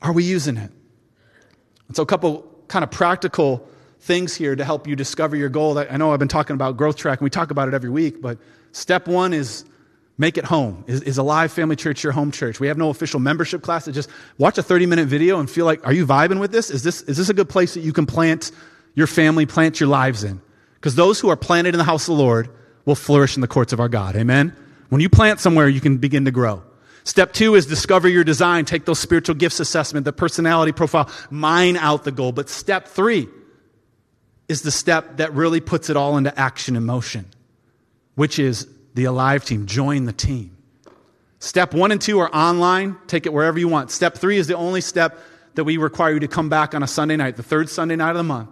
Are 0.00 0.12
we 0.12 0.24
using 0.24 0.56
it? 0.56 0.70
And 1.88 1.96
so, 1.96 2.02
a 2.02 2.06
couple 2.06 2.48
kind 2.68 2.82
of 2.82 2.90
practical 2.90 3.68
things 4.00 4.34
here 4.34 4.54
to 4.54 4.64
help 4.64 4.86
you 4.86 4.94
discover 4.94 5.36
your 5.36 5.48
gold. 5.48 5.78
I, 5.78 5.96
know 5.96 6.12
I've 6.12 6.18
been 6.18 6.28
talking 6.28 6.54
about 6.54 6.76
growth 6.76 6.96
track, 6.96 7.18
and 7.18 7.24
we 7.24 7.30
talk 7.30 7.50
about 7.50 7.68
it 7.68 7.74
every 7.74 7.90
week, 7.90 8.22
but 8.22 8.38
step 8.72 9.08
one 9.08 9.32
is 9.32 9.64
make 10.18 10.36
it 10.38 10.44
home. 10.44 10.84
Is, 10.86 11.02
is 11.02 11.18
Alive 11.18 11.52
Family 11.52 11.76
Church 11.76 12.02
your 12.02 12.12
home 12.12 12.30
church? 12.30 12.60
We 12.60 12.68
have 12.68 12.78
no 12.78 12.90
official 12.90 13.20
membership 13.20 13.62
class. 13.62 13.86
Just 13.86 14.10
watch 14.36 14.58
a 14.58 14.62
30 14.62 14.86
minute 14.86 15.06
video 15.06 15.40
and 15.40 15.50
feel 15.50 15.64
like, 15.64 15.86
are 15.86 15.92
you 15.92 16.06
vibing 16.06 16.40
with 16.40 16.52
this? 16.52 16.70
Is 16.70 16.82
this, 16.82 17.02
is 17.02 17.16
this 17.16 17.28
a 17.28 17.34
good 17.34 17.48
place 17.48 17.74
that 17.74 17.80
you 17.80 17.92
can 17.92 18.06
plant 18.06 18.52
your 18.94 19.06
family, 19.06 19.46
plant 19.46 19.80
your 19.80 19.88
lives 19.88 20.24
in? 20.24 20.40
Because 20.80 20.94
those 20.94 21.20
who 21.20 21.28
are 21.28 21.36
planted 21.36 21.74
in 21.74 21.78
the 21.78 21.84
house 21.84 22.08
of 22.08 22.16
the 22.16 22.22
Lord 22.22 22.48
will 22.84 22.94
flourish 22.94 23.36
in 23.36 23.40
the 23.40 23.48
courts 23.48 23.72
of 23.72 23.80
our 23.80 23.88
God. 23.88 24.16
Amen? 24.16 24.54
When 24.88 25.00
you 25.00 25.08
plant 25.08 25.40
somewhere, 25.40 25.68
you 25.68 25.80
can 25.80 25.98
begin 25.98 26.24
to 26.24 26.30
grow. 26.30 26.62
Step 27.04 27.32
two 27.32 27.54
is 27.54 27.66
discover 27.66 28.08
your 28.08 28.24
design. 28.24 28.64
Take 28.64 28.84
those 28.84 28.98
spiritual 28.98 29.34
gifts 29.34 29.60
assessment, 29.60 30.04
the 30.04 30.12
personality 30.12 30.72
profile, 30.72 31.10
mine 31.30 31.76
out 31.76 32.04
the 32.04 32.12
goal. 32.12 32.32
But 32.32 32.48
step 32.48 32.88
three 32.88 33.28
is 34.48 34.62
the 34.62 34.70
step 34.70 35.16
that 35.16 35.32
really 35.34 35.60
puts 35.60 35.90
it 35.90 35.96
all 35.96 36.16
into 36.16 36.38
action 36.38 36.76
and 36.76 36.86
motion, 36.86 37.26
which 38.14 38.38
is 38.38 38.66
the 38.94 39.04
Alive 39.04 39.44
team. 39.44 39.66
Join 39.66 40.04
the 40.04 40.12
team. 40.12 40.56
Step 41.38 41.72
one 41.72 41.92
and 41.92 42.00
two 42.00 42.18
are 42.18 42.34
online. 42.34 42.96
Take 43.06 43.26
it 43.26 43.32
wherever 43.32 43.58
you 43.58 43.68
want. 43.68 43.90
Step 43.90 44.16
three 44.16 44.38
is 44.38 44.46
the 44.46 44.56
only 44.56 44.80
step 44.80 45.18
that 45.54 45.64
we 45.64 45.76
require 45.76 46.14
you 46.14 46.20
to 46.20 46.28
come 46.28 46.48
back 46.48 46.74
on 46.74 46.82
a 46.82 46.86
Sunday 46.86 47.16
night, 47.16 47.36
the 47.36 47.42
third 47.42 47.68
Sunday 47.68 47.96
night 47.96 48.10
of 48.10 48.16
the 48.16 48.22
month. 48.22 48.50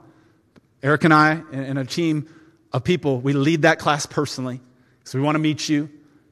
Eric 0.83 1.05
and 1.05 1.15
I 1.15 1.43
and 1.53 1.79
a 1.79 1.85
team 1.85 2.29
of 2.73 2.85
people, 2.85 3.21
we 3.21 3.33
lead 3.33 3.63
that 3.63 3.79
class 3.79 4.07
personally. 4.07 4.61
So 5.05 5.19
we 5.19 5.25
want 5.25 5.37
to 5.37 5.41
meet 5.41 5.69
you 5.69 5.89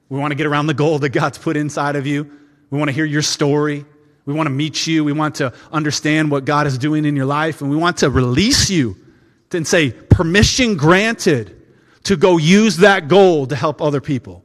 We 0.09 0.19
want 0.19 0.33
to 0.33 0.37
get 0.37 0.47
around 0.47 0.67
the 0.67 0.75
goal 0.75 0.99
that 1.01 1.11
God's 1.11 1.39
put 1.39 1.57
inside 1.57 1.97
of 1.97 2.07
you. 2.07 2.31
We 2.71 2.79
want 2.79 2.89
to 2.89 2.93
hear 2.93 3.05
your 3.05 3.23
story. 3.23 3.85
We 4.27 4.35
want 4.35 4.47
to 4.47 4.53
meet 4.53 4.87
you. 4.87 5.05
We 5.05 5.13
want 5.13 5.37
to 5.37 5.53
understand 5.73 6.31
what 6.31 6.45
God 6.45 6.67
is 6.67 6.79
doing 6.79 7.05
in 7.05 7.17
your 7.17 7.27
life. 7.27 7.61
And 7.61 7.71
we 7.71 7.77
want 7.77 7.99
to 7.99 8.11
release 8.11 8.71
you 8.71 8.97
and 9.53 9.67
say, 9.67 9.91
permission 9.93 10.77
granted 10.77 11.61
to 12.05 12.17
go 12.17 12.37
use 12.39 12.79
that 12.79 13.09
goal 13.09 13.47
to 13.47 13.57
help 13.57 13.81
other 13.81 14.01
people. 14.01 14.43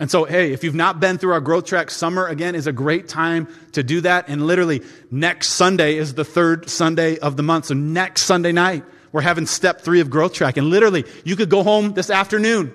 And 0.00 0.10
so, 0.10 0.24
hey, 0.24 0.52
if 0.52 0.64
you've 0.64 0.74
not 0.74 0.98
been 0.98 1.18
through 1.18 1.32
our 1.32 1.40
growth 1.40 1.66
track, 1.66 1.90
summer 1.90 2.26
again 2.26 2.56
is 2.56 2.66
a 2.66 2.72
great 2.72 3.06
time 3.06 3.46
to 3.72 3.84
do 3.84 4.00
that. 4.00 4.28
And 4.28 4.44
literally, 4.44 4.82
next 5.10 5.50
Sunday 5.50 5.96
is 5.96 6.14
the 6.14 6.24
third 6.24 6.68
Sunday 6.68 7.18
of 7.18 7.36
the 7.36 7.44
month. 7.44 7.66
So, 7.66 7.74
next 7.74 8.22
Sunday 8.22 8.50
night, 8.50 8.84
we're 9.14 9.20
having 9.20 9.46
step 9.46 9.80
three 9.80 10.00
of 10.00 10.10
growth 10.10 10.32
track. 10.32 10.56
And 10.56 10.66
literally, 10.66 11.04
you 11.22 11.36
could 11.36 11.48
go 11.48 11.62
home 11.62 11.92
this 11.92 12.10
afternoon 12.10 12.74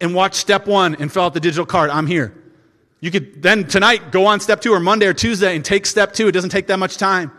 and 0.00 0.14
watch 0.14 0.36
step 0.36 0.68
one 0.68 0.94
and 0.94 1.12
fill 1.12 1.24
out 1.24 1.34
the 1.34 1.40
digital 1.40 1.66
card. 1.66 1.90
I'm 1.90 2.06
here. 2.06 2.32
You 3.00 3.10
could 3.10 3.42
then 3.42 3.66
tonight 3.66 4.12
go 4.12 4.26
on 4.26 4.38
step 4.38 4.60
two 4.60 4.72
or 4.72 4.78
Monday 4.78 5.08
or 5.08 5.14
Tuesday 5.14 5.56
and 5.56 5.64
take 5.64 5.86
step 5.86 6.12
two. 6.12 6.28
It 6.28 6.32
doesn't 6.32 6.50
take 6.50 6.68
that 6.68 6.78
much 6.78 6.96
time. 6.96 7.32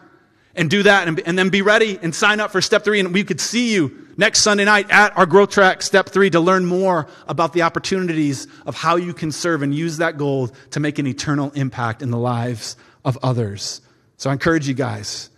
And 0.54 0.70
do 0.70 0.84
that 0.84 1.08
and, 1.08 1.18
and 1.22 1.40
then 1.40 1.48
be 1.48 1.62
ready 1.62 1.98
and 2.02 2.14
sign 2.14 2.42
up 2.42 2.52
for 2.52 2.60
step 2.60 2.84
three. 2.84 3.00
And 3.00 3.14
we 3.14 3.24
could 3.24 3.40
see 3.40 3.74
you 3.74 4.10
next 4.18 4.42
Sunday 4.42 4.66
night 4.66 4.92
at 4.92 5.16
our 5.16 5.26
growth 5.26 5.52
track 5.52 5.82
step 5.82 6.10
three 6.10 6.30
to 6.30 6.42
learn 6.42 6.66
more 6.66 7.08
about 7.30 7.54
the 7.54 7.62
opportunities 7.62 8.48
of 8.66 8.76
how 8.76 8.98
you 8.98 9.14
can 9.14 9.32
serve 9.32 9.62
and 9.62 9.74
use 9.74 10.00
that 10.00 10.18
gold 10.18 10.54
to 10.72 10.82
make 10.82 11.00
an 11.00 11.08
eternal 11.08 11.52
impact 11.52 12.02
in 12.02 12.12
the 12.12 12.18
lives 12.18 12.76
of 13.06 13.18
others. 13.24 13.80
So 14.18 14.30
I 14.30 14.34
encourage 14.34 14.68
you 14.68 14.74
guys, 14.74 15.30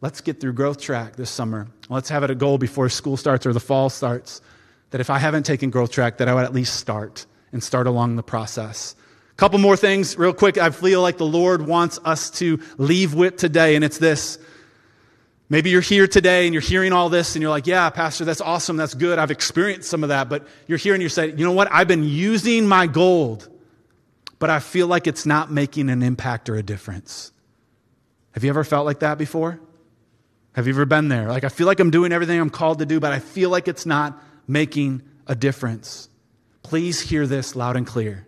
let's 0.00 0.20
get 0.20 0.40
through 0.40 0.54
growth 0.54 0.80
track 0.80 1.16
this 1.16 1.30
summer. 1.30 1.68
Let's 1.88 2.08
have 2.08 2.22
it 2.22 2.30
a 2.30 2.34
goal 2.34 2.58
before 2.58 2.88
school 2.88 3.16
starts 3.16 3.46
or 3.46 3.52
the 3.52 3.60
fall 3.60 3.90
starts 3.90 4.40
that 4.90 5.00
if 5.00 5.10
I 5.10 5.18
haven't 5.18 5.44
taken 5.44 5.70
growth 5.70 5.90
track, 5.90 6.18
that 6.18 6.28
I 6.28 6.34
would 6.34 6.44
at 6.44 6.52
least 6.52 6.76
start 6.76 7.26
and 7.52 7.62
start 7.62 7.86
along 7.86 8.16
the 8.16 8.22
process. 8.22 8.94
A 9.32 9.34
couple 9.34 9.58
more 9.58 9.76
things, 9.76 10.18
real 10.18 10.32
quick. 10.32 10.58
I 10.58 10.70
feel 10.70 11.00
like 11.00 11.18
the 11.18 11.26
Lord 11.26 11.66
wants 11.66 11.98
us 12.04 12.30
to 12.32 12.60
leave 12.76 13.14
with 13.14 13.36
today, 13.36 13.76
and 13.76 13.84
it's 13.84 13.98
this. 13.98 14.38
Maybe 15.48 15.70
you're 15.70 15.80
here 15.80 16.06
today 16.06 16.46
and 16.46 16.54
you're 16.54 16.60
hearing 16.60 16.92
all 16.92 17.08
this 17.08 17.34
and 17.34 17.42
you're 17.42 17.50
like, 17.50 17.66
yeah, 17.66 17.90
Pastor, 17.90 18.24
that's 18.24 18.40
awesome. 18.40 18.76
That's 18.76 18.94
good. 18.94 19.18
I've 19.18 19.32
experienced 19.32 19.90
some 19.90 20.04
of 20.04 20.10
that. 20.10 20.28
But 20.28 20.46
you're 20.68 20.78
here 20.78 20.94
and 20.94 21.02
you're 21.02 21.10
saying, 21.10 21.38
you 21.38 21.44
know 21.44 21.50
what? 21.50 21.66
I've 21.72 21.88
been 21.88 22.04
using 22.04 22.68
my 22.68 22.86
gold, 22.86 23.48
but 24.38 24.48
I 24.48 24.60
feel 24.60 24.86
like 24.86 25.08
it's 25.08 25.26
not 25.26 25.50
making 25.50 25.90
an 25.90 26.04
impact 26.04 26.48
or 26.48 26.54
a 26.54 26.62
difference. 26.62 27.32
Have 28.30 28.44
you 28.44 28.50
ever 28.50 28.62
felt 28.62 28.86
like 28.86 29.00
that 29.00 29.18
before? 29.18 29.58
Have 30.52 30.66
you 30.66 30.72
ever 30.72 30.84
been 30.84 31.08
there? 31.08 31.28
Like, 31.28 31.44
I 31.44 31.48
feel 31.48 31.66
like 31.66 31.80
I'm 31.80 31.90
doing 31.90 32.12
everything 32.12 32.40
I'm 32.40 32.50
called 32.50 32.80
to 32.80 32.86
do, 32.86 32.98
but 32.98 33.12
I 33.12 33.20
feel 33.20 33.50
like 33.50 33.68
it's 33.68 33.86
not 33.86 34.20
making 34.48 35.02
a 35.26 35.34
difference. 35.34 36.08
Please 36.62 37.00
hear 37.00 37.26
this 37.26 37.54
loud 37.54 37.76
and 37.76 37.86
clear. 37.86 38.26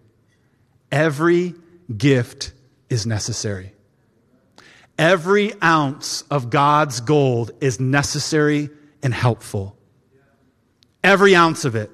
Every 0.90 1.54
gift 1.96 2.52
is 2.88 3.06
necessary. 3.06 3.72
Every 4.98 5.52
ounce 5.62 6.22
of 6.30 6.50
God's 6.50 7.00
gold 7.00 7.50
is 7.60 7.80
necessary 7.80 8.70
and 9.02 9.12
helpful. 9.12 9.76
Every 11.02 11.34
ounce 11.34 11.64
of 11.64 11.74
it. 11.74 11.90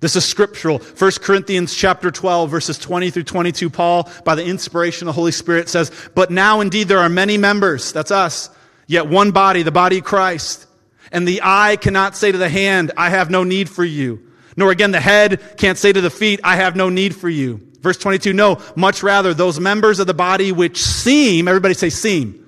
This 0.00 0.16
is 0.16 0.24
scriptural. 0.24 0.78
1 0.78 1.10
Corinthians 1.20 1.74
chapter 1.74 2.10
12 2.10 2.50
verses 2.50 2.78
20 2.78 3.10
through 3.10 3.24
22 3.24 3.68
Paul 3.68 4.08
by 4.24 4.34
the 4.34 4.44
inspiration 4.44 5.08
of 5.08 5.14
the 5.14 5.18
Holy 5.18 5.32
Spirit 5.32 5.68
says, 5.68 5.90
"But 6.14 6.30
now 6.30 6.60
indeed 6.60 6.88
there 6.88 7.00
are 7.00 7.08
many 7.08 7.36
members, 7.36 7.92
that's 7.92 8.10
us, 8.10 8.48
yet 8.90 9.06
one 9.06 9.30
body, 9.30 9.62
the 9.62 9.70
body 9.70 9.98
of 9.98 10.04
Christ." 10.04 10.66
And 11.12 11.26
the 11.26 11.40
eye 11.42 11.76
cannot 11.76 12.16
say 12.16 12.30
to 12.30 12.38
the 12.38 12.48
hand, 12.48 12.92
I 12.96 13.10
have 13.10 13.30
no 13.30 13.44
need 13.44 13.68
for 13.68 13.84
you. 13.84 14.20
Nor 14.56 14.70
again 14.70 14.90
the 14.90 15.00
head 15.00 15.56
can't 15.56 15.78
say 15.78 15.92
to 15.92 16.00
the 16.00 16.10
feet, 16.10 16.40
I 16.44 16.56
have 16.56 16.76
no 16.76 16.88
need 16.88 17.14
for 17.14 17.28
you. 17.28 17.60
Verse 17.80 17.96
22, 17.96 18.32
no, 18.32 18.58
much 18.76 19.02
rather 19.02 19.32
those 19.32 19.58
members 19.58 20.00
of 20.00 20.06
the 20.06 20.14
body 20.14 20.52
which 20.52 20.82
seem, 20.82 21.48
everybody 21.48 21.74
say 21.74 21.88
seem, 21.88 22.46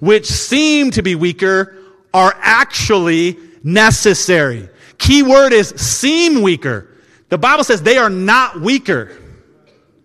which 0.00 0.26
seem 0.26 0.90
to 0.90 1.02
be 1.02 1.14
weaker 1.14 1.76
are 2.12 2.34
actually 2.40 3.38
necessary. 3.62 4.68
Key 4.98 5.22
word 5.22 5.52
is 5.52 5.68
seem 5.70 6.42
weaker. 6.42 6.88
The 7.28 7.38
Bible 7.38 7.64
says 7.64 7.82
they 7.82 7.98
are 7.98 8.10
not 8.10 8.60
weaker. 8.60 9.10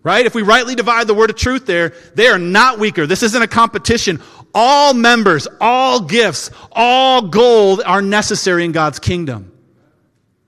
Right? 0.04 0.26
If 0.26 0.34
we 0.34 0.42
rightly 0.42 0.74
divide 0.74 1.06
the 1.06 1.14
word 1.14 1.30
of 1.30 1.36
truth 1.36 1.68
there, 1.68 1.94
they 2.16 2.28
are 2.28 2.40
not 2.40 2.80
weaker. 2.80 3.06
This 3.06 3.22
isn't 3.22 3.42
a 3.42 3.48
competition. 3.48 4.20
All 4.54 4.94
members, 4.94 5.48
all 5.60 6.02
gifts, 6.02 6.50
all 6.72 7.24
gold 7.24 7.82
are 7.86 8.02
necessary 8.02 8.66
in 8.66 8.72
God's 8.72 9.00
kingdom. 9.00 9.52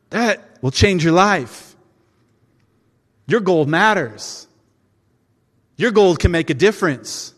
That 0.10 0.42
will 0.62 0.72
change 0.72 1.04
your 1.04 1.14
life. 1.14 1.76
Your 3.28 3.40
gold 3.40 3.70
matters. 3.70 4.48
Your 5.78 5.92
gold 5.92 6.20
can 6.20 6.32
make 6.32 6.50
a 6.50 6.54
difference. 6.54 7.34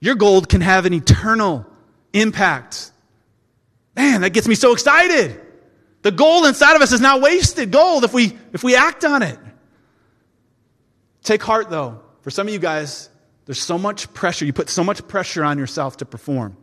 Your 0.00 0.14
gold 0.14 0.48
can 0.48 0.60
have 0.60 0.86
an 0.86 0.92
eternal 0.92 1.66
impact. 2.12 2.90
Man, 3.96 4.22
that 4.22 4.30
gets 4.30 4.48
me 4.48 4.54
so 4.54 4.72
excited. 4.72 5.40
The 6.02 6.10
gold 6.10 6.46
inside 6.46 6.76
of 6.76 6.82
us 6.82 6.92
is 6.92 7.00
not 7.00 7.20
wasted 7.20 7.70
gold 7.70 8.04
if 8.04 8.12
we, 8.12 8.36
if 8.52 8.62
we 8.62 8.76
act 8.76 9.04
on 9.04 9.22
it. 9.22 9.38
Take 11.22 11.42
heart, 11.42 11.70
though. 11.70 12.02
For 12.22 12.30
some 12.30 12.46
of 12.46 12.52
you 12.52 12.58
guys, 12.58 13.08
there's 13.46 13.60
so 13.60 13.78
much 13.78 14.12
pressure. 14.14 14.44
You 14.44 14.52
put 14.52 14.68
so 14.70 14.84
much 14.84 15.06
pressure 15.06 15.44
on 15.44 15.58
yourself 15.58 15.98
to 15.98 16.04
perform. 16.04 16.56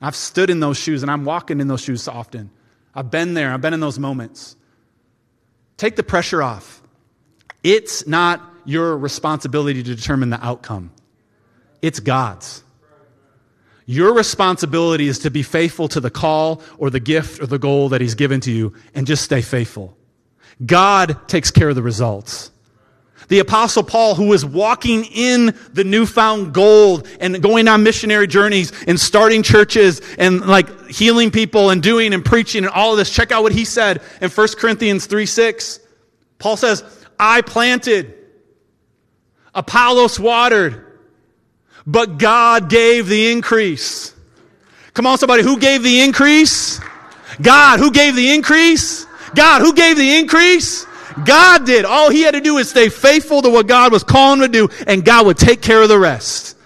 I've 0.00 0.16
stood 0.16 0.50
in 0.50 0.60
those 0.60 0.78
shoes 0.78 1.02
and 1.02 1.10
I'm 1.10 1.24
walking 1.24 1.60
in 1.60 1.68
those 1.68 1.82
shoes 1.82 2.08
often. 2.08 2.50
I've 2.94 3.10
been 3.10 3.34
there, 3.34 3.52
I've 3.52 3.60
been 3.60 3.74
in 3.74 3.80
those 3.80 3.98
moments. 3.98 4.56
Take 5.76 5.96
the 5.96 6.02
pressure 6.02 6.42
off. 6.42 6.82
It's 7.62 8.06
not 8.06 8.42
your 8.64 8.96
responsibility 8.96 9.82
to 9.82 9.94
determine 9.94 10.30
the 10.30 10.44
outcome, 10.44 10.90
it's 11.82 12.00
God's. 12.00 12.64
Your 13.86 14.14
responsibility 14.14 15.08
is 15.08 15.18
to 15.20 15.32
be 15.32 15.42
faithful 15.42 15.88
to 15.88 15.98
the 15.98 16.10
call 16.10 16.62
or 16.78 16.90
the 16.90 17.00
gift 17.00 17.42
or 17.42 17.46
the 17.46 17.58
goal 17.58 17.88
that 17.88 18.00
He's 18.00 18.14
given 18.14 18.40
to 18.42 18.52
you 18.52 18.72
and 18.94 19.04
just 19.04 19.24
stay 19.24 19.42
faithful. 19.42 19.96
God 20.64 21.16
takes 21.26 21.50
care 21.50 21.70
of 21.70 21.74
the 21.74 21.82
results. 21.82 22.52
The 23.30 23.38
apostle 23.38 23.84
Paul, 23.84 24.16
who 24.16 24.26
was 24.26 24.44
walking 24.44 25.04
in 25.04 25.56
the 25.72 25.84
newfound 25.84 26.52
gold 26.52 27.06
and 27.20 27.40
going 27.40 27.68
on 27.68 27.84
missionary 27.84 28.26
journeys 28.26 28.72
and 28.88 28.98
starting 28.98 29.44
churches 29.44 30.02
and 30.18 30.40
like 30.40 30.88
healing 30.88 31.30
people 31.30 31.70
and 31.70 31.80
doing 31.80 32.12
and 32.12 32.24
preaching 32.24 32.64
and 32.64 32.72
all 32.72 32.90
of 32.90 32.98
this. 32.98 33.08
Check 33.08 33.30
out 33.30 33.44
what 33.44 33.52
he 33.52 33.64
said 33.64 34.02
in 34.20 34.30
1 34.30 34.48
Corinthians 34.58 35.06
3 35.06 35.26
6. 35.26 35.78
Paul 36.40 36.56
says, 36.56 36.82
I 37.20 37.42
planted, 37.42 38.14
Apollos 39.54 40.18
watered, 40.18 40.98
but 41.86 42.18
God 42.18 42.68
gave 42.68 43.06
the 43.06 43.30
increase. 43.30 44.12
Come 44.92 45.06
on, 45.06 45.18
somebody, 45.18 45.44
who 45.44 45.58
gave 45.60 45.84
the 45.84 46.00
increase? 46.00 46.80
God. 47.40 47.78
Who 47.78 47.92
gave 47.92 48.16
the 48.16 48.32
increase? 48.32 49.06
God. 49.36 49.62
Who 49.62 49.72
gave 49.72 49.96
the 49.96 50.18
increase? 50.18 50.84
God 51.24 51.66
did. 51.66 51.84
All 51.84 52.10
he 52.10 52.22
had 52.22 52.32
to 52.32 52.40
do 52.40 52.58
is 52.58 52.68
stay 52.70 52.88
faithful 52.88 53.42
to 53.42 53.50
what 53.50 53.66
God 53.66 53.92
was 53.92 54.04
calling 54.04 54.40
him 54.42 54.52
to 54.52 54.52
do, 54.52 54.84
and 54.86 55.04
God 55.04 55.26
would 55.26 55.38
take 55.38 55.62
care 55.62 55.82
of 55.82 55.88
the 55.88 55.98
rest. 55.98 56.56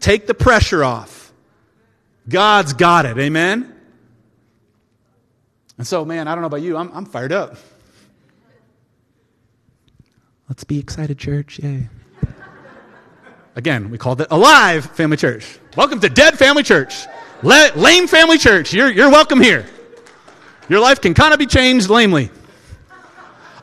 Take 0.00 0.26
the 0.26 0.34
pressure 0.34 0.84
off. 0.84 1.32
God's 2.28 2.72
got 2.72 3.06
it. 3.06 3.18
Amen? 3.18 3.74
And 5.78 5.86
so, 5.86 6.04
man, 6.04 6.28
I 6.28 6.34
don't 6.34 6.42
know 6.42 6.46
about 6.46 6.62
you, 6.62 6.76
I'm, 6.76 6.90
I'm 6.92 7.06
fired 7.06 7.32
up. 7.32 7.56
Let's 10.48 10.64
be 10.64 10.78
excited, 10.78 11.18
church. 11.18 11.58
Yay. 11.58 11.88
Again, 13.56 13.90
we 13.90 13.98
called 13.98 14.20
it 14.20 14.28
Alive 14.30 14.86
Family 14.86 15.16
Church. 15.16 15.58
Welcome 15.76 16.00
to 16.00 16.08
Dead 16.08 16.38
Family 16.38 16.62
Church. 16.62 17.06
Lame 17.42 18.06
Family 18.06 18.38
Church. 18.38 18.72
You're, 18.72 18.90
you're 18.90 19.10
welcome 19.10 19.40
here. 19.40 19.66
Your 20.68 20.80
life 20.80 21.00
can 21.00 21.14
kind 21.14 21.32
of 21.32 21.38
be 21.38 21.46
changed 21.46 21.90
lamely. 21.90 22.30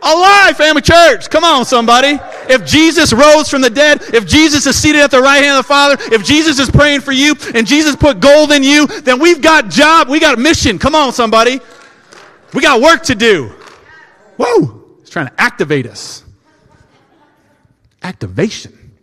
Alive, 0.02 0.56
family 0.56 0.82
church. 0.82 1.30
Come 1.30 1.43
on, 1.43 1.66
somebody. 1.66 2.20
If 2.50 2.66
Jesus 2.66 3.12
rose 3.12 3.50
from 3.50 3.62
the 3.62 3.70
dead, 3.70 4.02
if 4.14 4.26
Jesus 4.26 4.66
is 4.66 4.78
seated 4.78 5.02
at 5.02 5.12
the 5.12 5.20
right 5.20 5.43
hand 5.43 5.58
of 5.58 5.66
the 5.66 5.68
Father, 5.68 5.97
if 6.14 6.24
Jesus 6.24 6.58
is 6.58 6.70
praying 6.70 7.02
for 7.02 7.12
you, 7.12 7.36
and 7.54 7.68
Jesus 7.68 7.95
put 7.95 8.20
gold 8.20 8.52
in 8.52 8.64
you, 8.64 8.88
then 8.88 9.20
we've 9.20 9.41
got 9.41 9.70
job, 9.70 10.08
we 10.08 10.20
got 10.20 10.38
a 10.38 10.41
mission. 10.41 10.80
Come 10.80 10.95
on, 10.95 11.12
somebody. 11.12 11.60
We 12.54 12.62
got 12.62 12.82
work 12.82 13.04
to 13.04 13.16
do. 13.16 13.54
Whoa. 14.38 14.86
He's 15.00 15.10
trying 15.10 15.28
to 15.28 15.41
activate 15.41 15.86
us. 15.86 16.24
Activation. 18.02 18.93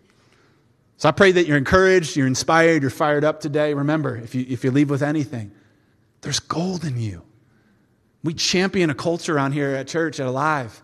So 0.96 1.10
I 1.10 1.12
pray 1.12 1.32
that 1.32 1.46
you're 1.46 1.58
encouraged, 1.58 2.16
you're 2.16 2.26
inspired, 2.26 2.80
you're 2.80 2.90
fired 2.90 3.22
up 3.22 3.40
today. 3.40 3.74
Remember, 3.74 4.16
if 4.16 4.34
you, 4.34 4.46
if 4.48 4.64
you 4.64 4.70
leave 4.70 4.88
with 4.88 5.02
anything, 5.02 5.52
there's 6.22 6.40
gold 6.40 6.84
in 6.84 6.98
you. 6.98 7.22
We 8.24 8.32
champion 8.32 8.88
a 8.88 8.94
culture 8.94 9.38
on 9.38 9.52
here 9.52 9.70
at 9.72 9.86
church, 9.88 10.18
at 10.18 10.26
Alive, 10.26 10.82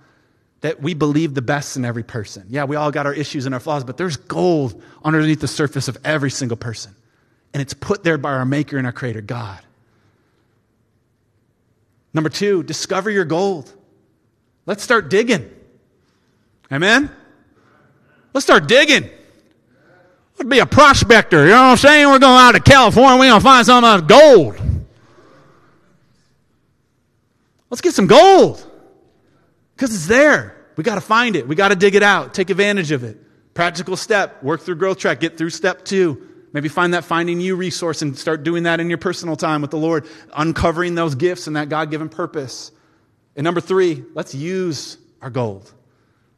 that 0.63 0.81
we 0.81 0.95
believe 0.95 1.35
the 1.35 1.43
best 1.43 1.77
in 1.77 1.85
every 1.85 2.05
person. 2.05 2.47
Yeah, 2.49 2.65
we 2.65 2.77
all 2.77 2.91
got 2.91 3.05
our 3.05 3.13
issues 3.13 3.47
and 3.47 3.55
our 3.55 3.61
flaws, 3.61 3.85
but 3.85 3.97
there's 3.97 4.17
gold 4.17 4.81
underneath 5.05 5.41
the 5.41 5.49
surface 5.49 5.89
of 5.89 5.99
every 6.05 6.31
single 6.31 6.57
person. 6.57 6.95
And 7.53 7.61
it's 7.61 7.75
put 7.75 8.05
there 8.05 8.17
by 8.17 8.31
our 8.31 8.45
Maker 8.45 8.79
and 8.79 8.87
our 8.87 8.93
Creator, 8.93 9.23
God. 9.23 9.61
Number 12.15 12.31
two, 12.31 12.63
discover 12.63 13.11
your 13.11 13.25
gold. 13.25 13.73
Let's 14.65 14.85
start 14.85 15.11
digging. 15.11 15.51
Amen? 16.71 17.11
Let's 18.33 18.47
start 18.47 18.69
digging. 18.69 19.11
Let's 20.39 20.49
be 20.49 20.61
a 20.61 20.67
prospector. 20.67 21.43
You 21.43 21.51
know 21.51 21.63
what 21.63 21.71
I'm 21.71 21.77
saying? 21.77 22.07
We're 22.07 22.21
going 22.21 22.41
out 22.41 22.53
to 22.53 22.61
California. 22.61 23.19
We're 23.19 23.29
going 23.29 23.41
to 23.41 23.45
find 23.45 23.67
some 23.67 24.07
gold. 24.07 24.61
Let's 27.69 27.81
get 27.81 27.95
some 27.95 28.07
gold 28.07 28.72
because 29.83 29.97
it's 29.97 30.07
there. 30.07 30.55
We 30.76 30.85
got 30.85 30.95
to 30.95 31.01
find 31.01 31.35
it. 31.35 31.49
We 31.49 31.57
got 31.57 31.70
to 31.70 31.74
dig 31.74 31.97
it 31.97 32.05
out. 32.05 32.35
Take 32.35 32.51
advantage 32.51 32.93
of 32.93 33.03
it. 33.03 33.18
Practical 33.53 33.97
step. 33.97 34.41
Work 34.41 34.61
through 34.61 34.76
growth 34.76 34.99
track. 34.99 35.18
Get 35.18 35.37
through 35.37 35.51
step 35.51 35.85
two. 35.85 36.24
Maybe 36.53 36.68
find 36.68 36.95
that 36.95 37.03
finding 37.03 37.41
you 37.41 37.57
resource 37.57 38.01
and 38.01 38.16
start 38.16 38.45
doing 38.45 38.62
that 38.62 38.78
in 38.78 38.89
your 38.89 38.99
personal 38.99 39.35
time 39.35 39.61
with 39.61 39.72
the 39.72 39.78
Lord, 39.78 40.07
uncovering 40.37 40.95
those 40.95 41.16
gifts 41.16 41.49
and 41.49 41.57
that 41.57 41.68
God 41.68 41.91
given 41.91 42.09
purpose. 42.09 42.70
And 43.35 43.43
number 43.43 43.61
three, 43.61 44.05
let's 44.14 44.37
use 44.37 44.99
our 45.20 45.30
gold. 45.30 45.72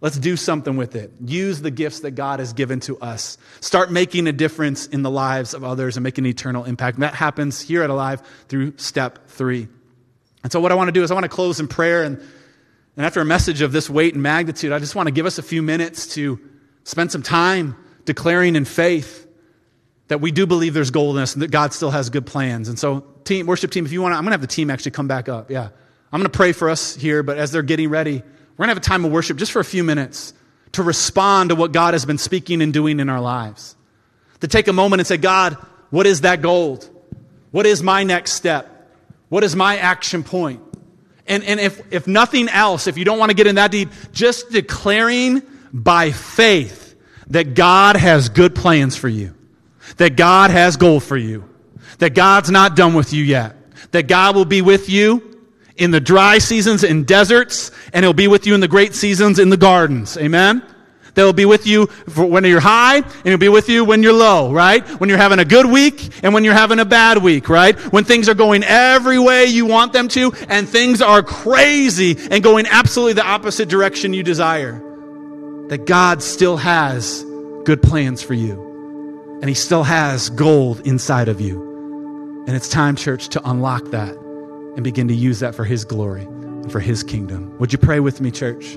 Let's 0.00 0.18
do 0.18 0.38
something 0.38 0.78
with 0.78 0.96
it. 0.96 1.12
Use 1.22 1.60
the 1.60 1.70
gifts 1.70 2.00
that 2.00 2.12
God 2.12 2.38
has 2.38 2.54
given 2.54 2.80
to 2.80 2.98
us. 2.98 3.36
Start 3.60 3.92
making 3.92 4.26
a 4.26 4.32
difference 4.32 4.86
in 4.86 5.02
the 5.02 5.10
lives 5.10 5.52
of 5.52 5.64
others 5.64 5.98
and 5.98 6.04
make 6.04 6.16
an 6.16 6.24
eternal 6.24 6.64
impact. 6.64 6.96
And 6.96 7.02
that 7.02 7.14
happens 7.14 7.60
here 7.60 7.82
at 7.82 7.90
Alive 7.90 8.22
through 8.48 8.78
step 8.78 9.28
three. 9.28 9.68
And 10.42 10.50
so, 10.50 10.60
what 10.60 10.72
I 10.72 10.76
want 10.76 10.88
to 10.88 10.92
do 10.92 11.02
is, 11.02 11.10
I 11.10 11.14
want 11.14 11.24
to 11.24 11.28
close 11.28 11.60
in 11.60 11.68
prayer. 11.68 12.04
And, 12.04 12.22
and 12.96 13.04
after 13.04 13.20
a 13.20 13.24
message 13.24 13.60
of 13.60 13.72
this 13.72 13.90
weight 13.90 14.14
and 14.14 14.22
magnitude, 14.22 14.72
I 14.72 14.78
just 14.78 14.94
want 14.94 15.08
to 15.08 15.12
give 15.12 15.26
us 15.26 15.38
a 15.38 15.42
few 15.42 15.62
minutes 15.62 16.14
to 16.14 16.38
spend 16.84 17.10
some 17.10 17.22
time 17.22 17.76
declaring 18.04 18.56
in 18.56 18.64
faith 18.64 19.26
that 20.08 20.20
we 20.20 20.30
do 20.30 20.46
believe 20.46 20.74
there's 20.74 20.90
gold 20.90 21.16
in 21.16 21.22
us 21.22 21.34
and 21.34 21.42
that 21.42 21.50
God 21.50 21.72
still 21.72 21.90
has 21.90 22.10
good 22.10 22.26
plans. 22.26 22.68
And 22.68 22.78
so, 22.78 23.00
team, 23.24 23.46
worship 23.46 23.70
team, 23.70 23.86
if 23.86 23.92
you 23.92 24.02
want 24.02 24.12
to, 24.12 24.16
I'm 24.16 24.22
going 24.22 24.30
to 24.30 24.34
have 24.34 24.40
the 24.42 24.46
team 24.46 24.70
actually 24.70 24.92
come 24.92 25.08
back 25.08 25.28
up. 25.28 25.50
Yeah. 25.50 25.70
I'm 26.12 26.20
going 26.20 26.30
to 26.30 26.36
pray 26.36 26.52
for 26.52 26.70
us 26.70 26.94
here, 26.94 27.22
but 27.22 27.38
as 27.38 27.50
they're 27.50 27.62
getting 27.62 27.88
ready, 27.88 28.22
we're 28.56 28.66
going 28.66 28.68
to 28.68 28.74
have 28.74 28.78
a 28.78 28.80
time 28.80 29.04
of 29.04 29.10
worship 29.10 29.36
just 29.38 29.50
for 29.50 29.60
a 29.60 29.64
few 29.64 29.82
minutes 29.82 30.34
to 30.72 30.82
respond 30.82 31.50
to 31.50 31.56
what 31.56 31.72
God 31.72 31.94
has 31.94 32.04
been 32.04 32.18
speaking 32.18 32.62
and 32.62 32.72
doing 32.72 33.00
in 33.00 33.08
our 33.08 33.20
lives. 33.20 33.74
To 34.40 34.48
take 34.48 34.68
a 34.68 34.72
moment 34.72 35.00
and 35.00 35.06
say, 35.06 35.16
God, 35.16 35.54
what 35.90 36.06
is 36.06 36.20
that 36.20 36.42
gold? 36.42 36.88
What 37.50 37.66
is 37.66 37.82
my 37.82 38.04
next 38.04 38.32
step? 38.32 38.70
What 39.28 39.42
is 39.42 39.56
my 39.56 39.78
action 39.78 40.22
point? 40.22 40.60
And, 41.26 41.42
and 41.44 41.58
if, 41.58 41.80
if 41.92 42.06
nothing 42.06 42.48
else, 42.48 42.86
if 42.86 42.98
you 42.98 43.04
don't 43.04 43.18
want 43.18 43.30
to 43.30 43.34
get 43.34 43.46
in 43.46 43.54
that 43.54 43.70
deep, 43.70 43.88
just 44.12 44.50
declaring 44.50 45.42
by 45.72 46.10
faith 46.10 46.94
that 47.28 47.54
God 47.54 47.96
has 47.96 48.28
good 48.28 48.54
plans 48.54 48.96
for 48.96 49.08
you, 49.08 49.34
that 49.96 50.16
God 50.16 50.50
has 50.50 50.76
gold 50.76 51.02
for 51.02 51.16
you, 51.16 51.48
that 51.98 52.14
God's 52.14 52.50
not 52.50 52.76
done 52.76 52.94
with 52.94 53.12
you 53.12 53.24
yet, 53.24 53.56
that 53.92 54.08
God 54.08 54.36
will 54.36 54.44
be 54.44 54.60
with 54.60 54.90
you 54.90 55.30
in 55.76 55.90
the 55.90 56.00
dry 56.00 56.38
seasons 56.38 56.84
in 56.84 57.04
deserts, 57.04 57.70
and 57.92 58.04
He'll 58.04 58.12
be 58.12 58.28
with 58.28 58.46
you 58.46 58.54
in 58.54 58.60
the 58.60 58.68
great 58.68 58.94
seasons 58.94 59.38
in 59.38 59.48
the 59.48 59.56
gardens. 59.56 60.16
Amen? 60.16 60.62
They'll 61.14 61.32
be 61.32 61.46
with 61.46 61.66
you 61.66 61.86
when 62.16 62.44
you're 62.44 62.60
high, 62.60 62.96
and 62.96 63.24
He'll 63.24 63.38
be 63.38 63.48
with 63.48 63.68
you 63.68 63.84
when 63.84 64.02
you're 64.02 64.12
low, 64.12 64.52
right? 64.52 64.86
When 65.00 65.08
you're 65.08 65.18
having 65.18 65.38
a 65.38 65.44
good 65.44 65.66
week, 65.66 66.10
and 66.22 66.34
when 66.34 66.44
you're 66.44 66.54
having 66.54 66.80
a 66.80 66.84
bad 66.84 67.18
week, 67.18 67.48
right? 67.48 67.78
When 67.92 68.04
things 68.04 68.28
are 68.28 68.34
going 68.34 68.64
every 68.64 69.18
way 69.18 69.46
you 69.46 69.66
want 69.66 69.92
them 69.92 70.08
to, 70.08 70.32
and 70.48 70.68
things 70.68 71.00
are 71.00 71.22
crazy 71.22 72.16
and 72.30 72.42
going 72.42 72.66
absolutely 72.66 73.14
the 73.14 73.26
opposite 73.26 73.68
direction 73.68 74.12
you 74.12 74.22
desire. 74.22 74.80
That 75.68 75.86
God 75.86 76.22
still 76.22 76.56
has 76.58 77.24
good 77.64 77.82
plans 77.82 78.22
for 78.22 78.34
you, 78.34 79.38
and 79.40 79.48
He 79.48 79.54
still 79.54 79.84
has 79.84 80.30
gold 80.30 80.80
inside 80.86 81.28
of 81.28 81.40
you. 81.40 82.44
And 82.46 82.54
it's 82.54 82.68
time, 82.68 82.96
church, 82.96 83.28
to 83.30 83.48
unlock 83.48 83.86
that 83.86 84.14
and 84.14 84.84
begin 84.84 85.08
to 85.08 85.14
use 85.14 85.40
that 85.40 85.54
for 85.54 85.64
His 85.64 85.84
glory 85.84 86.24
and 86.24 86.70
for 86.70 86.80
His 86.80 87.02
kingdom. 87.02 87.56
Would 87.58 87.72
you 87.72 87.78
pray 87.78 88.00
with 88.00 88.20
me, 88.20 88.30
church? 88.30 88.76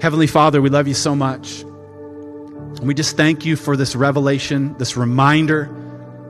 Heavenly 0.00 0.28
Father, 0.28 0.62
we 0.62 0.70
love 0.70 0.86
you 0.86 0.94
so 0.94 1.16
much. 1.16 1.62
And 1.62 2.86
we 2.86 2.94
just 2.94 3.16
thank 3.16 3.44
you 3.44 3.56
for 3.56 3.76
this 3.76 3.96
revelation, 3.96 4.76
this 4.78 4.96
reminder, 4.96 5.68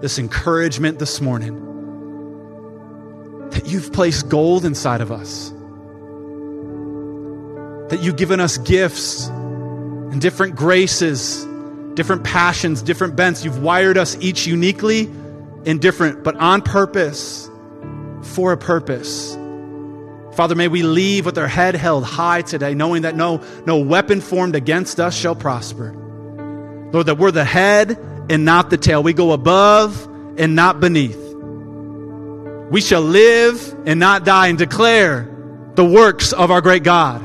this 0.00 0.18
encouragement 0.18 0.98
this 0.98 1.20
morning 1.20 1.66
that 3.50 3.66
you've 3.66 3.92
placed 3.92 4.28
gold 4.30 4.64
inside 4.64 5.02
of 5.02 5.12
us, 5.12 5.50
that 7.90 8.00
you've 8.02 8.16
given 8.16 8.40
us 8.40 8.56
gifts 8.58 9.26
and 9.28 10.20
different 10.20 10.56
graces, 10.56 11.44
different 11.92 12.24
passions, 12.24 12.80
different 12.80 13.16
bents. 13.16 13.44
You've 13.44 13.62
wired 13.62 13.98
us 13.98 14.16
each 14.20 14.46
uniquely 14.46 15.10
and 15.66 15.78
different, 15.80 16.24
but 16.24 16.36
on 16.36 16.62
purpose, 16.62 17.50
for 18.22 18.52
a 18.52 18.56
purpose. 18.56 19.36
Father, 20.38 20.54
may 20.54 20.68
we 20.68 20.84
leave 20.84 21.26
with 21.26 21.36
our 21.36 21.48
head 21.48 21.74
held 21.74 22.04
high 22.04 22.42
today, 22.42 22.72
knowing 22.72 23.02
that 23.02 23.16
no, 23.16 23.42
no 23.66 23.78
weapon 23.78 24.20
formed 24.20 24.54
against 24.54 25.00
us 25.00 25.12
shall 25.12 25.34
prosper. 25.34 25.92
Lord, 26.92 27.06
that 27.06 27.18
we're 27.18 27.32
the 27.32 27.44
head 27.44 27.98
and 28.30 28.44
not 28.44 28.70
the 28.70 28.76
tail. 28.76 29.02
We 29.02 29.14
go 29.14 29.32
above 29.32 30.00
and 30.38 30.54
not 30.54 30.78
beneath. 30.78 31.18
We 32.70 32.80
shall 32.80 33.00
live 33.00 33.74
and 33.84 33.98
not 33.98 34.24
die 34.24 34.46
and 34.46 34.56
declare 34.56 35.28
the 35.74 35.84
works 35.84 36.32
of 36.32 36.52
our 36.52 36.60
great 36.60 36.84
God. 36.84 37.20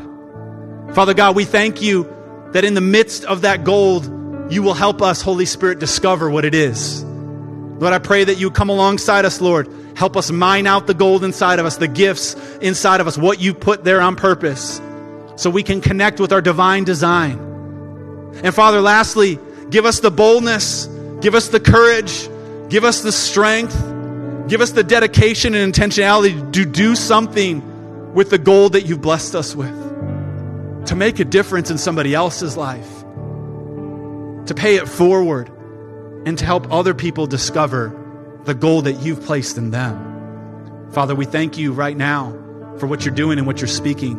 Father 0.95 1.13
God, 1.13 1.35
we 1.35 1.45
thank 1.45 1.83
you 1.83 2.11
that 2.53 2.65
in 2.65 2.73
the 2.73 2.81
midst 2.81 3.25
of 3.25 3.41
that 3.41 3.63
gold, 3.63 4.05
you 4.51 4.63
will 4.63 4.73
help 4.73 5.03
us, 5.03 5.21
Holy 5.21 5.45
Spirit, 5.45 5.77
discover 5.77 6.31
what 6.31 6.45
it 6.45 6.55
is. 6.55 7.03
Lord, 7.03 7.93
I 7.93 7.99
pray 7.99 8.23
that 8.23 8.39
you 8.39 8.49
come 8.49 8.69
alongside 8.69 9.23
us, 9.23 9.39
Lord. 9.39 9.71
Help 9.95 10.17
us 10.17 10.31
mine 10.31 10.65
out 10.65 10.87
the 10.87 10.93
gold 10.93 11.23
inside 11.23 11.59
of 11.59 11.65
us, 11.65 11.77
the 11.77 11.87
gifts 11.87 12.35
inside 12.61 12.99
of 12.99 13.07
us, 13.07 13.17
what 13.17 13.39
you 13.39 13.53
put 13.53 13.83
there 13.83 14.01
on 14.01 14.15
purpose, 14.15 14.81
so 15.35 15.49
we 15.49 15.63
can 15.63 15.81
connect 15.81 16.19
with 16.19 16.33
our 16.33 16.41
divine 16.41 16.83
design. 16.83 17.39
And 18.43 18.53
Father, 18.53 18.81
lastly, 18.81 19.37
give 19.69 19.85
us 19.85 19.99
the 19.99 20.09
boldness, 20.09 20.87
give 21.21 21.35
us 21.35 21.49
the 21.49 21.59
courage, 21.59 22.27
give 22.69 22.83
us 22.83 23.01
the 23.01 23.11
strength, 23.11 23.75
give 24.47 24.61
us 24.61 24.71
the 24.71 24.83
dedication 24.83 25.53
and 25.53 25.73
intentionality 25.73 26.51
to 26.53 26.65
do 26.65 26.95
something 26.95 28.13
with 28.13 28.29
the 28.29 28.39
gold 28.39 28.73
that 28.73 28.85
you've 28.85 29.01
blessed 29.01 29.35
us 29.35 29.55
with, 29.55 30.85
to 30.87 30.95
make 30.95 31.19
a 31.19 31.25
difference 31.25 31.69
in 31.69 31.77
somebody 31.77 32.15
else's 32.15 32.57
life, 32.57 33.01
to 34.47 34.53
pay 34.55 34.75
it 34.75 34.89
forward 34.89 35.49
and 36.25 36.37
to 36.37 36.45
help 36.45 36.71
other 36.71 36.93
people 36.93 37.27
discover 37.27 37.99
the 38.45 38.53
goal 38.53 38.83
that 38.83 39.01
you've 39.01 39.23
placed 39.23 39.57
in 39.57 39.71
them. 39.71 40.89
Father, 40.91 41.15
we 41.15 41.25
thank 41.25 41.57
you 41.57 41.73
right 41.73 41.95
now 41.95 42.31
for 42.77 42.87
what 42.87 43.05
you're 43.05 43.15
doing 43.15 43.37
and 43.37 43.47
what 43.47 43.61
you're 43.61 43.67
speaking. 43.67 44.17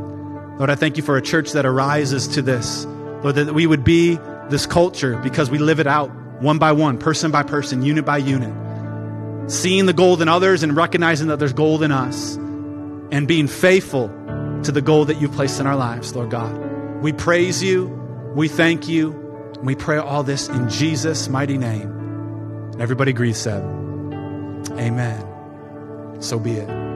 Lord, 0.59 0.70
I 0.70 0.75
thank 0.75 0.97
you 0.97 1.03
for 1.03 1.16
a 1.16 1.22
church 1.22 1.53
that 1.53 1.66
arises 1.66 2.29
to 2.29 2.43
this. 2.43 2.85
Lord, 2.85 3.35
that 3.37 3.55
we 3.55 3.66
would 3.66 3.85
be 3.85 4.18
this 4.49 4.66
culture 4.66 5.16
because 5.18 5.51
we 5.51 5.59
live 5.59 5.81
it 5.81 5.87
out 5.87 6.11
one 6.41 6.59
by 6.59 6.72
one, 6.72 6.99
person 6.99 7.31
by 7.31 7.43
person, 7.43 7.83
unit 7.83 8.05
by 8.05 8.18
unit. 8.18 9.51
Seeing 9.51 9.87
the 9.87 9.93
gold 9.93 10.22
in 10.22 10.29
others 10.29 10.62
and 10.62 10.75
recognizing 10.77 11.29
that 11.29 11.39
there's 11.39 11.53
gold 11.53 11.83
in 11.83 11.93
us 11.93 12.37
and 12.37 13.29
being 13.29 13.47
faithful 13.47 14.09
to 14.62 14.72
the 14.72 14.81
goal 14.81 15.05
that 15.05 15.20
you've 15.20 15.33
placed 15.33 15.61
in 15.61 15.66
our 15.66 15.77
lives, 15.77 16.14
Lord 16.14 16.31
God. 16.31 16.57
We 17.03 17.12
praise 17.12 17.62
you. 17.62 17.87
We 18.35 18.49
thank 18.49 18.89
you. 18.89 19.11
We 19.62 19.75
pray 19.75 19.99
all 19.99 20.22
this 20.22 20.49
in 20.49 20.70
Jesus' 20.70 21.29
mighty 21.29 21.59
name. 21.59 21.91
And 22.72 22.81
everybody 22.81 23.11
agrees, 23.11 23.39
said, 23.39 23.62
Amen. 24.73 26.21
So 26.21 26.39
be 26.39 26.57
it. 26.57 26.84